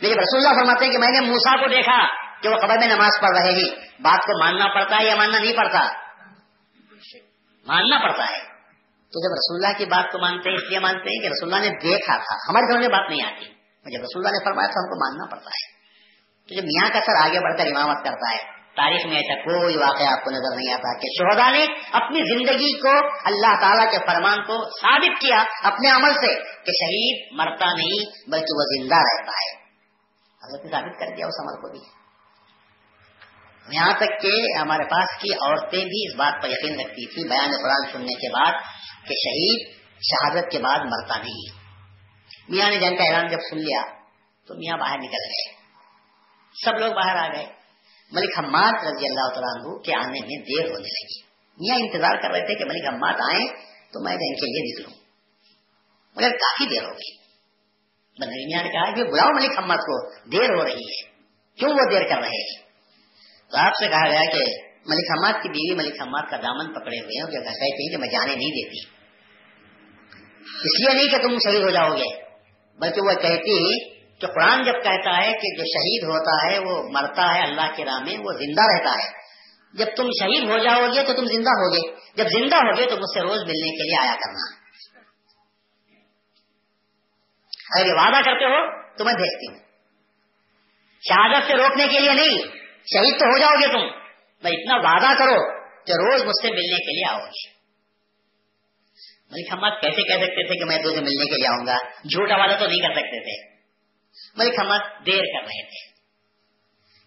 لیکن 0.00 0.20
رسول 0.20 0.46
اللہ 0.46 0.60
فرماتے 0.60 0.84
ہیں 0.84 0.92
کہ 0.92 0.98
میں 0.98 1.08
نے 1.08 1.20
موسا 1.20 1.56
کو 1.56 1.68
دیکھا 1.68 2.06
کہ 2.42 2.48
وہ 2.48 2.56
خبر 2.56 2.78
میں 2.78 2.86
نماز 2.86 3.20
پڑھ 3.20 3.38
رہے 3.38 3.52
ہیں۔ 3.52 4.02
بات 4.02 4.18
کو 4.18 4.44
ماننا 4.44 4.66
پڑتا 4.74 4.96
ہے 4.96 5.06
یا 5.06 5.14
ماننا 5.14 5.38
نہیں 5.38 5.56
پڑتا؟ 5.56 5.80
ماننا 7.66 7.98
پڑتا 7.98 8.24
ہے۔ 8.24 8.59
تو 9.10 9.28
جب 9.28 9.32
رسول 9.32 9.64
اللہ 9.64 9.78
کی 9.78 9.84
بات 9.84 10.12
کو 10.12 10.18
مانتے 10.18 10.50
ہیں 10.50 10.56
اس 10.56 10.70
لیے 10.70 10.78
مانتے 10.78 11.10
ہیں 11.10 11.22
کہ 11.22 11.26
رسول 11.26 11.54
اللہ 11.54 11.68
نے 11.68 11.78
دیکھا 11.82 12.16
تھا، 12.16 12.34
ہمارے 12.48 12.72
گھر 12.72 12.78
میں 12.78 12.88
بات 12.88 13.10
نہیں 13.10 13.26
آتی۔ 13.26 13.44
جب 13.96 14.00
رسول 14.02 14.26
اللہ 14.26 14.38
نے 14.38 14.44
فرمایا 14.44 14.66
تو 14.66 14.80
ہم 14.80 14.88
کو 14.88 15.06
ماننا 15.06 15.24
پڑتا 15.30 15.50
ہے۔ 15.50 15.80
تو 16.48 16.54
جب 16.54 16.62
میاں 16.62 16.88
کا 16.92 17.00
سر 17.06 17.26
آگے 17.26 17.40
بڑھ 17.40 17.58
کر 17.58 17.66
امامت 17.66 18.04
کرتا 18.04 18.34
ہے، 18.34 18.60
تاریخ 18.76 19.06
میں 19.06 19.16
ایسا 19.16 19.34
کوئی 19.34 19.76
واقعہ 19.76 20.06
آپ 20.06 20.24
کو 20.24 20.30
نظر 20.30 20.56
نہیں 20.56 20.74
آتا 20.74 20.98
کہ 20.98 21.06
شہدا 21.18 21.50
نے 21.50 21.66
اپنی 21.92 22.18
زندگی 22.18 22.80
کو 22.80 23.08
اللہ 23.24 23.60
تعالیٰ 23.60 23.90
کے 23.90 23.98
فرمان 23.98 24.44
کو 24.44 24.64
ثابت 24.80 25.20
کیا 25.20 25.44
اپنے 25.62 25.90
عمل 25.90 26.12
سے 26.14 26.34
کہ 26.42 26.72
شہید 26.72 27.28
مرتا 27.32 27.74
نہیں، 27.74 28.30
بلکہ 28.30 28.56
وہ 28.56 28.82
زندہ 28.82 28.94
رہتا 28.94 29.32
ہے۔ 29.32 29.60
حضرت 30.46 30.64
نے 30.64 30.70
ثابت 30.70 31.00
کر 31.00 31.06
دیا 31.16 31.26
اس 31.26 31.40
عمل 31.40 31.62
کو 31.62 31.72
بھی۔ 31.72 31.99
یہاں 33.72 33.92
تک 33.92 34.22
کہ 34.22 34.58
ہمارے 34.58 34.84
پاس 34.84 35.18
کی 35.22 35.32
عورتیں 35.34 35.84
بھی 35.84 36.08
اس 36.08 36.14
بات 36.16 36.42
پر 36.42 36.48
یقین 36.48 36.80
رکھتی 36.80 37.06
تھی 37.06 37.28
بیان 37.28 37.50
قرآن 37.62 37.92
سننے 37.92 38.14
کے 38.14 38.32
بعد 38.32 38.52
کہ 39.08 39.14
شہید 39.14 39.70
شہادت 40.00 40.50
کے 40.52 40.58
بعد 40.58 40.78
مرتا 40.78 41.18
نہیں۔ 41.18 41.60
میاں 42.48 42.70
نے 42.70 42.76
جن 42.76 42.96
کا 42.96 43.04
اعلان 43.04 43.28
جب 43.28 43.38
سن 43.50 43.56
لیا 43.56 43.82
تو 44.46 44.54
میاں 44.54 44.76
باہر 44.76 44.98
نکل 44.98 45.12
گئے۔ 45.12 45.52
سب 46.64 46.74
لوگ 46.78 46.92
باہر 46.92 47.16
آ 47.16 47.26
گئے۔ 47.26 47.46
ملک 48.12 48.38
حماد 48.38 48.72
رضی 48.72 49.06
اللہ 49.06 49.34
تعالیٰ 49.34 49.56
عنہ 49.56 49.78
کے 49.78 49.94
آنے 49.94 50.20
میں 50.20 50.38
دیر 50.38 50.64
ہونے 50.64 50.88
لگی۔ 50.88 51.22
میاں 51.60 51.76
انتظار 51.78 52.22
کر 52.22 52.30
رہے 52.30 52.46
تھے 52.46 52.54
کہ 52.54 52.64
ملک 52.64 52.94
حماد 52.94 53.12
آئے 53.12 53.46
تو 53.92 54.04
میں 54.04 54.12
ان 54.12 54.34
کے 54.34 54.46
لیے 54.46 54.80
نکلوں۔ 54.80 55.00
مگر 56.16 56.30
کافی 56.30 56.68
دیر 56.68 56.84
ہوگی 56.84 57.20
میاں 58.20 58.62
نے 58.62 58.68
کہا 58.68 58.94
کہ 58.94 59.04
بلاؤ 59.04 59.28
ملک 59.28 59.58
حماد 59.58 59.76
کو، 59.76 60.14
دیر 60.30 60.58
ہو 60.58 60.64
رہی 60.64 60.72
ہے۔ 60.72 61.10
کیوں 61.56 61.70
وہ 61.70 61.90
دیر 61.90 62.02
کر 62.02 62.16
رہے 62.16 62.28
ہیں؟ 62.28 62.69
تو 63.50 63.56
آپ 63.56 63.72
سے 63.72 63.88
کہا 63.88 64.08
گیا 64.10 64.30
کہ 64.32 64.40
ملک 64.86 65.10
حماد 65.10 65.32
کی 65.32 65.48
بیوی 65.48 65.76
ملک 65.76 66.00
حماد 66.00 66.30
کا 66.30 66.36
دامن 66.36 66.72
پکڑے 66.74 66.98
ہوئے 66.98 67.20
ہیں 67.20 67.26
کہتے 67.26 67.48
ہیں 67.48 67.90
کہ 67.90 67.96
میں 67.96 68.08
جانے 68.08 68.34
نہیں 68.34 68.50
دیتی۔ 68.50 69.00
اس 70.40 70.80
لیے 70.80 70.94
نہیں 70.94 71.08
کہ 71.08 71.28
تم 71.28 71.50
شہید 71.50 71.62
ہو 71.62 71.70
جاؤ 71.70 71.90
گے، 71.90 72.22
بلکہ 72.78 73.00
وہ 73.00 73.12
کہتی 73.12 73.88
کہ 74.18 74.26
قرآن 74.26 74.64
جب 74.64 74.72
کہتا 74.72 75.16
ہے 75.16 75.32
کہ 75.32 75.56
جو 75.56 75.64
شہید 75.64 76.04
ہوتا 76.04 76.52
ہے، 76.52 76.58
وہ 76.58 76.88
مرتا 76.90 77.34
ہے 77.34 77.42
اللہ 77.42 77.76
کے 77.76 77.84
راہ 77.84 77.98
میں، 77.98 78.16
وہ 78.18 78.32
زندہ 78.32 78.62
رہتا 78.62 78.90
ہے۔ 78.90 79.20
جب 79.74 79.86
تم 79.96 80.06
شہید 80.20 80.50
ہو 80.50 80.58
جاؤ 80.58 80.86
گے 80.86 81.02
تو 81.06 81.12
تم 81.12 81.24
زندہ 81.24 81.50
ہوگے۔ 81.50 81.94
جب 82.14 82.24
زندہ 82.28 82.56
ہوگے 82.56 82.86
تو 82.86 82.96
مجھ 82.96 83.14
سے 83.14 83.20
روز 83.20 83.38
ملنے 83.38 83.70
کے 83.70 83.82
لیے 83.82 84.00
آیا 84.00 84.14
کرنا۔ 84.14 84.60
اگر 87.76 87.86
یہ 87.86 87.92
وعدہ 87.92 88.22
کرتے 88.24 88.44
ہو 88.44 88.82
تو 88.96 89.04
میں 89.04 89.14
بھیجتی 89.14 89.52
ہوں۔ 89.52 89.58
شہادت 91.08 91.46
سے 91.46 91.56
روکنے 91.56 91.88
کے 91.88 91.98
لیے 91.98 92.12
نہیں 92.12 92.59
شہید 92.90 93.18
تو 93.18 93.26
ہو 93.26 93.38
جاؤ 93.38 93.58
گے 93.60 93.66
تم 93.68 93.86
میں 94.42 94.52
اتنا 94.52 94.76
وعدہ 94.80 95.10
کرو 95.18 95.38
کہ 95.86 95.98
روز 95.98 96.24
مجھ 96.24 96.38
سے 96.42 96.50
ملنے 96.50 96.80
کے 96.84 96.94
لیے 96.94 97.08
آؤ 97.10 97.20
گے 97.26 97.48
ملک 99.30 99.52
حماد 99.52 99.78
کیسے 99.80 100.04
کہہ 100.04 100.24
سکتے 100.24 100.46
تھے 100.46 100.58
کہ 100.58 100.68
میں 100.70 100.78
دو 100.82 100.94
سے 100.94 101.02
ملنے 101.02 101.28
کے 101.30 101.36
لیے 101.36 101.48
آؤں 101.48 101.66
گا 101.66 101.76
جھوٹا 102.04 102.36
وعدہ 102.36 102.58
تو 102.58 102.66
نہیں 102.66 102.82
کر 102.82 102.96
سکتے 102.96 103.20
تھے 103.22 103.36
ملک 104.36 104.58
حماد 104.60 104.90
دیر 105.06 105.30
کر 105.34 105.46
رہے 105.46 105.62
تھے 105.68 105.84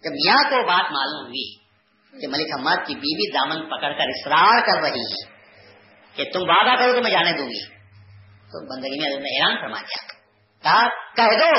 جب 0.04 0.18
میاں 0.18 0.40
کو 0.50 0.64
بات 0.68 0.94
معلوم 0.94 1.28
ہوئی 1.28 1.46
کہ 2.14 2.30
ملک 2.30 2.56
حماد 2.56 2.88
کی 2.88 2.96
بیوی 3.04 3.30
دامن 3.34 3.68
پکڑ 3.70 3.92
کر 3.94 4.16
اصرار 4.16 4.66
کر 4.66 4.82
رہی 4.82 5.06
ہے 5.06 5.22
کہ 6.16 6.32
تم 6.34 6.50
وعدہ 6.50 6.76
کرو 6.76 6.94
تو 6.94 7.04
میں 7.04 7.12
جانے 7.12 7.38
دوں 7.38 7.48
گی 7.50 7.62
تو 8.52 8.66
بندگی 8.68 9.00
میں 9.00 9.14
حیران 9.30 9.62
فرما 9.62 9.82
دیا 9.84 10.04
کہا 10.64 10.82
کہہ 11.16 11.40
دو 11.40 11.54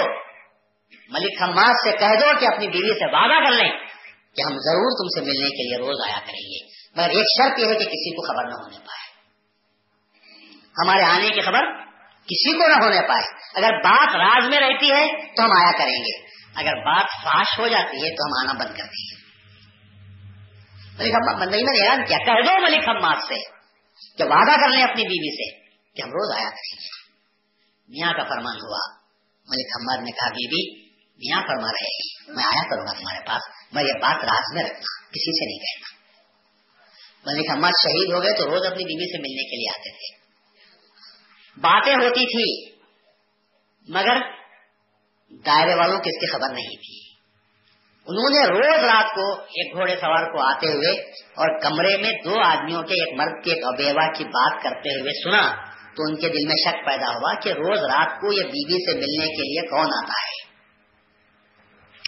ملک 1.10 1.42
حماد 1.42 1.80
سے 1.82 1.96
کہہ 1.98 2.20
دو 2.20 2.36
کہ 2.40 2.46
اپنی 2.46 2.68
بیوی 2.68 2.98
سے 2.98 3.10
وعدہ 3.12 3.40
کر 3.46 3.56
لیں 3.56 3.72
کہ 4.36 4.42
ہم 4.42 4.58
ضرور 4.58 4.90
تم 4.90 5.20
سے 5.20 5.20
ملنے 5.20 5.48
کے 5.48 5.68
لیے 5.68 5.78
روز 5.78 5.96
آیا 6.08 6.18
کریں 6.18 6.42
گے، 6.42 6.66
مگر 6.96 7.08
ایک 7.08 7.24
شرط 7.38 7.58
یہ 7.58 7.64
ہے 7.64 7.74
کہ 7.74 7.84
کسی 7.84 8.16
کو 8.16 8.22
خبر 8.22 8.44
نہ 8.44 8.54
ہونے 8.54 8.78
پائے۔ 8.78 9.04
ہمارے 10.84 11.02
آنے 11.02 11.30
کی 11.30 11.40
خبر 11.40 11.84
کسی 12.24 12.52
کو 12.52 12.68
نہ 12.68 12.84
ہونے 12.84 13.08
پائے۔ 13.08 13.44
اگر 13.54 13.76
بات 13.76 14.16
راز 14.16 14.48
میں 14.48 14.60
رہتی 14.60 14.90
ہے 14.90 15.34
تو 15.34 15.44
ہم 15.44 15.52
آیا 15.52 15.72
کریں 15.78 15.96
گے، 15.96 16.24
اگر 16.54 16.74
بات 16.84 17.04
فاش 17.04 17.58
ہو 17.58 17.68
جاتی 17.68 17.96
ہے 17.96 18.16
تو 18.16 18.24
ہم 18.24 18.48
آنا 18.48 18.64
بند 18.64 18.78
کر 18.78 18.84
دیں 18.84 19.06
گے۔ 19.10 19.24
ملک 20.98 21.40
بندگی 21.40 21.64
میں 21.64 21.82
حیران 21.82 22.04
کیا، 22.06 22.18
کہہ 22.18 22.46
دو 22.46 22.62
ملک 22.62 22.88
حماد 22.88 23.16
سے، 23.28 23.34
کہ 24.18 24.24
وعدہ 24.24 24.60
کر 24.60 24.68
لیں 24.68 24.82
اپنی 24.82 25.02
بیوی 25.02 25.36
سے 25.36 25.66
کہ 25.96 26.02
ہم 26.02 26.08
روز 26.08 26.36
آیا 26.36 26.50
کریں 26.50 26.76
گے۔ 26.76 27.04
میاں 27.88 28.12
کا 28.12 28.22
فرمان 28.22 28.56
ہوا، 28.56 28.98
ملک 29.48 29.66
حماد 29.76 30.04
نے 30.04 30.10
کہا، 30.10 30.28
بیوی 30.28 30.84
میاں 31.16 31.40
فرما 31.40 31.68
رہے 31.68 31.84
ہیں، 31.84 32.36
میں 32.36 32.44
آیا 32.44 32.68
کروں 32.70 32.86
گا 32.86 32.92
تمہارے 32.92 33.26
پاس۔ 33.26 33.63
میں 33.74 33.84
یہ 33.84 33.92
بات 33.92 34.24
راز 34.24 34.54
میں 34.54 34.62
رکھنا 34.62 35.04
کسی 35.10 35.38
سے 35.38 35.46
نہیں 35.46 35.58
کہنا 35.58 35.94
ملک 37.26 37.50
احمد 37.50 37.70
شہید 37.82 38.12
ہو 38.12 38.22
گئے 38.22 38.32
تو 38.32 38.44
روز 38.44 38.66
اپنی 38.66 38.84
بیوی 38.84 39.12
سے 39.12 39.18
ملنے 39.18 39.42
کے 39.42 39.56
لیے 39.56 39.70
آتے 39.70 39.90
تھے۔ 39.90 40.24
باتیں 41.60 41.94
ہوتی 41.94 42.26
تھی 42.26 42.74
مگر 43.88 44.20
دائرے 45.46 45.74
والوں 45.74 46.00
کی 46.00 46.10
اس 46.10 46.20
کی 46.20 46.26
خبر 46.26 46.48
نہیں 46.48 46.76
تھی۔ 46.76 47.04
انہوں 48.06 48.30
نے 48.30 48.46
روز 48.46 48.84
رات 48.84 49.14
کو 49.14 49.40
ایک 49.40 49.74
گھوڑے 49.74 49.96
سوار 49.96 50.32
کو 50.32 50.42
آتے 50.42 50.66
ہوئے 50.66 51.10
اور 51.12 51.60
کمرے 51.60 51.96
میں 51.96 52.12
دو 52.24 52.40
آدمیوں 52.40 52.82
کے 52.82 52.94
ایک 52.94 53.20
مرد 53.20 53.44
کے 53.44 53.50
ایک 53.50 53.64
ابیوا 53.64 54.12
کی 54.12 54.24
بات 54.24 54.62
کرتے 54.62 55.00
ہوئے 55.00 55.22
سنا 55.24 55.52
تو 55.96 56.02
ان 56.08 56.16
کے 56.16 56.28
دل 56.28 56.46
میں 56.46 56.56
شک 56.56 56.86
پیدا 56.86 57.08
ہوا 57.08 57.40
کہ 57.40 57.48
روز 57.48 57.78
رات 57.78 58.20
کو 58.20 58.32
یہ 58.32 58.42
بیوی 58.42 58.84
سے 58.84 58.96
ملنے 58.96 59.26
کے 59.26 59.42
لیے 59.42 59.68
کون 59.68 59.86
آتا 59.86 60.12
ہے۔ 60.12 60.44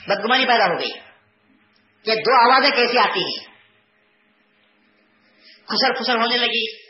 بدگمانی 0.07 0.47
پیدا 0.47 0.65
ہو 0.65 0.81
گئی۔ 0.81 1.06
کہ 2.07 2.15
دو 2.15 2.53
آوازیں 2.53 2.71
کیسی 2.71 2.99
آتی 2.99 3.21
ہیں؟ 3.21 3.57
خسر 5.69 5.95
خسر 5.95 6.17
ہونے 6.17 6.37
لگی۔ 6.37 6.87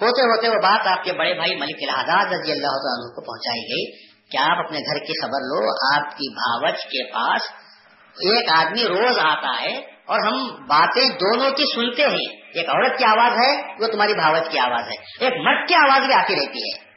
ہوتے 0.00 0.22
ہوتے 0.22 0.48
وہ 0.48 0.54
بات 0.54 0.86
آپ 0.86 1.04
کے 1.04 1.12
بڑے 1.12 1.34
بھائی 1.34 1.54
ملک 1.54 1.76
الحداد 1.82 2.26
رضی 2.26 2.52
اللہ 2.52 2.66
عنہ 2.66 3.14
کو 3.14 3.24
پہنچائی 3.24 3.62
گئی 3.62 4.06
کہ 4.30 4.36
آپ 4.36 4.58
اپنے 4.58 4.78
گھر 4.78 4.98
کی 4.98 5.22
خبر 5.22 5.40
لو، 5.40 5.70
آپ 5.96 6.10
کی 6.10 6.34
بھاوچ 6.34 6.84
کے 6.84 7.12
پاس 7.12 7.42
ایک 8.08 8.48
آدمی 8.56 8.84
روز 8.84 9.18
آتا 9.18 9.62
ہے 9.62 9.78
اور 9.78 10.26
ہم 10.26 10.66
باتیں 10.66 11.08
دونوں 11.08 11.50
کی 11.50 11.64
سنتے 11.74 12.02
ہیں۔ 12.02 12.40
ایک 12.54 12.68
عورت 12.68 12.98
کی 12.98 13.04
آواز 13.04 13.32
ہے، 13.32 13.74
وہ 13.80 13.86
تمہاری 13.86 14.14
بھاوچ 14.14 14.52
کی 14.52 14.58
آواز 14.58 14.84
ہے۔ 14.84 15.24
ایک 15.24 15.32
مرد 15.32 15.68
کی 15.68 15.74
آواز 15.74 16.06
بھی 16.06 16.14
آتی 16.14 16.34
رہتی 16.34 16.58
ہے۔ 16.58 16.90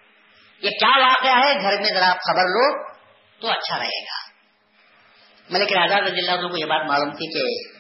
یہ 0.62 0.70
کیا 0.70 1.08
واقعہ 1.08 1.46
ہے؟ 1.46 1.62
گھر 1.62 1.82
میں 1.82 1.90
ذرا 1.90 2.10
آپ 2.10 2.18
خبر 2.28 2.44
لو 2.44 2.84
تو 3.42 3.48
اچھا 3.48 3.78
رہے 3.80 4.02
گا۔ 4.02 4.23
ملک 5.50 5.78
آزاد 5.78 6.02
رضی 6.02 6.28
اللہ 6.28 6.48
کو 6.48 6.58
یہ 6.58 6.66
بات 6.66 6.88
معلوم 6.88 7.10
تھی 7.10 7.28
کہ 7.34 7.72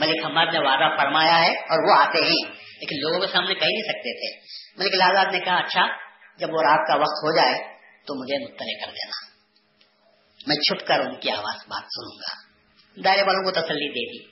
ملک 0.00 0.26
حماد 0.26 0.46
نے 0.46 0.58
وعدہ 0.58 0.96
فرمایا 0.96 1.40
ہے 1.40 1.50
اور 1.50 1.88
وہ 1.88 2.02
آتے 2.02 2.18
ہیں 2.18 2.52
لیکن 2.52 2.96
لوگوں 3.00 3.20
کے 3.20 3.26
سامنے 3.26 3.54
کہہ 3.54 3.66
نہیں 3.66 3.82
سکتے 3.82 4.12
تھے۔ 4.12 4.40
ملک 4.76 5.02
آزاد 5.02 5.26
نے 5.32 5.40
کہا 5.40 5.56
اچھا 5.56 5.86
جب 6.38 6.54
وہ 6.54 6.62
رات 6.62 6.88
کا 6.88 6.94
وقت 6.94 7.18
ہو 7.24 7.36
جائے 7.36 7.54
تو 8.06 8.22
مجھے 8.22 8.44
مطلع 8.44 8.86
کر 8.86 8.92
دینا۔ 8.92 9.26
میں 10.46 10.56
چھپ 10.56 10.86
کر 10.86 11.00
ان 11.00 11.16
کی 11.20 11.30
آواز 11.30 11.56
بات 11.68 11.82
سنوں 11.82 12.18
گا۔ 12.18 12.46
دائرے 13.04 13.22
والوں 13.22 13.44
کو 13.44 13.50
تسلی 13.50 13.88
دے 13.88 14.12
دی۔ 14.12 14.30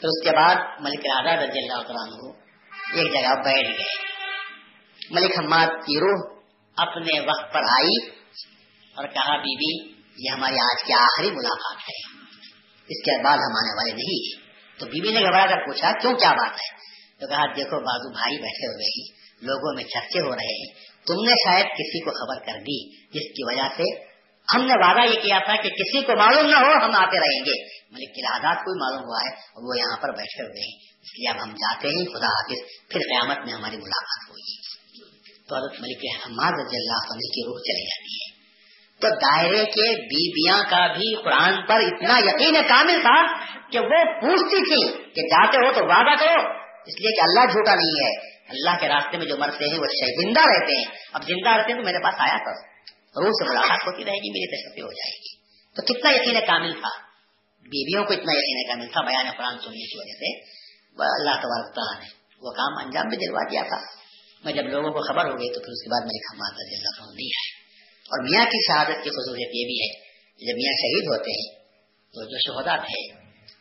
پھر 0.00 0.08
اس 0.08 0.24
کے 0.24 0.36
بعد 0.36 0.56
ملک 0.80 1.06
آزاد 1.18 1.36
رضی 1.36 1.58
اللہ 1.58 1.92
عنہ 1.92 2.32
ایک 2.94 3.12
جگہ 3.12 3.42
بیٹھ 3.42 3.78
گئے۔ 3.78 4.10
ملک 5.10 5.38
حماد 5.38 5.66
کی 5.66 6.00
روح 6.00 6.40
اپنے 6.76 7.20
وقت 7.20 7.52
پر 7.52 7.60
آئی 7.60 8.06
اور 8.94 9.06
کہا 9.08 9.36
بی 9.36 9.56
بی 9.56 9.99
یہ 10.20 10.30
ہماری 10.30 10.54
آج 10.54 10.86
کی 10.86 10.92
آخری 10.92 11.30
ملاقات 11.30 11.78
ہے۔ 11.78 12.20
اس 12.88 13.04
کے 13.04 13.24
بعد 13.24 13.36
ہم 13.36 13.56
آنے 13.56 13.76
والے 13.76 13.92
نہیں۔ 13.92 14.50
تو 14.80 14.86
بیوی 14.86 15.14
نے 15.14 15.20
گھبرا 15.20 15.46
کر 15.46 15.56
پوچھا، 15.56 15.92
کیوں 15.92 16.14
کیا 16.14 16.32
بات 16.32 16.52
ہے؟ 16.52 16.80
تو 17.20 17.26
کہا، 17.26 17.46
دیکھو، 17.56 17.76
بازو 17.76 18.12
بھائی 18.12 18.36
بیٹھے 18.36 18.66
ہوئے 18.66 18.86
ہی 18.86 19.20
لوگوں 19.46 19.74
میں 19.74 19.84
چرچے 19.84 20.20
ہو 20.20 20.30
رہے 20.30 20.54
ہیں۔ 20.54 20.74
تم 21.06 21.14
نے 21.14 21.32
شاید 21.32 21.66
کسی 21.66 22.04
کو 22.04 22.10
خبر 22.10 22.46
کر 22.46 22.58
دی، 22.58 22.96
جس 22.96 23.32
کی 23.32 23.44
وجہ 23.44 23.68
سے 23.76 24.10
ہم 24.54 24.64
نے 24.64 24.74
وعدہ 24.74 25.14
یہ 25.14 25.20
کیا 25.22 25.38
تھا 25.44 25.62
کہ 25.62 25.68
کسی 25.70 26.02
کو 26.02 26.16
معلوم 26.16 26.46
نہ 26.46 26.56
ہو، 26.56 26.84
ہم 26.84 26.94
آتے 26.94 27.18
رہیں 27.18 27.40
گے۔ 27.40 27.64
ملک 27.90 28.14
کی 28.14 28.26
آزاد 28.26 28.54
کو 28.54 28.90
معلوم 28.90 29.08
ہوا 29.08 29.18
ہے 29.20 29.34
اور 29.34 29.68
وہ 29.68 29.78
یہاں 29.78 29.96
پر 29.96 30.08
بیٹھے 30.16 30.42
ہوئے 30.42 30.60
ہیں۔ 30.60 30.78
اس 31.02 31.18
لیے 31.18 31.28
اب 31.28 31.42
ہم 31.42 31.54
جاتے 31.54 31.88
ہیں، 31.88 32.04
خدا 32.06 32.26
حافظ، 32.26 32.88
پھر 32.88 33.00
قیامت 33.00 33.38
میں 33.46 33.54
ہماری 33.54 33.76
ملاقات 33.76 34.30
ہوگی۔ 34.30 34.56
تو 35.48 35.56
حضرت 35.56 35.80
ملک 35.80 35.98
احمد 36.14 36.66
رضی 36.66 36.76
اللہ 36.76 37.12
عنہ 37.12 37.18
کی 37.18 37.46
روح 37.46 37.58
چلی 37.58 37.84
جاتی 37.84 38.14
ہے۔ 38.14 38.19
تو 39.00 39.08
دائرے 39.08 39.64
کے 39.64 39.96
بیبیاں 39.96 40.64
کا 40.70 40.86
بھی 40.86 41.22
قرآن 41.22 41.66
پر 41.66 41.74
اتنا 41.74 42.18
یقین 42.18 42.54
کامل 42.68 43.00
تھا 43.00 43.44
کہ 43.70 43.78
وہ 43.78 44.04
پوچھتی 44.04 44.64
تھی 44.64 45.02
کہ 45.12 45.22
جاتے 45.22 45.56
ہو 45.56 45.72
تو 45.72 45.84
وعدہ 45.84 46.18
کرو۔ 46.20 46.50
اس 46.86 47.00
لیے 47.00 47.16
کہ 47.16 47.20
اللہ 47.20 47.52
جھوٹا 47.52 47.74
نہیں 47.74 48.04
ہے۔ 48.04 48.30
اللہ 48.48 48.80
کے 48.80 48.88
راستے 48.88 49.18
میں 49.18 49.26
جو 49.26 49.36
مرتے 49.36 49.64
ہیں 49.64 49.78
وہ 49.78 49.86
زندہ 50.24 50.40
رہتے 50.40 50.76
ہیں۔ 50.76 50.84
اب 51.12 51.22
زندہ 51.22 51.50
رہتے 51.50 51.72
ہیں 51.72 51.78
تو 51.78 51.84
میرے 51.84 51.98
پاس 51.98 52.14
آیا 52.18 52.38
کر 52.38 52.52
روح 53.22 53.30
سے 53.30 53.48
ملاقات 53.48 53.86
ہوتی 53.86 54.04
رہے 54.04 54.12
گی، 54.12 54.30
میری 54.30 54.62
تشریف 54.62 54.84
ہو 54.84 54.92
جائے 54.92 55.18
گی۔ 55.18 55.40
تو 55.76 55.82
کتنا 55.82 56.10
یقین 56.10 56.46
کامل 56.46 56.72
تھا۔ 56.72 56.98
بیویوں 57.58 58.04
کو 58.04 58.12
اتنا 58.12 58.32
یقین 58.36 58.68
کامل 58.68 58.86
تھا 58.86 59.00
بیان 59.00 59.26
قرآن 59.36 59.58
سننے 59.58 59.86
کی 59.86 59.98
وجہ 59.98 60.12
سے۔ 60.12 60.40
اللہ 61.02 61.30
تبارک 61.30 61.74
تعالیٰ 61.74 62.00
نے 62.00 62.08
وہ 62.42 62.50
کام 62.50 62.86
انجام 62.86 63.08
بھی 63.08 63.16
دلوا 63.16 63.40
دیا 63.50 63.62
تھا۔ 63.62 63.76
میں 64.44 64.52
جب 64.52 64.62
لوگوں 64.62 64.90
کو 64.90 65.00
خبر 65.08 65.24
ہو 65.24 65.38
گئی 65.38 65.48
تو 65.48 65.60
پھر 65.60 65.68
اس 65.68 65.82
کے 65.82 65.90
بعد 65.90 66.00
میرے 66.00 66.26
خمات 66.26 66.52
جی، 66.52 66.76
نہیں 67.14 67.26
آئے 67.26 67.59
اور 68.10 68.22
میاں 68.22 68.44
کی 68.44 68.60
شہادت 68.66 69.04
کی 69.04 69.10
خصوصیت 69.10 69.50
یہ 69.54 69.66
بھی 69.66 69.78
ہے 69.80 69.88
جب 70.40 70.56
میاں 70.56 70.76
شہید 70.80 71.08
ہوتے 71.08 71.30
ہیں 71.30 71.48
تو 72.14 72.24
جو 72.24 72.38
شہدا 72.38 72.76
تھے 72.76 73.20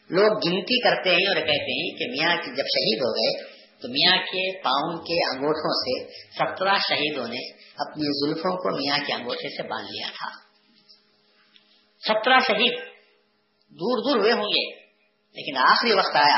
لوگ 0.09 0.37
گنتی 0.45 0.81
کرتے 0.81 1.09
ہیں 1.09 1.27
اور 1.27 1.35
کہتے 1.35 1.75
ہیں 1.79 1.97
کہ 1.97 2.07
میاں 2.11 2.35
جب 2.35 2.69
شہید 2.75 3.01
ہو 3.01 3.11
گئے 3.15 3.59
تو 3.81 3.87
میاں 3.87 4.17
کے 4.17 4.61
پاؤں 4.61 4.97
کے 4.97 5.19
انگوٹھوں 5.31 5.73
سے 5.73 6.13
سترہ 6.13 6.77
شہیدوں 6.87 7.27
نے 7.27 7.43
اپنی 7.77 8.07
زلفوں 8.19 8.55
کو 8.55 8.75
میاں 8.75 8.97
کے 9.07 9.13
انگوٹھے 9.13 9.49
سے 9.49 9.63
باندھ 9.63 9.91
لیا 9.91 10.07
تھا۔ 10.07 10.29
سترہ 12.03 12.39
شہید 12.47 12.79
دور 13.71 14.01
دور 14.03 14.19
ہوئے 14.19 14.31
ہوں 14.31 14.49
گے، 14.49 14.65
لیکن 15.35 15.57
آخری 15.57 15.91
وقت 15.91 16.15
آیا 16.15 16.37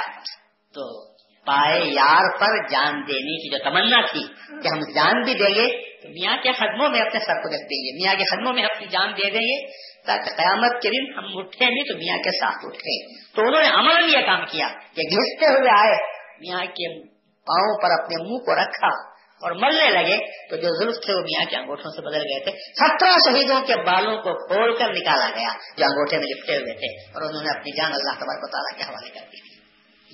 تو 0.73 1.11
پائے 1.47 1.79
یار 1.79 2.37
پر 2.39 2.67
جان 2.67 3.01
دینے 3.07 3.37
کی 3.37 3.49
جو 3.49 3.57
تمنا 3.63 4.01
تھی 4.11 4.23
کہ 4.63 4.67
ہم 4.67 4.79
جان 4.95 5.21
بھی 5.23 5.33
دیں 5.33 5.55
گے 5.55 5.90
تو 6.01 6.09
میاں 6.09 6.37
کے 6.43 6.51
قدموں 6.51 6.89
میں 6.89 6.99
اپنے 6.99 7.19
سر 7.19 7.33
کو 7.33 7.49
رکھ 7.49 7.61
دیں 7.61 7.83
گے۔ 7.83 8.03
میاں 8.03 8.15
کے 8.15 8.23
قدموں 8.23 8.53
میں 8.53 8.63
اپنی 8.63 8.87
جان 8.87 9.11
دے 9.11 9.29
دیں 9.29 9.41
گے۔ 9.41 9.81
تاکہ 10.05 10.35
قیامت 10.35 10.81
کے 10.81 10.89
دن 10.89 11.19
ہم 11.19 11.37
اٹھے 11.37 11.65
بھی 11.65 11.91
تو 11.91 11.97
میاں 11.97 12.17
کے 12.17 12.31
ساتھ 12.31 12.65
اٹھے 12.65 13.15
تو 13.35 13.41
انہوں 13.41 13.61
نے 13.61 13.67
عمل 13.67 14.15
یہ 14.15 14.25
کام 14.25 14.45
کیا۔ 14.45 14.67
کہ 14.67 15.01
گھستے 15.01 15.45
ہوئے 15.45 15.69
آئے۔ 15.69 15.95
میاں 16.39 16.65
کے 16.65 17.03
پاؤں 17.23 17.81
پر 17.81 18.03
اپنے 18.03 18.23
منہ 18.23 18.37
کو 18.37 18.55
رکھا 18.55 19.11
اور 19.41 19.51
مرنے 19.51 19.89
لگے۔ 19.89 20.17
تو 20.49 20.55
جو 20.55 20.79
ظلم 20.79 20.91
تھے 21.05 21.13
وہ 21.13 21.19
میاں 21.19 21.45
کے 21.49 21.55
انگوٹھوں 21.55 21.91
سے 21.91 22.01
بدل 22.01 22.21
گئے 22.21 22.43
تھے۔ 22.43 22.51
سترہ 22.51 23.09
شہیدوں 23.09 23.61
کے 23.61 23.75
بالوں 23.75 24.17
کو 24.17 24.47
کھول 24.47 24.77
کر 24.77 24.89
نکالا 24.89 25.29
گیا 25.35 25.49
جو 25.77 25.85
انگوٹھے 25.85 26.17
میں 26.17 26.27
لپٹے 26.27 26.57
ہوئے 26.57 26.73
تھے 26.73 27.11
اور 27.11 27.21
انہوں 27.21 27.43
نے 27.43 27.49
اپنی 27.49 27.77
جان 27.77 27.93
اللہ 27.93 28.11
تبارک 28.11 28.43
و 28.43 28.47
تعالیٰ 28.47 28.77
کے 28.77 28.83
حوالے 28.83 29.09
کر 29.09 29.25
دی۔ 29.31 29.41
تھی 29.41 29.61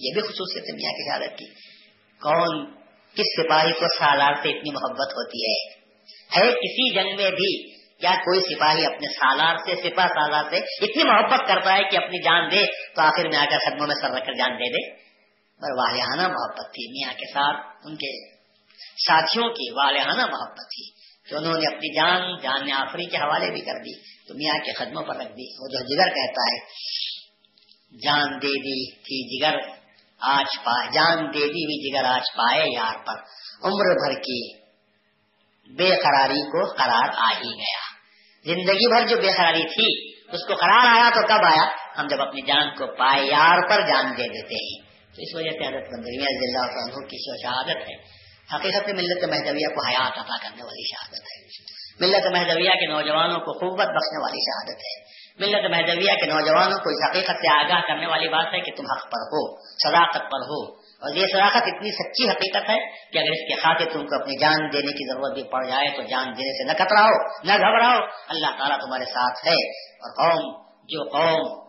یہ 0.07 0.13
بھی 0.13 0.21
خصوصیت 0.21 0.63
ہے 0.63 0.75
میاں 0.75 0.91
کی 0.91 1.09
شہادت 1.09 1.37
کی۔ 1.37 1.45
کون 2.21 2.77
کس 3.13 3.41
سپاہی 3.41 3.71
کو 3.71 3.85
سالار 3.99 4.33
سے 4.33 4.49
اتنی 4.49 4.71
محبت 4.71 5.13
ہوتی 5.13 5.45
ہے؟ 5.45 5.76
ہے 6.35 6.49
کسی 6.49 6.93
جنگ 6.93 7.15
میں 7.15 7.31
بھی 7.31 7.77
کیا 7.97 8.11
کوئی 8.11 8.39
سپاہی 8.39 8.85
اپنے 8.85 9.13
سالار 9.13 9.55
سے، 9.57 9.75
سپاہ 9.75 10.07
سالار 10.07 10.43
سے 10.49 10.57
اتنی 10.57 11.03
محبت 11.03 11.47
کرتا 11.47 11.73
ہے 11.73 11.83
کہ 11.83 11.97
اپنی 11.97 12.23
جان 12.23 12.51
دے 12.51 12.65
تو 12.95 13.01
آخر 13.01 13.27
میں 13.27 13.37
آ 13.37 13.45
کر 13.45 13.57
قدموں 13.69 13.87
میں 13.87 13.95
سر 14.01 14.09
رکھ 14.09 14.25
کر 14.25 14.33
جان 14.33 14.51
دے 14.51 14.69
دے۔ 14.69 15.07
پر 15.61 15.73
والیانہ 15.77 16.21
محبت 16.21 16.73
تھی 16.73 16.91
میاں 16.91 17.13
کے 17.13 17.25
ساتھ، 17.33 17.77
ان 17.85 17.95
کے 17.95 18.33
ساتھیوں 19.07 19.49
کی 19.49 19.71
والیانہ 19.71 20.25
محبت 20.25 20.55
تھی۔ 20.55 20.97
کہ 21.29 21.35
انہوں 21.35 21.53
نے 21.53 21.67
اپنی 21.67 21.95
جان 21.95 22.37
جان 22.41 22.71
آفری 22.71 23.05
کے 23.05 23.17
حوالے 23.17 23.51
بھی 23.51 23.61
کر 23.61 23.73
دی، 23.73 23.99
تو 24.27 24.33
میاں 24.33 24.65
کے 24.65 24.73
قدموں 24.73 25.03
پر 25.03 25.15
رکھ 25.15 25.27
دی۔ 25.27 25.61
وہ 25.61 25.67
جو 25.67 25.83
جگر 25.83 26.09
کہتا 26.09 26.41
ہے، 26.41 26.57
جان 28.03 28.41
دے 28.41 28.47
دی 28.47 28.91
تھی 28.91 29.39
جگر، 29.39 29.55
آج 30.19 30.63
پائے 30.63 30.87
جان 30.93 31.25
دے 31.25 31.39
دی 31.39 31.65
ہوئی 31.65 31.91
جگر 31.91 32.03
آج 32.03 32.21
پائے 32.37 32.65
یار 32.73 33.05
پر۔ 33.05 33.13
عمر 33.63 34.07
بھر 34.07 34.19
کی 34.19 34.66
بے 35.75 35.89
قراری 35.89 36.51
کو 36.51 36.73
قرار 36.73 37.09
آ 37.17 37.29
ہی 37.43 37.49
گیا۔ 37.49 37.97
زندگی 38.45 38.89
بھر 38.89 39.07
جو 39.07 39.17
بے 39.17 39.31
قراری 39.37 39.63
تھی، 39.63 40.17
اس 40.31 40.47
کو 40.47 40.55
قرار 40.55 40.87
آیا 40.87 41.09
تو 41.15 41.21
کب 41.21 41.45
آیا؟ 41.45 41.65
ہم 41.97 42.07
جب 42.07 42.21
اپنی 42.21 42.41
جان 42.41 42.69
کو 42.69 42.85
پائے 42.97 43.25
یار 43.25 43.69
پر 43.69 43.81
جان 43.81 44.05
دے 44.17 44.23
دیتے 44.23 44.55
ہیں۔ 44.55 44.87
تو 45.15 45.21
اس 45.21 45.35
وجہ 45.35 45.49
سے 45.49 45.67
حضرت 45.67 45.83
بندری 45.83 46.21
اللہ 46.21 46.79
عنہ 46.79 47.05
کی 47.05 47.41
شہادت 47.41 47.89
ہے۔ 47.89 48.27
حقیقت 48.55 48.85
میں 48.85 48.93
ملت 48.93 49.23
مہدویہ 49.23 49.67
کو 49.75 49.87
حیات 49.87 50.17
عطا 50.17 50.37
کرنے 50.43 50.63
والی 50.63 50.83
شہادت 50.83 51.21
ہے۔ 51.21 51.47
ملت 51.99 52.37
مہدویہ 52.37 52.69
کے 52.69 52.85
نوجوانوں 52.85 53.39
کو 53.39 53.51
قوت 53.51 53.77
بخشنے 53.77 54.21
والی 54.21 54.39
شہادت 54.39 54.77
ہے۔ 54.77 55.17
ملت 55.39 55.75
مہدویہ 55.75 56.15
کے 56.15 56.25
نوجوانوں 56.25 56.77
کو 56.77 56.89
اس 56.89 57.09
حقیقت 57.09 57.41
سے 57.41 57.53
آگاہ 57.53 57.81
کرنے 57.87 58.07
والی 58.07 58.29
بات 58.29 58.53
ہے 58.53 58.59
کہ 58.59 58.71
تم 58.77 58.83
حق 58.97 59.03
پر 59.03 59.19
ہو، 59.19 59.61
صداقت 59.63 60.31
پر 60.31 60.39
ہو۔ 60.39 60.86
اور 61.01 61.15
یہ 61.15 61.25
صداقت 61.33 61.55
اتنی 61.55 61.91
سچی 61.91 62.29
حقیقت 62.29 62.69
ہے 62.69 63.09
کہ 63.13 63.17
اگر 63.17 63.31
اس 63.31 63.47
کے 63.47 63.55
خاطر 63.55 63.85
تم 63.93 64.07
کو 64.07 64.21
اپنی 64.21 64.39
جان 64.39 64.73
دینے 64.73 64.91
کی 64.91 65.13
ضرورت 65.13 65.33
بھی 65.33 65.43
پڑ 65.43 65.65
جائے 65.65 65.97
تو 65.97 66.03
جان 66.03 66.25
دینے 66.25 66.57
سے 66.57 66.67
نہ 66.67 66.85
کتراؤ، 66.85 67.27
نہ 67.43 67.53
گھبراؤ۔ 67.53 68.07
اللہ 68.29 68.47
تعالیٰ 68.57 68.77
تمہارے 68.77 69.05
ساتھ 69.05 69.47
ہے۔ 69.47 69.69
اور 69.81 70.29
قوم، 70.29 70.63
جو 70.87 71.03
قوم 71.03 71.67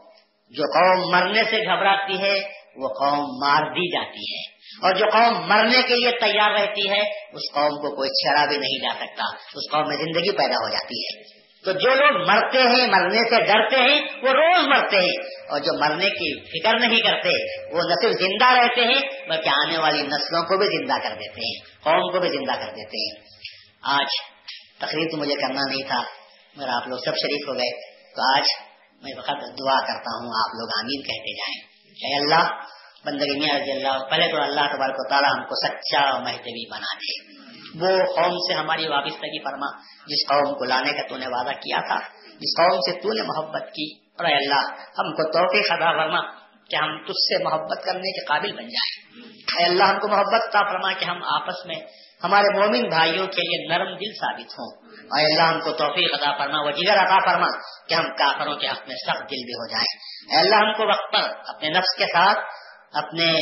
جو 0.50 0.62
قوم 0.62 1.10
مرنے 1.12 1.44
سے 1.44 1.56
گھبراتی 1.56 2.20
ہے، 2.20 2.34
وہ 2.76 2.88
قوم 2.88 3.18
مار 3.18 3.62
دی 3.62 3.92
جاتی 3.92 4.34
ہے۔ 4.34 4.58
اور 4.82 4.94
جو 4.94 5.04
قوم 5.12 5.48
مرنے 5.48 5.82
کے 5.82 5.94
لیے 5.94 6.10
تیار 6.10 6.50
رہتی 6.50 6.90
ہے، 6.90 7.00
اس 7.32 7.54
قوم 7.54 7.68
کو 7.68 7.96
کوئی 7.96 8.10
چھڑا 8.10 8.44
بھی 8.44 8.56
نہیں 8.56 8.82
جا 8.82 9.06
سکتا۔ 9.06 9.22
اس 9.36 9.70
قوم 9.72 9.88
میں 9.88 9.96
زندگی 9.96 10.36
پیدا 10.36 10.54
ہو 10.54 10.68
جاتی 10.68 11.04
ہے۔ 11.04 11.37
تو 11.68 11.74
جو 11.74 11.94
لوگ 11.94 12.28
مرتے 12.28 12.58
ہیں، 12.58 12.86
مرنے 12.86 13.18
سے 13.18 13.44
ڈرتے 13.44 13.76
ہیں، 13.76 14.00
وہ 14.22 14.28
روز 14.28 14.68
مرتے 14.68 14.96
ہیں۔ 14.96 15.46
اور 15.48 15.58
جو 15.58 15.80
مرنے 15.80 16.10
کی 16.10 16.40
فکر 16.40 16.78
نہیں 16.78 17.00
کرتے، 17.00 17.28
وہ 17.74 17.78
نہ 17.78 17.94
صرف 18.02 18.12
زندہ 18.12 18.44
رہتے 18.44 18.80
ہیں، 18.80 19.28
بلکہ 19.28 19.48
آنے 19.48 19.78
والی 19.78 20.02
نسلوں 20.02 20.42
کو 20.42 20.58
بھی 20.58 20.66
زندہ 20.66 20.92
کر 21.02 21.14
دیتے 21.14 21.40
ہیں، 21.40 21.84
قوم 21.84 22.12
کو 22.12 22.20
بھی 22.20 22.28
زندہ 22.28 22.52
کر 22.52 22.72
دیتے 22.76 23.14
ہیں۔ 23.14 23.26
آج 23.82 24.06
تقریب 24.78 25.10
تو 25.10 25.16
مجھے 25.16 25.34
کرنا 25.34 25.60
نہیں 25.70 25.88
تھا، 25.88 26.02
مگر 26.56 26.68
آپ 26.68 26.88
لوگ 26.88 26.98
سب 26.98 27.16
شریف 27.16 27.48
ہو 27.48 27.54
گئے۔ 27.54 27.92
تو 28.14 28.36
آج 28.36 28.44
میں 29.02 29.12
وقت 29.18 29.30
دعا 29.30 29.80
کرتا 29.80 30.24
ہوں، 30.24 30.28
آپ 30.28 30.54
لوگ 30.54 30.68
آمین 30.78 31.02
کہتے 31.02 31.36
جائیں۔ 31.36 31.68
اے 31.84 32.20
اللہ، 32.20 32.60
بندگی 33.04 33.40
میاں 33.40 33.58
رضی 33.60 33.72
اللہ 33.72 34.10
پہلے 34.10 34.30
تو 34.30 34.42
اللہ 34.42 34.60
تبارک 34.60 34.94
و 34.98 35.08
تعالیٰ 35.08 35.38
ہم 35.38 35.44
کو 35.44 35.66
سچا 35.66 36.00
اور 36.00 36.20
بنا 36.70 36.94
دے۔ 36.94 37.27
وہ 37.74 37.88
قوم 37.88 38.32
سے 38.32 38.54
ہماری 38.54 38.88
وابستگی 38.88 39.44
فرما، 39.44 39.80
جس 40.06 40.28
قوم 40.28 40.58
کو 40.58 40.64
لانے 40.64 40.92
کا 40.92 41.08
تو 41.08 41.16
نے 41.16 41.26
وعدہ 41.26 41.52
کیا 41.52 41.80
تھا، 41.80 41.98
جس 42.22 42.56
قوم 42.56 42.78
سے 42.78 43.00
تو 43.00 43.12
نے 43.12 43.22
محبت 43.22 43.62
کی۔ 43.62 43.94
اور 43.94 44.24
اے 44.24 44.34
اللہ، 44.34 44.72
ہم 44.72 45.12
کو 45.12 45.32
توفیق 45.32 45.72
ادا 45.72 45.90
فرما 45.90 46.20
کہ 46.70 46.76
ہم 46.76 47.04
تجھ 47.04 47.10
سے 47.10 47.44
محبت 47.44 47.84
کرنے 47.84 48.12
کے 48.12 48.24
قابل 48.24 48.52
بن 48.52 48.68
جائیں۔ 48.68 49.22
اے 49.58 49.64
اللہ، 49.64 49.84
ہم 49.84 49.98
کو 49.98 50.08
محبت 50.08 50.48
عطا 50.48 50.60
فرما 50.60 50.92
کہ 50.92 51.04
ہم 51.04 51.22
آپس 51.24 51.66
میں 51.66 51.76
ہمارے 52.24 52.58
مومن 52.58 52.88
بھائیوں 52.88 53.26
کے 53.26 53.40
لیے 53.40 53.68
نرم 53.68 53.96
دل 53.96 54.12
ثابت 54.12 54.52
ہوں۔ 54.52 54.88
اے 55.18 55.34
اللہ، 55.34 55.42
ہم 55.42 55.60
کو 55.60 55.72
توفیق 55.72 56.14
عطا 56.14 56.38
فرما 56.38 56.60
وہ 56.60 56.70
جگر 56.70 56.94
عطا 56.94 57.18
فرما 57.24 57.46
کہ 57.88 57.94
ہم 57.94 58.04
کافروں 58.04 58.56
کے 58.56 58.66
حق 58.66 58.88
میں 58.88 58.96
سخت 58.96 59.20
دل 59.20 59.44
بھی 59.44 59.52
ہو 59.52 59.66
جائیں۔ 59.66 59.98
اے 60.30 60.36
اللہ، 60.36 60.56
ہم 60.56 60.72
کو 60.72 60.88
وقت 60.88 61.12
پر 61.12 61.54
اپنے 61.54 61.68
نفس 61.68 61.98
کے 61.98 62.04
ساتھ، 62.04 62.38
اپنے 62.92 63.34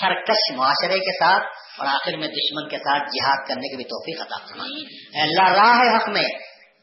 سرکش 0.00 0.56
معاشرے 0.56 0.98
کے 0.98 1.12
ساتھ 1.12 1.42
اور 1.78 1.86
آخر 1.86 2.16
میں 2.16 2.28
دشمن 2.28 2.68
کے 2.68 2.76
ساتھ 2.76 3.02
جہاد 3.02 3.48
کرنے 3.48 3.68
کی 3.68 3.76
بھی 3.76 3.84
توفیق 3.84 4.20
عطا 4.20 4.36
فرما۔ 4.36 4.64
اللہ، 5.22 5.52
راہ 5.52 5.96
حق 5.96 6.08
میں 6.08 6.28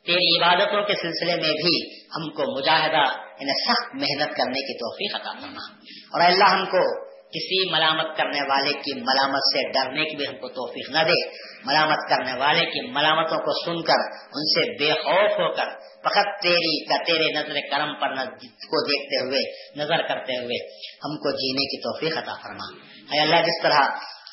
تیری 0.05 0.43
عبادتوں 0.43 0.83
کے 0.83 0.93
سلسلے 0.93 1.35
میں 1.35 1.51
بھی 1.51 1.99
ہم 2.05 2.29
کو 2.29 2.59
مجاہدہ 2.59 3.19
انہیں 3.21 3.65
سخت 3.69 3.95
محنت 3.95 4.37
کرنے 4.37 4.61
کی 4.61 4.77
توفیق 4.77 5.15
عطا 5.15 5.39
فرما۔ 5.39 5.73
اور 6.13 6.21
اللہ، 6.21 6.43
ہم 6.43 6.65
کو 6.65 7.05
کسی 7.25 7.71
ملامت 7.71 8.17
کرنے 8.17 8.39
والے 8.49 8.73
کی 8.73 8.93
ملامت 8.99 9.39
سے 9.39 9.71
ڈرنے 9.71 10.09
کی 10.09 10.15
بھی 10.15 10.27
ہم 10.27 10.37
کو 10.37 10.47
توفیق 10.47 10.89
نہ 10.89 10.99
دے۔ 10.99 11.29
ملامت 11.65 12.09
کرنے 12.09 12.39
والے 12.39 12.65
کی 12.65 12.91
ملامتوں 12.91 13.37
کو 13.37 13.65
سن 13.65 13.81
کر، 13.81 14.27
ان 14.33 14.45
سے 14.45 14.77
بے 14.79 14.93
خوف 14.93 15.31
ہو 15.31 15.53
کر 15.53 15.94
فقط 16.05 16.41
تیری 16.41 16.85
کا 16.85 16.97
تیرے 17.03 17.31
نظر 17.33 17.59
کرم 17.71 17.93
پر 17.93 18.15
کو 18.45 18.81
دیکھتے 18.89 19.21
ہوئے، 19.25 19.41
نظر 19.77 20.07
کرتے 20.07 20.37
ہوئے 20.37 20.59
ہم 21.05 21.17
کو 21.17 21.31
جینے 21.31 21.65
کی 21.65 21.81
توفیق 21.81 22.17
عطا 22.17 22.33
فرما۔ 22.43 22.67
اے 23.11 23.19
اللہ، 23.19 23.35
جس 23.35 23.61
طرح 23.63 23.81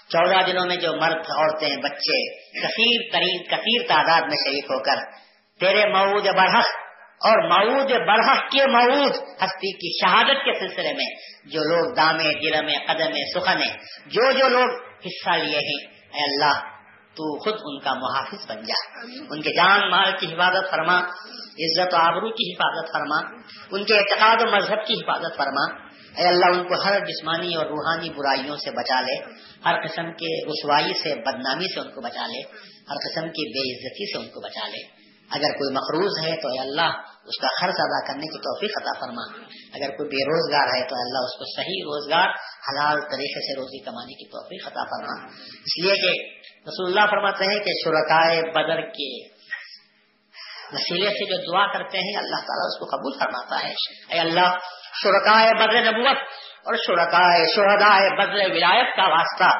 چودہ 0.08 0.46
دنوں 0.46 0.66
میں 0.66 0.76
جو 0.76 0.92
مرد، 0.92 1.30
عورتیں، 1.36 1.76
بچے 1.76 2.20
کثیر 2.60 3.12
ترین، 3.12 3.42
کثیر 3.42 3.86
تعداد 3.88 4.20
میں 4.20 4.36
شریک 4.44 4.64
ہو 4.64 4.78
کر 4.82 5.04
تیرے 5.60 5.88
معود 5.88 6.26
برحق 6.26 6.66
اور 7.20 7.48
معود 7.48 7.90
برحق 8.06 8.50
کے 8.52 8.66
معود 8.66 9.16
ہستی 9.42 9.72
کی 9.72 9.90
شہادت 10.00 10.44
کے 10.44 10.58
سلسلے 10.60 10.92
میں 10.92 11.06
جو 11.44 11.62
لوگ 11.62 11.94
دامے 11.94 12.30
گرمے 12.42 12.72
قدم 12.86 13.12
سخنے، 13.34 13.66
جو 14.06 14.32
جو 14.32 14.48
لوگ 14.48 14.68
حصہ 15.06 15.36
لیے 15.36 15.58
ہیں، 15.58 15.80
اے 16.14 16.24
اللہ 16.24 16.81
تو 17.14 17.38
خود 17.38 17.54
ان 17.64 17.80
کا 17.80 17.94
محافظ 17.94 18.50
بن 18.50 18.62
جا۔ 18.62 19.00
ان 19.30 19.42
کے 19.42 19.50
جان 19.56 19.90
مال 19.90 20.12
کی 20.20 20.26
حفاظت 20.26 20.70
فرما، 20.70 20.98
عزت 21.38 21.94
و 21.94 21.96
آبرو 21.96 22.30
کی 22.30 22.52
حفاظت 22.52 22.92
فرما، 22.92 23.16
ان 23.70 23.84
کے 23.84 23.94
اعتقاد 23.94 24.36
و 24.42 24.56
مذہب 24.56 24.86
کی 24.86 24.94
حفاظت 24.94 25.36
فرما۔ 25.36 25.92
اے 26.16 26.28
اللہ، 26.28 26.46
ان 26.46 26.68
کو 26.68 26.82
ہر 26.84 27.04
جسمانی 27.04 27.54
اور 27.54 27.66
روحانی 27.66 28.10
برائیوں 28.10 28.56
سے 28.56 28.70
بچا 28.70 29.00
لے، 29.00 29.34
ہر 29.64 29.86
قسم 29.86 30.02
کے 30.02 30.46
رسوائی 30.46 30.92
سے، 31.02 31.14
بدنامی 31.14 31.74
سے 31.74 31.80
ان 31.80 31.90
کو 31.94 32.00
بچا 32.00 32.26
لے، 32.26 32.40
ہر 32.90 32.94
قسم 32.94 33.20
کی 33.20 33.48
بے 33.48 33.74
عزتی 33.74 34.12
سے 34.12 34.18
ان 34.18 34.28
کو 34.28 34.40
بچا 34.40 34.68
لے۔ 34.68 35.02
اگر 35.30 35.58
کوئی 35.58 35.74
مقروض 35.74 36.26
ہے 36.26 36.36
تو 36.42 36.48
اے 36.48 36.58
اللہ، 36.58 36.90
اس 37.24 37.40
کا 37.40 37.48
خرچ 37.60 37.74
ادا 37.78 38.06
کرنے 38.06 38.26
کی 38.26 38.38
توفیق 38.38 38.70
عطا 38.82 39.00
فرما۔ 39.00 39.44
اگر 39.74 39.96
کوئی 39.96 40.08
بے 40.08 40.24
روزگار 40.24 40.66
ہے 40.66 40.88
تو 40.88 40.94
اللہ، 40.94 41.18
اس 41.18 41.38
کو 41.38 41.44
صحیح 41.56 41.82
روزگار، 41.84 42.28
حلال 42.68 43.00
طریقے 43.00 43.40
سے 43.40 43.60
روزی 43.60 43.84
کمانے 43.84 44.12
کی 44.12 44.28
توفیق 44.28 44.66
عطا 44.66 44.84
فرما۔ 44.84 45.26
اس 45.38 45.84
لیے 45.84 45.94
کہ 45.94 46.41
رسول 46.68 46.86
اللہ 46.86 47.10
فرماتے 47.10 47.44
ہیں 47.44 47.60
کہ 47.60 47.70
شرکائے 47.84 48.42
بدر 48.42 48.80
کے 48.80 49.28
وسیلے 50.72 51.10
سے 51.10 51.24
جو 51.24 51.52
دعا 51.52 51.72
کرتے 51.72 51.98
ہیں، 51.98 52.16
اللہ 52.16 52.36
تعالیٰ 52.36 52.66
اس 52.66 52.78
کو 52.78 52.84
قبول 52.84 53.18
فرماتا 53.20 53.68
ہے۔ 53.68 53.74
اے 54.08 54.18
اللہ، 54.20 54.56
شرکائے 55.02 55.54
بدر 55.54 55.92
نبوت 55.92 56.16
اور 56.64 56.74
شرکائے 56.74 57.44
شہدائے 57.56 58.10
بدر 58.10 58.54
ولایت 58.54 58.96
کا 58.96 59.08
واسطہ 59.08 59.50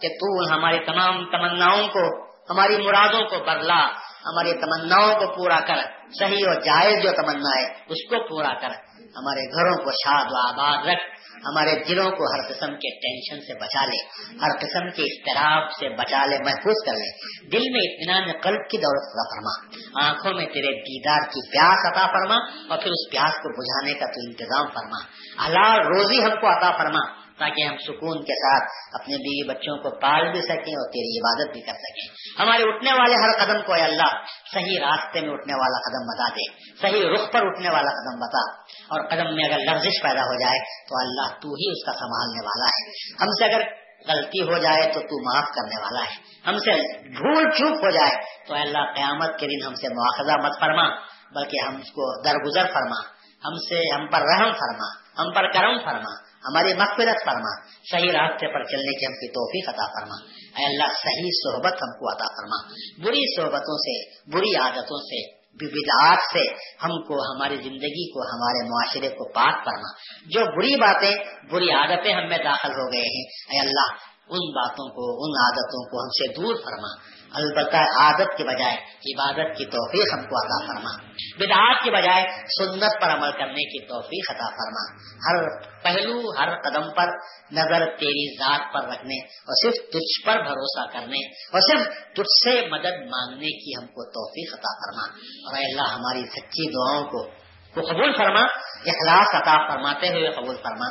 کہ 0.00 0.08
تو 0.08 0.54
ہماری 0.54 0.84
تمام 0.84 1.24
تمناؤں 1.24 1.88
کو، 1.88 2.24
ہماری 2.50 2.76
مرادوں 2.76 3.28
کو 3.28 3.38
بدلا 3.38 3.86
ہماری 4.24 4.52
تمناؤں 4.52 5.14
کو 5.14 5.36
پورا 5.36 5.60
کر، 5.60 5.76
صحیح 6.18 6.44
اور 6.48 6.60
جائز 6.60 7.02
جو 7.02 7.10
تمنا 7.10 7.60
ہے، 7.60 7.66
اس 7.66 8.08
کو 8.08 8.28
پورا 8.28 8.54
کر۔ 8.60 8.91
ہمارے 9.16 9.40
گھروں 9.40 9.84
کو 9.84 9.90
شاد 9.90 10.24
و 10.24 10.60
آباد 10.60 10.86
رکھ، 10.86 11.22
ہمارے 11.36 11.84
دلوں 11.88 12.10
کو 12.10 12.34
ہر 12.34 12.48
قسم 12.48 12.66
کے 12.66 12.90
ٹینشن 12.98 13.46
سے 13.46 13.54
بچا 13.54 13.84
لے، 13.84 13.98
ہر 14.44 14.58
قسم 14.58 14.90
کے 14.90 15.02
اضطراب 15.02 15.70
سے 15.70 15.88
بچا 15.88 16.26
لے، 16.26 16.36
محفوظ 16.44 16.86
کر 16.86 16.92
لے۔ 16.92 17.10
دل 17.48 17.70
میں 17.70 17.80
اطمینان 17.80 18.40
قلب 18.42 18.70
کی 18.70 18.78
دولت 18.78 19.08
عطا 19.08 19.24
فرما۔ 19.32 19.82
آنکھوں 20.08 20.32
میں 20.32 20.46
تیرے 20.46 20.80
دیدار 20.80 21.18
کی 21.18 21.50
پیاس 21.50 21.92
عطا 21.92 22.06
فرما 22.06 22.34
اور 22.68 22.78
پھر 22.78 22.90
اس 22.90 23.10
پیاس 23.10 23.32
کو 23.32 23.48
بجھانے 23.48 23.98
کا 23.98 24.06
تو 24.06 24.20
انتظام 24.26 24.66
فرما۔ 24.66 24.98
حلال 25.46 25.86
روزی 25.86 26.24
ہم 26.24 26.30
کو 26.30 26.46
عطا 26.46 26.76
فرما 26.76 27.22
تاکہ 27.38 27.64
ہم 27.64 27.76
سکون 27.76 28.24
کے 28.24 28.34
ساتھ 28.34 28.70
اپنے 28.92 29.16
بیوی 29.16 29.48
بچوں 29.48 29.76
کو 29.76 30.00
پال 30.00 30.32
بھی 30.32 30.42
سکیں 30.42 30.74
اور 30.74 30.90
تیری 30.92 31.18
عبادت 31.18 31.52
بھی 31.52 31.60
کر 31.60 31.72
سکیں۔ 31.72 32.40
ہمارے 32.42 32.62
اٹھنے 32.62 32.92
والے 32.92 33.14
ہر 33.14 33.44
قدم 33.44 33.66
کو 33.66 33.72
اے 33.72 33.82
اللہ 33.82 34.24
صحیح 34.52 34.78
راستے 34.80 35.20
میں 35.20 35.30
اٹھنے 35.30 35.54
والا 35.54 35.88
قدم 35.88 36.06
بتا 36.06 36.28
دے، 36.28 36.72
صحیح 36.80 37.14
رخ 37.14 37.32
پر 37.32 37.40
اٹھنے 37.42 37.68
والا 37.70 37.90
قدم 37.90 38.20
بتا۔ 38.20 38.61
اور 38.92 39.08
قدم 39.08 39.34
میں 39.34 39.44
اگر 39.44 39.58
لفزش 39.58 40.02
پیدا 40.02 40.20
ہو 40.20 40.40
جائے 40.40 40.58
تو 40.58 40.94
اللہ 41.00 41.34
تو 41.40 41.48
ہی 41.48 41.70
اس 41.70 41.84
کا 41.86 41.92
سنبھالنے 41.92 42.46
والا 42.46 42.66
ہے۔ 42.66 42.90
ہم 43.20 43.26
سے 43.26 43.44
اگر 43.44 43.82
غلطی 44.08 44.42
ہو 44.42 44.58
جائے 44.58 44.92
تو 44.92 45.00
تو 45.00 45.32
معاف 45.32 45.48
کرنے 45.54 45.82
والا 45.82 46.00
ہے۔ 46.00 46.32
ہم 46.46 46.58
سے 46.58 46.70
بھول 47.08 47.50
چوک 47.50 47.84
ہو 47.84 47.90
جائے 47.90 48.44
تو 48.48 48.54
اللہ 48.54 48.92
قیامت 48.96 49.38
کے 49.38 49.46
دن 49.46 49.66
ہم 49.66 49.74
سے 49.74 49.88
مواخذہ 49.88 50.46
مت 50.46 50.60
فرما، 50.60 50.88
بلکہ 51.34 51.66
ہم 51.66 51.76
اس 51.76 51.90
کو 51.90 52.22
درگزر 52.22 52.72
فرما۔ 52.74 53.22
ہم 53.44 53.54
سے 53.68 53.94
ہم 53.94 54.06
پر 54.06 54.20
رحم 54.20 54.52
فرما، 54.52 55.02
ہم 55.22 55.32
پر 55.32 55.52
کرم 55.52 55.78
فرما، 55.78 56.32
ہماری 56.48 56.74
مغفرت 56.74 57.24
فرما۔ 57.24 57.66
صحیح 57.90 58.12
راستے 58.12 58.54
پر 58.54 58.64
چلنے 58.64 58.98
کی 58.98 59.06
ہم 59.06 59.12
کی 59.12 59.28
توفیق 59.28 59.68
عطا 59.68 59.86
فرما۔ 59.86 60.14
اے 60.58 60.64
اللہ 60.64 60.92
صحیح 60.92 61.30
صحبت 61.44 61.72
ہم 61.72 61.98
کو 61.98 62.12
عطا 62.12 62.24
فرما۔ 62.24 62.74
بری 63.04 63.36
صحبتوں 63.36 63.78
سے، 63.78 64.10
بری 64.30 64.54
عادتوں 64.56 64.96
سے 64.96 65.41
بدعات 65.60 66.18
سے 66.32 66.52
ہم 66.84 67.02
کو، 67.02 67.36
ہماری 67.36 67.56
زندگی 67.56 68.10
کو، 68.10 68.20
ہمارے 68.20 68.68
معاشرے 68.68 69.08
کو 69.08 69.32
پاک 69.32 69.64
فرما۔ 69.64 69.92
جو 70.26 70.60
بری 70.60 70.76
باتیں، 70.76 71.16
بری 71.50 71.70
عادتیں 71.70 72.14
ہم 72.14 72.28
میں 72.28 72.38
داخل 72.38 72.70
ہو 72.70 72.92
گئے 72.92 73.00
ہیں۔ 73.00 73.24
اے 73.52 73.58
اللہ، 73.58 73.94
ان 74.28 74.50
باتوں 74.54 74.88
کو، 74.88 75.24
ان 75.24 75.30
عادتوں 75.44 75.90
کو 75.90 76.02
ہم 76.02 76.08
سے 76.08 76.42
دور 76.42 76.54
فرما۔ 76.54 77.21
البتہ 77.34 77.76
عادت 77.76 78.38
کے 78.38 78.44
بجائے، 78.44 78.76
عبادت 79.14 79.58
کی 79.58 79.64
توفیق 79.64 80.14
ہم 80.14 80.24
کو 80.28 80.46
عطا 80.46 80.72
فرما۔ 80.72 81.12
بدعات 81.38 81.84
کے 81.84 81.90
بجائے، 81.90 82.26
سنت 82.58 83.00
پر 83.00 83.10
عمل 83.10 83.32
کرنے 83.32 83.62
کی 83.62 83.86
توفیق 83.86 84.30
عطا 84.30 84.48
فرما۔ 84.50 85.02
ہر 85.02 85.48
پہلو، 85.82 86.20
ہر 86.38 86.60
قدم 86.62 86.90
پر 86.96 87.08
نظر 87.52 87.86
تیری 87.86 88.36
ذات 88.38 88.74
پر 88.74 88.80
رکھنے 88.80 89.26
اور 89.26 89.54
صرف 89.62 89.90
تجھ 89.90 90.26
پر 90.26 90.42
بھروسہ 90.42 90.92
کرنے 90.92 91.18
اور 91.52 91.60
صرف 91.60 91.86
تجھ 92.14 92.44
سے 92.44 92.66
مدد 92.66 93.10
مانگنے 93.10 93.46
کی 93.46 93.72
ہم 93.80 93.86
کو 93.86 94.10
توفیق 94.10 94.54
عطا 94.54 94.72
فرما۔ 94.76 95.06
اور 95.20 95.54
اے 95.54 95.72
اللہ، 95.72 95.94
ہماری 95.94 96.26
سچی 96.26 96.70
دعاؤں 96.70 97.04
کو 97.04 97.41
تو 97.74 97.80
قبول 97.80 98.12
فرما، 98.16 98.40
اخلاص 98.86 99.34
عطا 99.34 99.68
فرماتے 99.68 100.08
ہوئے 100.08 100.30
قبول 100.30 100.56
فرما۔ 100.56 100.86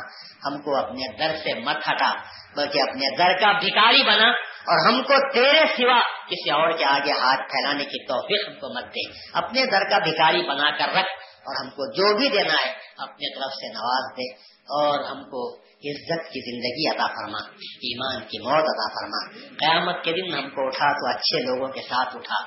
ہم 0.46 0.62
کو 0.62 0.76
اپنے 0.76 1.16
در 1.18 1.36
سے 1.36 1.54
مت 1.54 1.76
ہٹا، 1.76 2.12
بلکہ 2.56 2.78
اپنے 2.78 3.16
در 3.16 3.40
کا 3.40 3.52
بھکاری 3.52 4.02
بنا 4.02 4.28
اور 4.70 4.86
ہم 4.86 5.02
کو 5.02 5.32
تیرے 5.32 5.62
سوا 5.76 6.00
کسی 6.26 6.50
اور 6.50 6.72
کے 6.72 6.84
آگے 6.84 7.12
ہاتھ 7.12 7.50
پھیلانے 7.50 7.84
کی 7.84 8.06
توفیق 8.06 8.48
ہم 8.48 8.54
کو 8.54 8.74
مت 8.74 8.84
دے۔ 8.84 9.08
اپنے 9.32 9.66
در 9.66 9.90
کا 9.90 9.98
بھکاری 9.98 10.42
بنا 10.42 10.70
کر 10.70 10.88
رکھ 10.88 11.12
اور 11.46 11.64
ہم 11.64 11.70
کو 11.70 11.92
جو 11.92 12.16
بھی 12.16 12.28
دینا 12.28 12.54
ہے 12.66 12.72
اپنے 12.98 13.34
طرف 13.34 13.52
سے 13.52 13.72
نواز 13.72 14.12
دے۔ 14.12 14.51
اور 14.62 15.04
ہم 15.04 15.24
کو 15.24 15.62
عزت 15.62 16.32
کی 16.32 16.50
زندگی 16.50 16.96
عطا 16.96 17.06
فرما، 17.06 17.38
ایمان 17.58 18.20
کی 18.20 18.38
موت 18.38 18.64
عطا 18.64 18.94
فرما۔ 18.94 19.46
قیامت 19.58 20.04
کے 20.04 20.12
دن 20.12 20.34
ہم 20.34 20.50
کو 20.50 20.66
اٹھا 20.66 20.92
تو 20.92 21.18
اچھے 21.18 21.40
لوگوں 21.40 21.72
کے 21.72 21.80
ساتھ 21.80 22.16
اٹھا۔ 22.16 22.46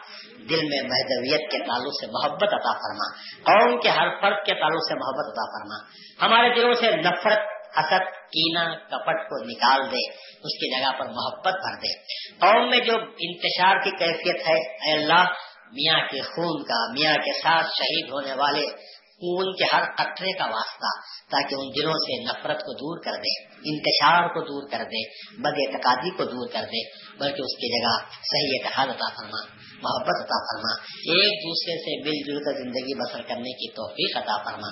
دل 0.49 0.65
میں 0.65 0.81
مہدویت 0.81 1.51
کے 1.51 1.57
تعلق 1.59 1.93
سے 2.01 2.07
محبت 2.11 2.53
عطا 2.53 2.73
فرما۔ 2.73 3.21
قوم 3.43 3.81
کے 3.81 3.89
ہر 3.89 4.09
فرد 4.21 4.45
کے 4.45 4.59
تعلق 4.59 4.81
سے 4.87 4.95
محبت 4.95 5.25
عطا 5.27 5.45
فرما۔ 5.45 6.05
ہمارے 6.25 6.55
دلوں 6.55 6.73
سے 6.73 6.95
نفرت، 6.95 7.37
حسد 7.77 8.05
کینا 8.11 8.75
کپٹ 8.75 9.29
کو 9.29 9.43
نکال 9.43 9.91
دے۔ 9.91 10.11
اس 10.15 10.57
کی 10.57 10.79
جگہ 10.79 10.91
پر 10.99 11.05
محبت 11.05 11.53
بھر 11.53 11.75
دے۔ 11.75 11.93
قوم 12.39 12.69
میں 12.69 12.79
جو 12.79 12.93
انتشار 13.01 13.75
کی 13.83 13.91
کیفیت 13.91 14.49
ہے، 14.49 14.75
اے 14.75 15.03
اللہ، 15.03 15.23
میاں 15.71 16.07
کے 16.11 16.21
خون 16.21 16.63
کا، 16.63 16.91
میاں 16.91 17.15
کے 17.15 17.41
ساتھ 17.41 17.65
شہید 17.65 18.09
ہونے 18.09 18.33
والے 18.33 18.94
خون 19.15 19.53
کے 19.53 19.75
ہر 19.75 19.83
قطرے 19.97 20.31
کا 20.31 20.45
واسطہ 20.45 20.89
تاکہ 21.31 21.55
ان 21.55 21.67
دلوں 21.69 21.93
سے 21.93 22.23
نفرت 22.23 22.59
کو 22.59 22.73
دور 22.73 23.03
کر 23.03 23.11
دے، 23.11 23.43
انتشار 23.45 24.27
کو 24.27 24.41
دور 24.41 24.69
کر 24.69 24.83
دے، 24.83 25.03
بد 25.41 25.59
اعتقادی 25.65 26.09
کو 26.09 26.25
دور 26.25 26.47
کر 26.53 26.65
دے، 26.65 26.81
بلکہ 27.19 27.41
اس 27.41 27.57
کی 27.57 27.69
جگہ 27.69 27.93
صحیح 28.09 28.57
اتحاد 28.59 28.87
عطا 28.87 29.09
فرما، 29.15 29.41
محبت 29.83 30.19
عطا 30.19 30.39
فرما، 30.45 30.73
ایک 30.89 31.39
دوسرے 31.45 31.77
سے 31.77 32.09
مل 32.09 32.19
جل 32.27 32.43
کر 32.43 32.63
زندگی 32.63 32.99
بسر 32.99 33.21
کرنے 33.21 33.51
کی 33.51 33.71
توفیق 33.71 34.17
عطا 34.17 34.43
فرما۔ 34.43 34.67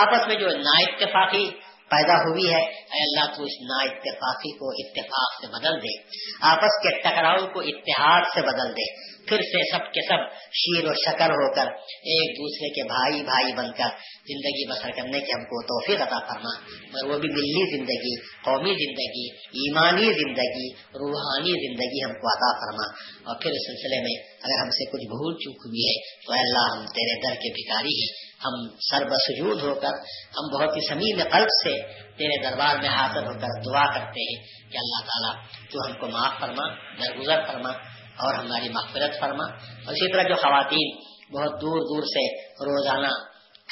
آپس 0.00 0.28
میں 0.28 0.36
جو 0.36 0.48
نا 0.48 0.78
اتفاقی 0.78 1.50
پیدا 1.90 2.14
ہوئی 2.14 2.54
ہے، 2.54 2.62
اے 2.64 3.02
اللہ 3.02 3.36
تو 3.36 3.42
اس 3.42 3.60
نا 3.60 3.82
اتفاقی 3.82 4.58
کو 4.58 4.70
اتفاق 4.70 5.40
سے 5.40 5.46
بدل 5.46 5.82
دے، 5.82 6.02
آپس 6.42 6.82
کے 6.82 7.00
ٹکراؤ 7.00 7.46
کو 7.46 7.60
اتحاد 7.60 8.20
سے 8.34 8.42
بدل 8.42 8.72
دے۔ 8.72 9.11
پھر 9.28 9.36
سے 9.36 9.70
سب 9.70 9.92
کے 9.92 10.00
سب 10.08 10.34
شیر 10.52 10.90
و 10.90 10.94
شکر 10.94 11.30
ہو 11.30 11.54
کر 11.54 11.66
ایک 11.86 12.38
دوسرے 12.38 12.68
کے 12.68 12.82
بھائی 12.82 13.22
بھائی 13.22 13.52
بن 13.52 13.72
کر 13.72 13.88
زندگی 14.28 14.68
بسر 14.68 14.90
کرنے 14.90 15.20
کے 15.20 15.32
ہم 15.32 15.44
کو 15.44 15.62
توفیق 15.62 16.02
عطا 16.02 16.18
فرما۔ 16.18 16.60
اور 16.86 17.10
وہ 17.10 17.18
بھی 17.18 17.28
ملی 17.28 17.76
زندگی، 17.76 18.20
قومی 18.20 18.70
زندگی، 18.70 19.26
ایمانی 19.46 20.04
زندگی، 20.04 20.68
روحانی 20.72 21.66
زندگی 21.66 22.04
ہم 22.04 22.12
کو 22.12 22.28
عطا 22.28 22.58
فرما۔ 22.58 23.02
اور 23.24 23.42
پھر 23.42 23.50
اس 23.50 23.66
سلسلے 23.66 24.00
میں 24.00 24.32
اگر 24.42 24.64
ہم 24.64 24.70
سے 24.70 24.84
کچھ 24.84 25.06
بھول 25.06 25.34
چوک 25.34 25.56
ہوئی 25.66 25.82
ہے 25.82 26.26
تو 26.26 26.32
اللہ 26.32 26.76
ہم 26.76 26.86
تیرے 26.86 27.20
در 27.20 27.34
کے 27.34 27.52
بھکاری 27.52 27.88
ہی 27.88 28.32
ہم 28.44 28.76
سر 28.80 29.04
بسجود 29.04 29.62
ہو 29.62 29.74
کر، 29.74 29.94
ہم 30.38 30.58
بہت 30.58 30.76
ہی 30.76 30.88
سمیم 30.88 31.22
قلب 31.22 31.48
سے 31.64 32.02
تیرے 32.16 32.42
دربار 32.42 32.76
میں 32.76 32.88
حاضر 32.88 33.26
ہو 33.26 33.32
کر 33.40 33.62
دعا 33.64 33.84
کرتے 33.86 34.20
ہیں 34.20 34.46
کہ 34.72 34.78
اللہ 34.78 35.06
تعالیٰ 35.06 35.44
تو 35.70 35.78
ہم 35.86 36.00
کو 36.00 36.06
معاف 36.06 36.40
فرما، 36.40 36.68
درگزر 36.74 37.46
فرما۔ 37.46 37.91
اور 38.22 38.34
ہماری 38.34 38.68
مغفرت 38.68 39.20
فرما۔ 39.20 39.44
اور 39.84 39.92
اسی 39.92 40.12
طرح 40.12 40.22
جو 40.22 40.34
خواتین 40.34 40.96
بہت 41.34 41.52
دور 41.52 41.80
دور 41.80 42.02
سے 42.02 42.42
روزانہ 42.44 43.08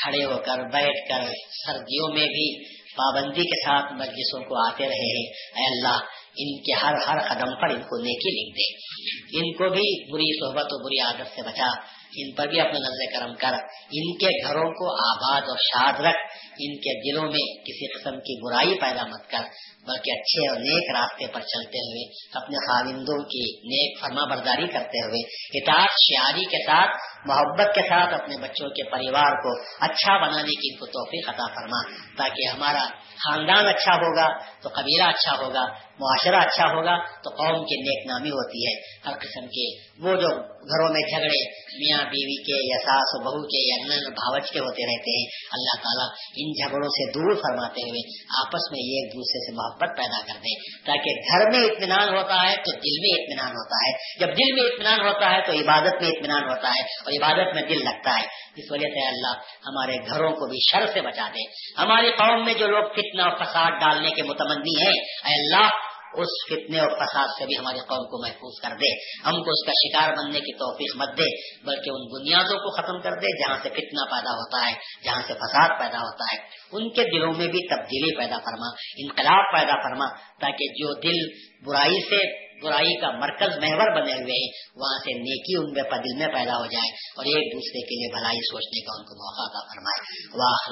کھڑے 0.03 0.25
ہو 0.25 0.39
کر، 0.47 0.59
بیٹھ 0.73 1.09
کر 1.09 1.33
سردیوں 1.67 2.09
میں 2.09 2.27
بھی 2.27 2.65
پابندی 2.91 3.43
کے 3.43 3.63
ساتھ 3.63 3.93
مجلسوں 3.93 4.41
کو 4.41 4.67
آتے 4.67 4.85
رہے 4.85 5.17
ہیں، 5.17 5.27
اے 5.57 5.67
اللہ، 5.67 5.99
ان 6.37 6.63
کے 6.63 6.73
ہر 6.73 6.95
ہر 6.95 7.19
قدم 7.29 7.61
پر 7.61 7.75
ان 7.75 7.83
کو 7.83 8.03
نیکی 8.03 8.31
لکھ 8.31 8.57
دے 8.57 8.91
ان 9.39 9.53
کو 9.53 9.65
بھی 9.65 10.13
بری 10.13 10.41
صحبت 10.41 10.67
و 10.71 10.85
بری 10.85 11.01
عادت 11.01 11.35
سے 11.35 11.43
بچا۔ 11.43 12.00
ان 12.17 12.35
پر 12.35 12.47
بھی 12.47 12.61
اپنا 12.61 12.79
نظر 12.79 13.19
کرم 13.19 13.35
کر۔ 13.35 13.53
ان 13.93 14.19
کے 14.19 14.47
گھروں 14.47 14.71
کو 14.73 14.93
آباد 14.93 15.41
اور 15.41 15.57
شاد 15.57 16.01
رکھ۔ 16.01 16.41
ان 16.63 16.77
کے 16.77 17.11
دلوں 17.11 17.23
میں 17.23 17.63
کسی 17.63 17.99
قسم 17.99 18.11
کی 18.11 18.47
برائی 18.47 18.81
پیدا 18.81 19.07
مت 19.07 19.31
کر، 19.31 19.41
بلکہ 19.87 20.11
اچھے 20.11 20.49
اور 20.49 20.57
نیک 20.57 20.97
راستے 20.97 21.27
پر 21.27 21.41
چلتے 21.41 21.79
ہوئے، 21.79 22.11
اپنے 22.33 22.57
خاوندوں 22.57 23.25
کی 23.25 23.57
نیک 23.57 24.01
فرما 24.01 24.25
برداری 24.25 24.67
کرتے 24.67 25.07
ہوئے، 25.07 25.21
اطاعت، 25.63 25.89
شیاری 25.89 26.45
کے 26.45 26.57
ساتھ، 26.67 26.91
محبت 27.27 27.75
کے 27.75 27.81
ساتھ 27.81 28.15
اپنے 28.15 28.37
بچوں 28.37 28.69
کے 28.69 28.91
پریوار 28.91 29.43
کو 29.43 29.63
اچھا 29.81 30.27
بنانے 30.27 30.49
کی 30.49 30.73
ان 30.73 30.79
کو 30.79 30.87
توفیق 30.87 31.29
عطا 31.29 31.47
فرما۔ 31.47 31.91
تاکہ 32.17 32.49
ہمارا 32.49 32.87
خاندان 32.95 33.67
اچھا 33.67 33.95
ہوگا، 33.95 34.39
تو 34.61 34.69
قبیلہ 34.69 35.03
اچھا 35.03 35.37
ہوگا، 35.39 35.65
معاشرہ 36.01 36.37
اچھا 36.37 36.65
ہوگا، 36.65 37.05
تو 37.05 37.31
قوم 37.31 37.65
کی 37.65 37.77
نیک 37.83 38.07
نامی 38.07 38.31
ہوتی 38.31 38.67
ہے۔ 38.67 38.81
ہر 39.07 39.19
قسم 39.19 39.47
کے 39.47 39.90
وہ 40.01 40.17
جو 40.17 40.29
گھروں 40.61 40.93
میں 40.93 41.01
جھگڑے، 41.01 41.39
میاں 41.81 42.05
بیوی 42.05 42.43
کے 42.43 42.69
یا 42.69 42.79
ساس 42.83 43.11
و 43.13 43.19
بہو 43.25 43.47
کے 43.47 43.61
یا 43.69 43.77
نن 43.87 44.13
بھاوچ 44.13 44.51
کے 44.51 44.59
ہوتے 44.59 44.87
رہتے 44.87 45.19
ہیں، 45.19 45.27
اللہ 45.53 45.83
تعالیٰ 45.83 46.09
ان 46.37 46.53
جھگڑوں 46.53 46.89
سے 46.89 47.11
دور 47.11 47.35
فرماتے 47.35 47.81
ہوئے 47.81 48.21
آپس 48.47 48.73
میں 48.73 48.81
ایک 48.81 49.13
دوسرے 49.15 49.39
سے 49.47 49.55
محبت 49.55 49.97
پیدا 49.97 50.21
کر 50.27 50.41
دیں 50.41 50.57
تاکہ 50.87 51.11
گھر 51.11 51.51
میں 51.51 51.69
اطمینان 51.69 52.09
ہوتا 52.09 52.51
ہے 52.51 52.57
تو 52.57 52.73
دل 52.73 52.97
میں 53.01 53.23
اطمینان 53.23 53.51
ہوتا 53.51 53.89
ہے۔ 53.89 53.93
جب 54.21 54.27
دل 54.27 54.53
میں 54.55 54.63
اطمینان 54.63 55.01
ہوتا 55.01 55.31
ہے 55.31 55.47
تو 55.47 55.53
عبادت 55.53 56.03
میں 56.03 56.11
اطمینان 56.11 56.45
ہوتا 56.45 56.69
ہے 56.69 56.81
اور 56.81 57.13
عبادت 57.13 57.55
میں 57.55 57.63
دل 57.63 57.85
لگتا 57.85 58.11
ہے۔ 58.11 58.25
اس 58.57 58.73
وجہ 58.73 58.89
سے 58.89 59.07
اللہ 59.07 59.35
ہمارے 59.67 59.97
گھروں 59.97 60.31
کو 60.31 60.47
بھی 60.47 60.59
شر 60.73 60.87
سے 60.93 61.01
بچا 61.01 61.29
دے۔ 61.29 61.43
ہماری 61.79 62.11
قوم 62.11 62.45
میں 62.45 62.55
جو 62.55 62.67
لوگ 62.67 62.85
فتنہ 62.89 63.23
اور 63.23 63.45
فساد 63.45 63.71
ڈالنے 63.81 64.11
کے 64.11 64.23
متمنی 64.23 64.83
ہیں، 64.83 65.01
اے 65.25 65.41
اللہ 65.41 65.90
اس 66.15 66.29
فتنے 66.51 66.81
اور 66.81 66.91
فساد 66.91 67.29
سے 67.39 67.47
بھی 67.47 67.59
ہماری 67.59 67.79
قوم 67.79 68.05
کو 68.05 68.23
محفوظ 68.23 68.61
کر 68.63 68.77
دے۔ 68.77 68.95
ہم 69.27 69.45
کو 69.45 69.51
اس 69.51 69.67
کا 69.67 69.73
شکار 69.73 70.17
بننے 70.17 70.41
کی 70.41 70.55
توفیق 70.55 70.97
مت 70.97 71.09
دے، 71.09 71.57
بلکہ 71.65 71.91
ان 71.91 72.21
بنیادوں 72.21 72.57
کو 72.57 72.71
ختم 72.77 73.01
کر 73.01 73.11
دے 73.11 73.39
جہاں 73.39 73.57
سے 73.63 73.69
فتنہ 73.69 74.05
پیدا 74.11 74.31
ہوتا 74.31 74.69
ہے، 74.69 74.75
جہاں 75.05 75.23
سے 75.27 75.35
فساد 75.35 75.69
پیدا 75.69 75.99
ہوتا 75.99 76.25
ہے۔ 76.33 76.39
ان 76.73 76.91
کے 76.91 77.05
دلوں 77.05 77.33
میں 77.35 77.47
بھی 77.47 77.69
تبدیلی 77.69 78.17
پیدا 78.17 78.39
فرما، 78.39 78.67
انقلاب 78.99 79.45
پیدا 79.53 79.73
فرما، 79.73 80.07
تاکہ 80.41 80.65
جو 80.67 80.95
دل 81.01 81.47
برائی 81.67 82.01
سے، 82.11 82.51
برائی 82.61 83.01
کا 83.01 83.11
مرکز 83.11 83.59
محور 83.59 84.03
بنے 84.03 84.13
ہوئے 84.13 84.45
ہیں، 84.45 84.51
وہاں 84.77 84.99
سے 84.99 85.19
نیکی 85.19 85.57
ان 85.57 85.73
میں 85.73 85.83
دل 85.83 86.19
میں 86.19 86.35
پیدا 86.35 86.57
ہو 86.57 86.67
جائے 86.67 86.89
اور 87.17 87.25
ایک 87.25 87.55
دوسرے 87.55 87.81
کے 87.81 87.95
لیے 87.95 88.15
بھلائی 88.15 88.39
سوچنے 88.39 88.85
کا 88.85 88.93
ان 88.99 89.05
کو 89.05 89.15
موقع 89.15 89.51
عطا 89.51 89.61
فرمائے۔ 89.61 90.01
واہ 90.33 90.71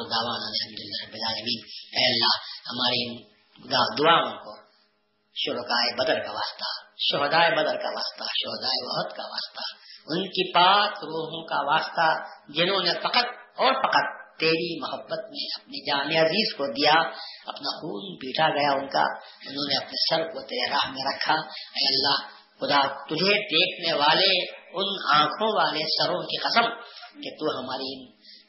اے 1.97 2.12
اللہ، 2.12 2.34
ہماری 2.70 3.28
دعاؤں 3.99 4.32
کو 4.32 4.68
شرکائے 5.45 5.95
بدر 5.95 6.20
کا 6.26 6.30
واسطہ، 6.30 6.70
شہدائے 6.99 7.51
بدر 7.51 7.76
کا 7.76 7.89
واسطہ، 7.89 8.24
شہدائے 8.39 8.84
بہت 8.86 9.16
کا 9.16 9.22
واسطہ، 9.22 9.66
ان 10.07 10.28
کی 10.28 10.53
پاک 10.53 11.05
روحوں 11.05 11.43
کا 11.47 11.61
واسطہ 11.66 12.07
جنہوں 12.53 12.82
نے 12.82 12.91
فقط 12.91 13.61
اور 13.61 13.72
فقط 13.72 14.16
تیری 14.41 14.80
محبت 14.80 15.18
میں 15.30 15.47
اپنی 15.55 15.86
جان 15.86 16.26
عزیز 16.26 16.55
کو 16.55 16.66
دیا، 16.66 16.93
اپنا 17.47 17.72
خون 17.76 18.16
پیٹا 18.16 18.49
گیا 18.49 18.72
ان 18.72 18.89
کا، 18.89 19.03
انہوں 19.47 19.68
نے 19.68 19.76
اپنے 19.76 20.01
سر 20.11 20.24
کو 20.24 20.41
تیرے 20.41 20.70
راہ 20.70 20.91
میں 20.91 21.05
رکھا۔ 21.14 21.34
اے 21.78 21.86
اللہ، 21.89 22.20
خدا، 22.61 23.05
تجھے 23.05 23.34
دیکھنے 23.34 23.93
والے، 23.93 24.30
ان 24.74 24.86
آنکھوں 25.14 25.49
والے 25.57 25.80
سروں 25.99 26.22
کی 26.22 26.36
قسم 26.36 26.70
کہ 27.22 27.30
تو 27.30 27.59
ہماری، 27.59 27.93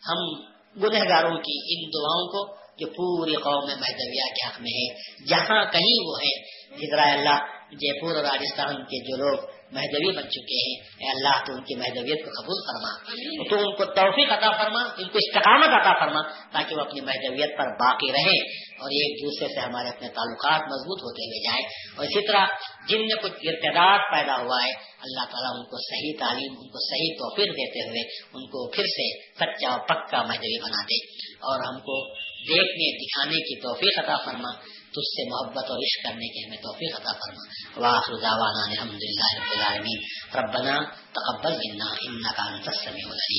ہم 0.09 0.49
گنہگاروں 0.83 1.37
کی 1.37 1.57
ان 1.73 1.89
دعاؤں 1.89 2.27
کو 2.27 2.59
جو 2.79 2.87
پوری 2.87 3.35
قوم 3.35 3.65
مہدویہ 3.65 4.29
کے 4.33 4.47
حق 4.47 4.61
میں 4.61 4.71
ہے، 4.71 4.87
جہاں 5.25 5.65
کہیں 5.71 5.97
وہ 6.05 6.17
ہے 6.19 6.58
جدرا 6.77 7.13
اللہ 7.13 7.39
جے 7.71 8.01
پور 8.01 8.15
اور 8.15 8.23
راجستھان 8.23 8.75
کے 8.75 9.03
جو 9.03 9.17
لوگ 9.17 9.49
مہدوی 9.71 10.15
بن 10.15 10.29
چکے 10.29 10.55
ہیں 10.55 10.75
اے 10.99 11.09
اللہ 11.09 11.45
تو 11.45 11.53
ان 11.53 11.63
کی 11.63 11.75
مہدویت 11.75 12.25
کو 12.25 12.41
قبول 12.41 12.59
فرما۔ 12.67 13.11
تو 13.49 13.55
ان 13.55 13.75
کو 13.75 13.85
توفیق 13.85 14.31
عطا 14.31 14.63
فرما 14.63 14.79
ان 14.79 15.07
کو 15.07 15.17
استقامت 15.17 15.69
عطا 15.69 16.05
فرما 16.05 16.21
تاکہ 16.51 16.75
وہ 16.75 16.81
اپنی 16.81 17.01
مہدویت 17.01 17.57
پر 17.57 17.67
باقی 17.67 18.11
رہیں 18.11 18.39
اور 18.81 18.89
ایک 18.89 19.23
دوسرے 19.23 19.47
سے 19.53 19.59
ہمارے 19.59 19.87
اپنے 19.89 20.07
تعلقات 20.07 20.61
مضبوط 20.61 21.01
ہوتے 21.01 21.25
ہوئے 21.25 21.43
جائیں۔ 21.43 21.65
اور 21.97 22.05
اسی 22.05 22.27
طرح 22.27 22.45
جن 22.87 22.99
میں 22.99 23.15
کچھ 23.15 23.33
ارتداد 23.43 23.99
پیدا 24.11 24.35
ہوا 24.35 24.65
ہے 24.65 24.71
اللہ 25.01 25.25
تعالیٰ 25.31 25.59
ان 25.59 25.65
کو 25.65 25.77
صحیح 25.77 26.13
تعلیم 26.19 26.51
ان 26.51 26.67
کو 26.67 26.79
صحیح 26.89 27.13
توفیق 27.19 27.47
دیتے 27.47 27.89
ہوئے 27.89 28.01
ان 28.33 28.45
کو 28.45 28.69
پھر 28.69 28.83
سے 28.83 29.29
سچا 29.35 29.69
اور 29.69 29.79
پکا 29.79 30.23
مہدوی 30.23 30.61
بنا 30.63 30.81
دے 30.81 30.95
اور 31.35 31.73
ہم 31.73 31.79
کو 31.79 32.15
دیکھنے 32.47 33.05
دکھانے 33.05 33.35
کی 33.35 33.61
توفیق 33.61 33.99
عطا 34.03 34.17
فرما۔ 34.25 34.78
تجھ 34.89 35.15
سے 35.15 35.29
محبت 35.29 35.63
اور 35.69 35.77
عشق 35.77 36.03
کرنے 36.03 36.27
کی 36.27 36.47
ہمیں 36.47 36.57
توفیق 36.57 36.95
عطا 36.95 37.11
فرما۔ 37.11 37.43
واخر 37.79 38.13
دعوانا 38.13 38.71
الحمدللہ 38.71 39.39
رب 39.39 39.51
العالمین۔ 39.51 39.99
ربنا 40.37 40.83
تقبل 41.11 41.53
منا 41.53 41.85
انك 41.85 42.39
انت 42.39 42.67
السميع 42.67 43.05
العليم 43.05 43.37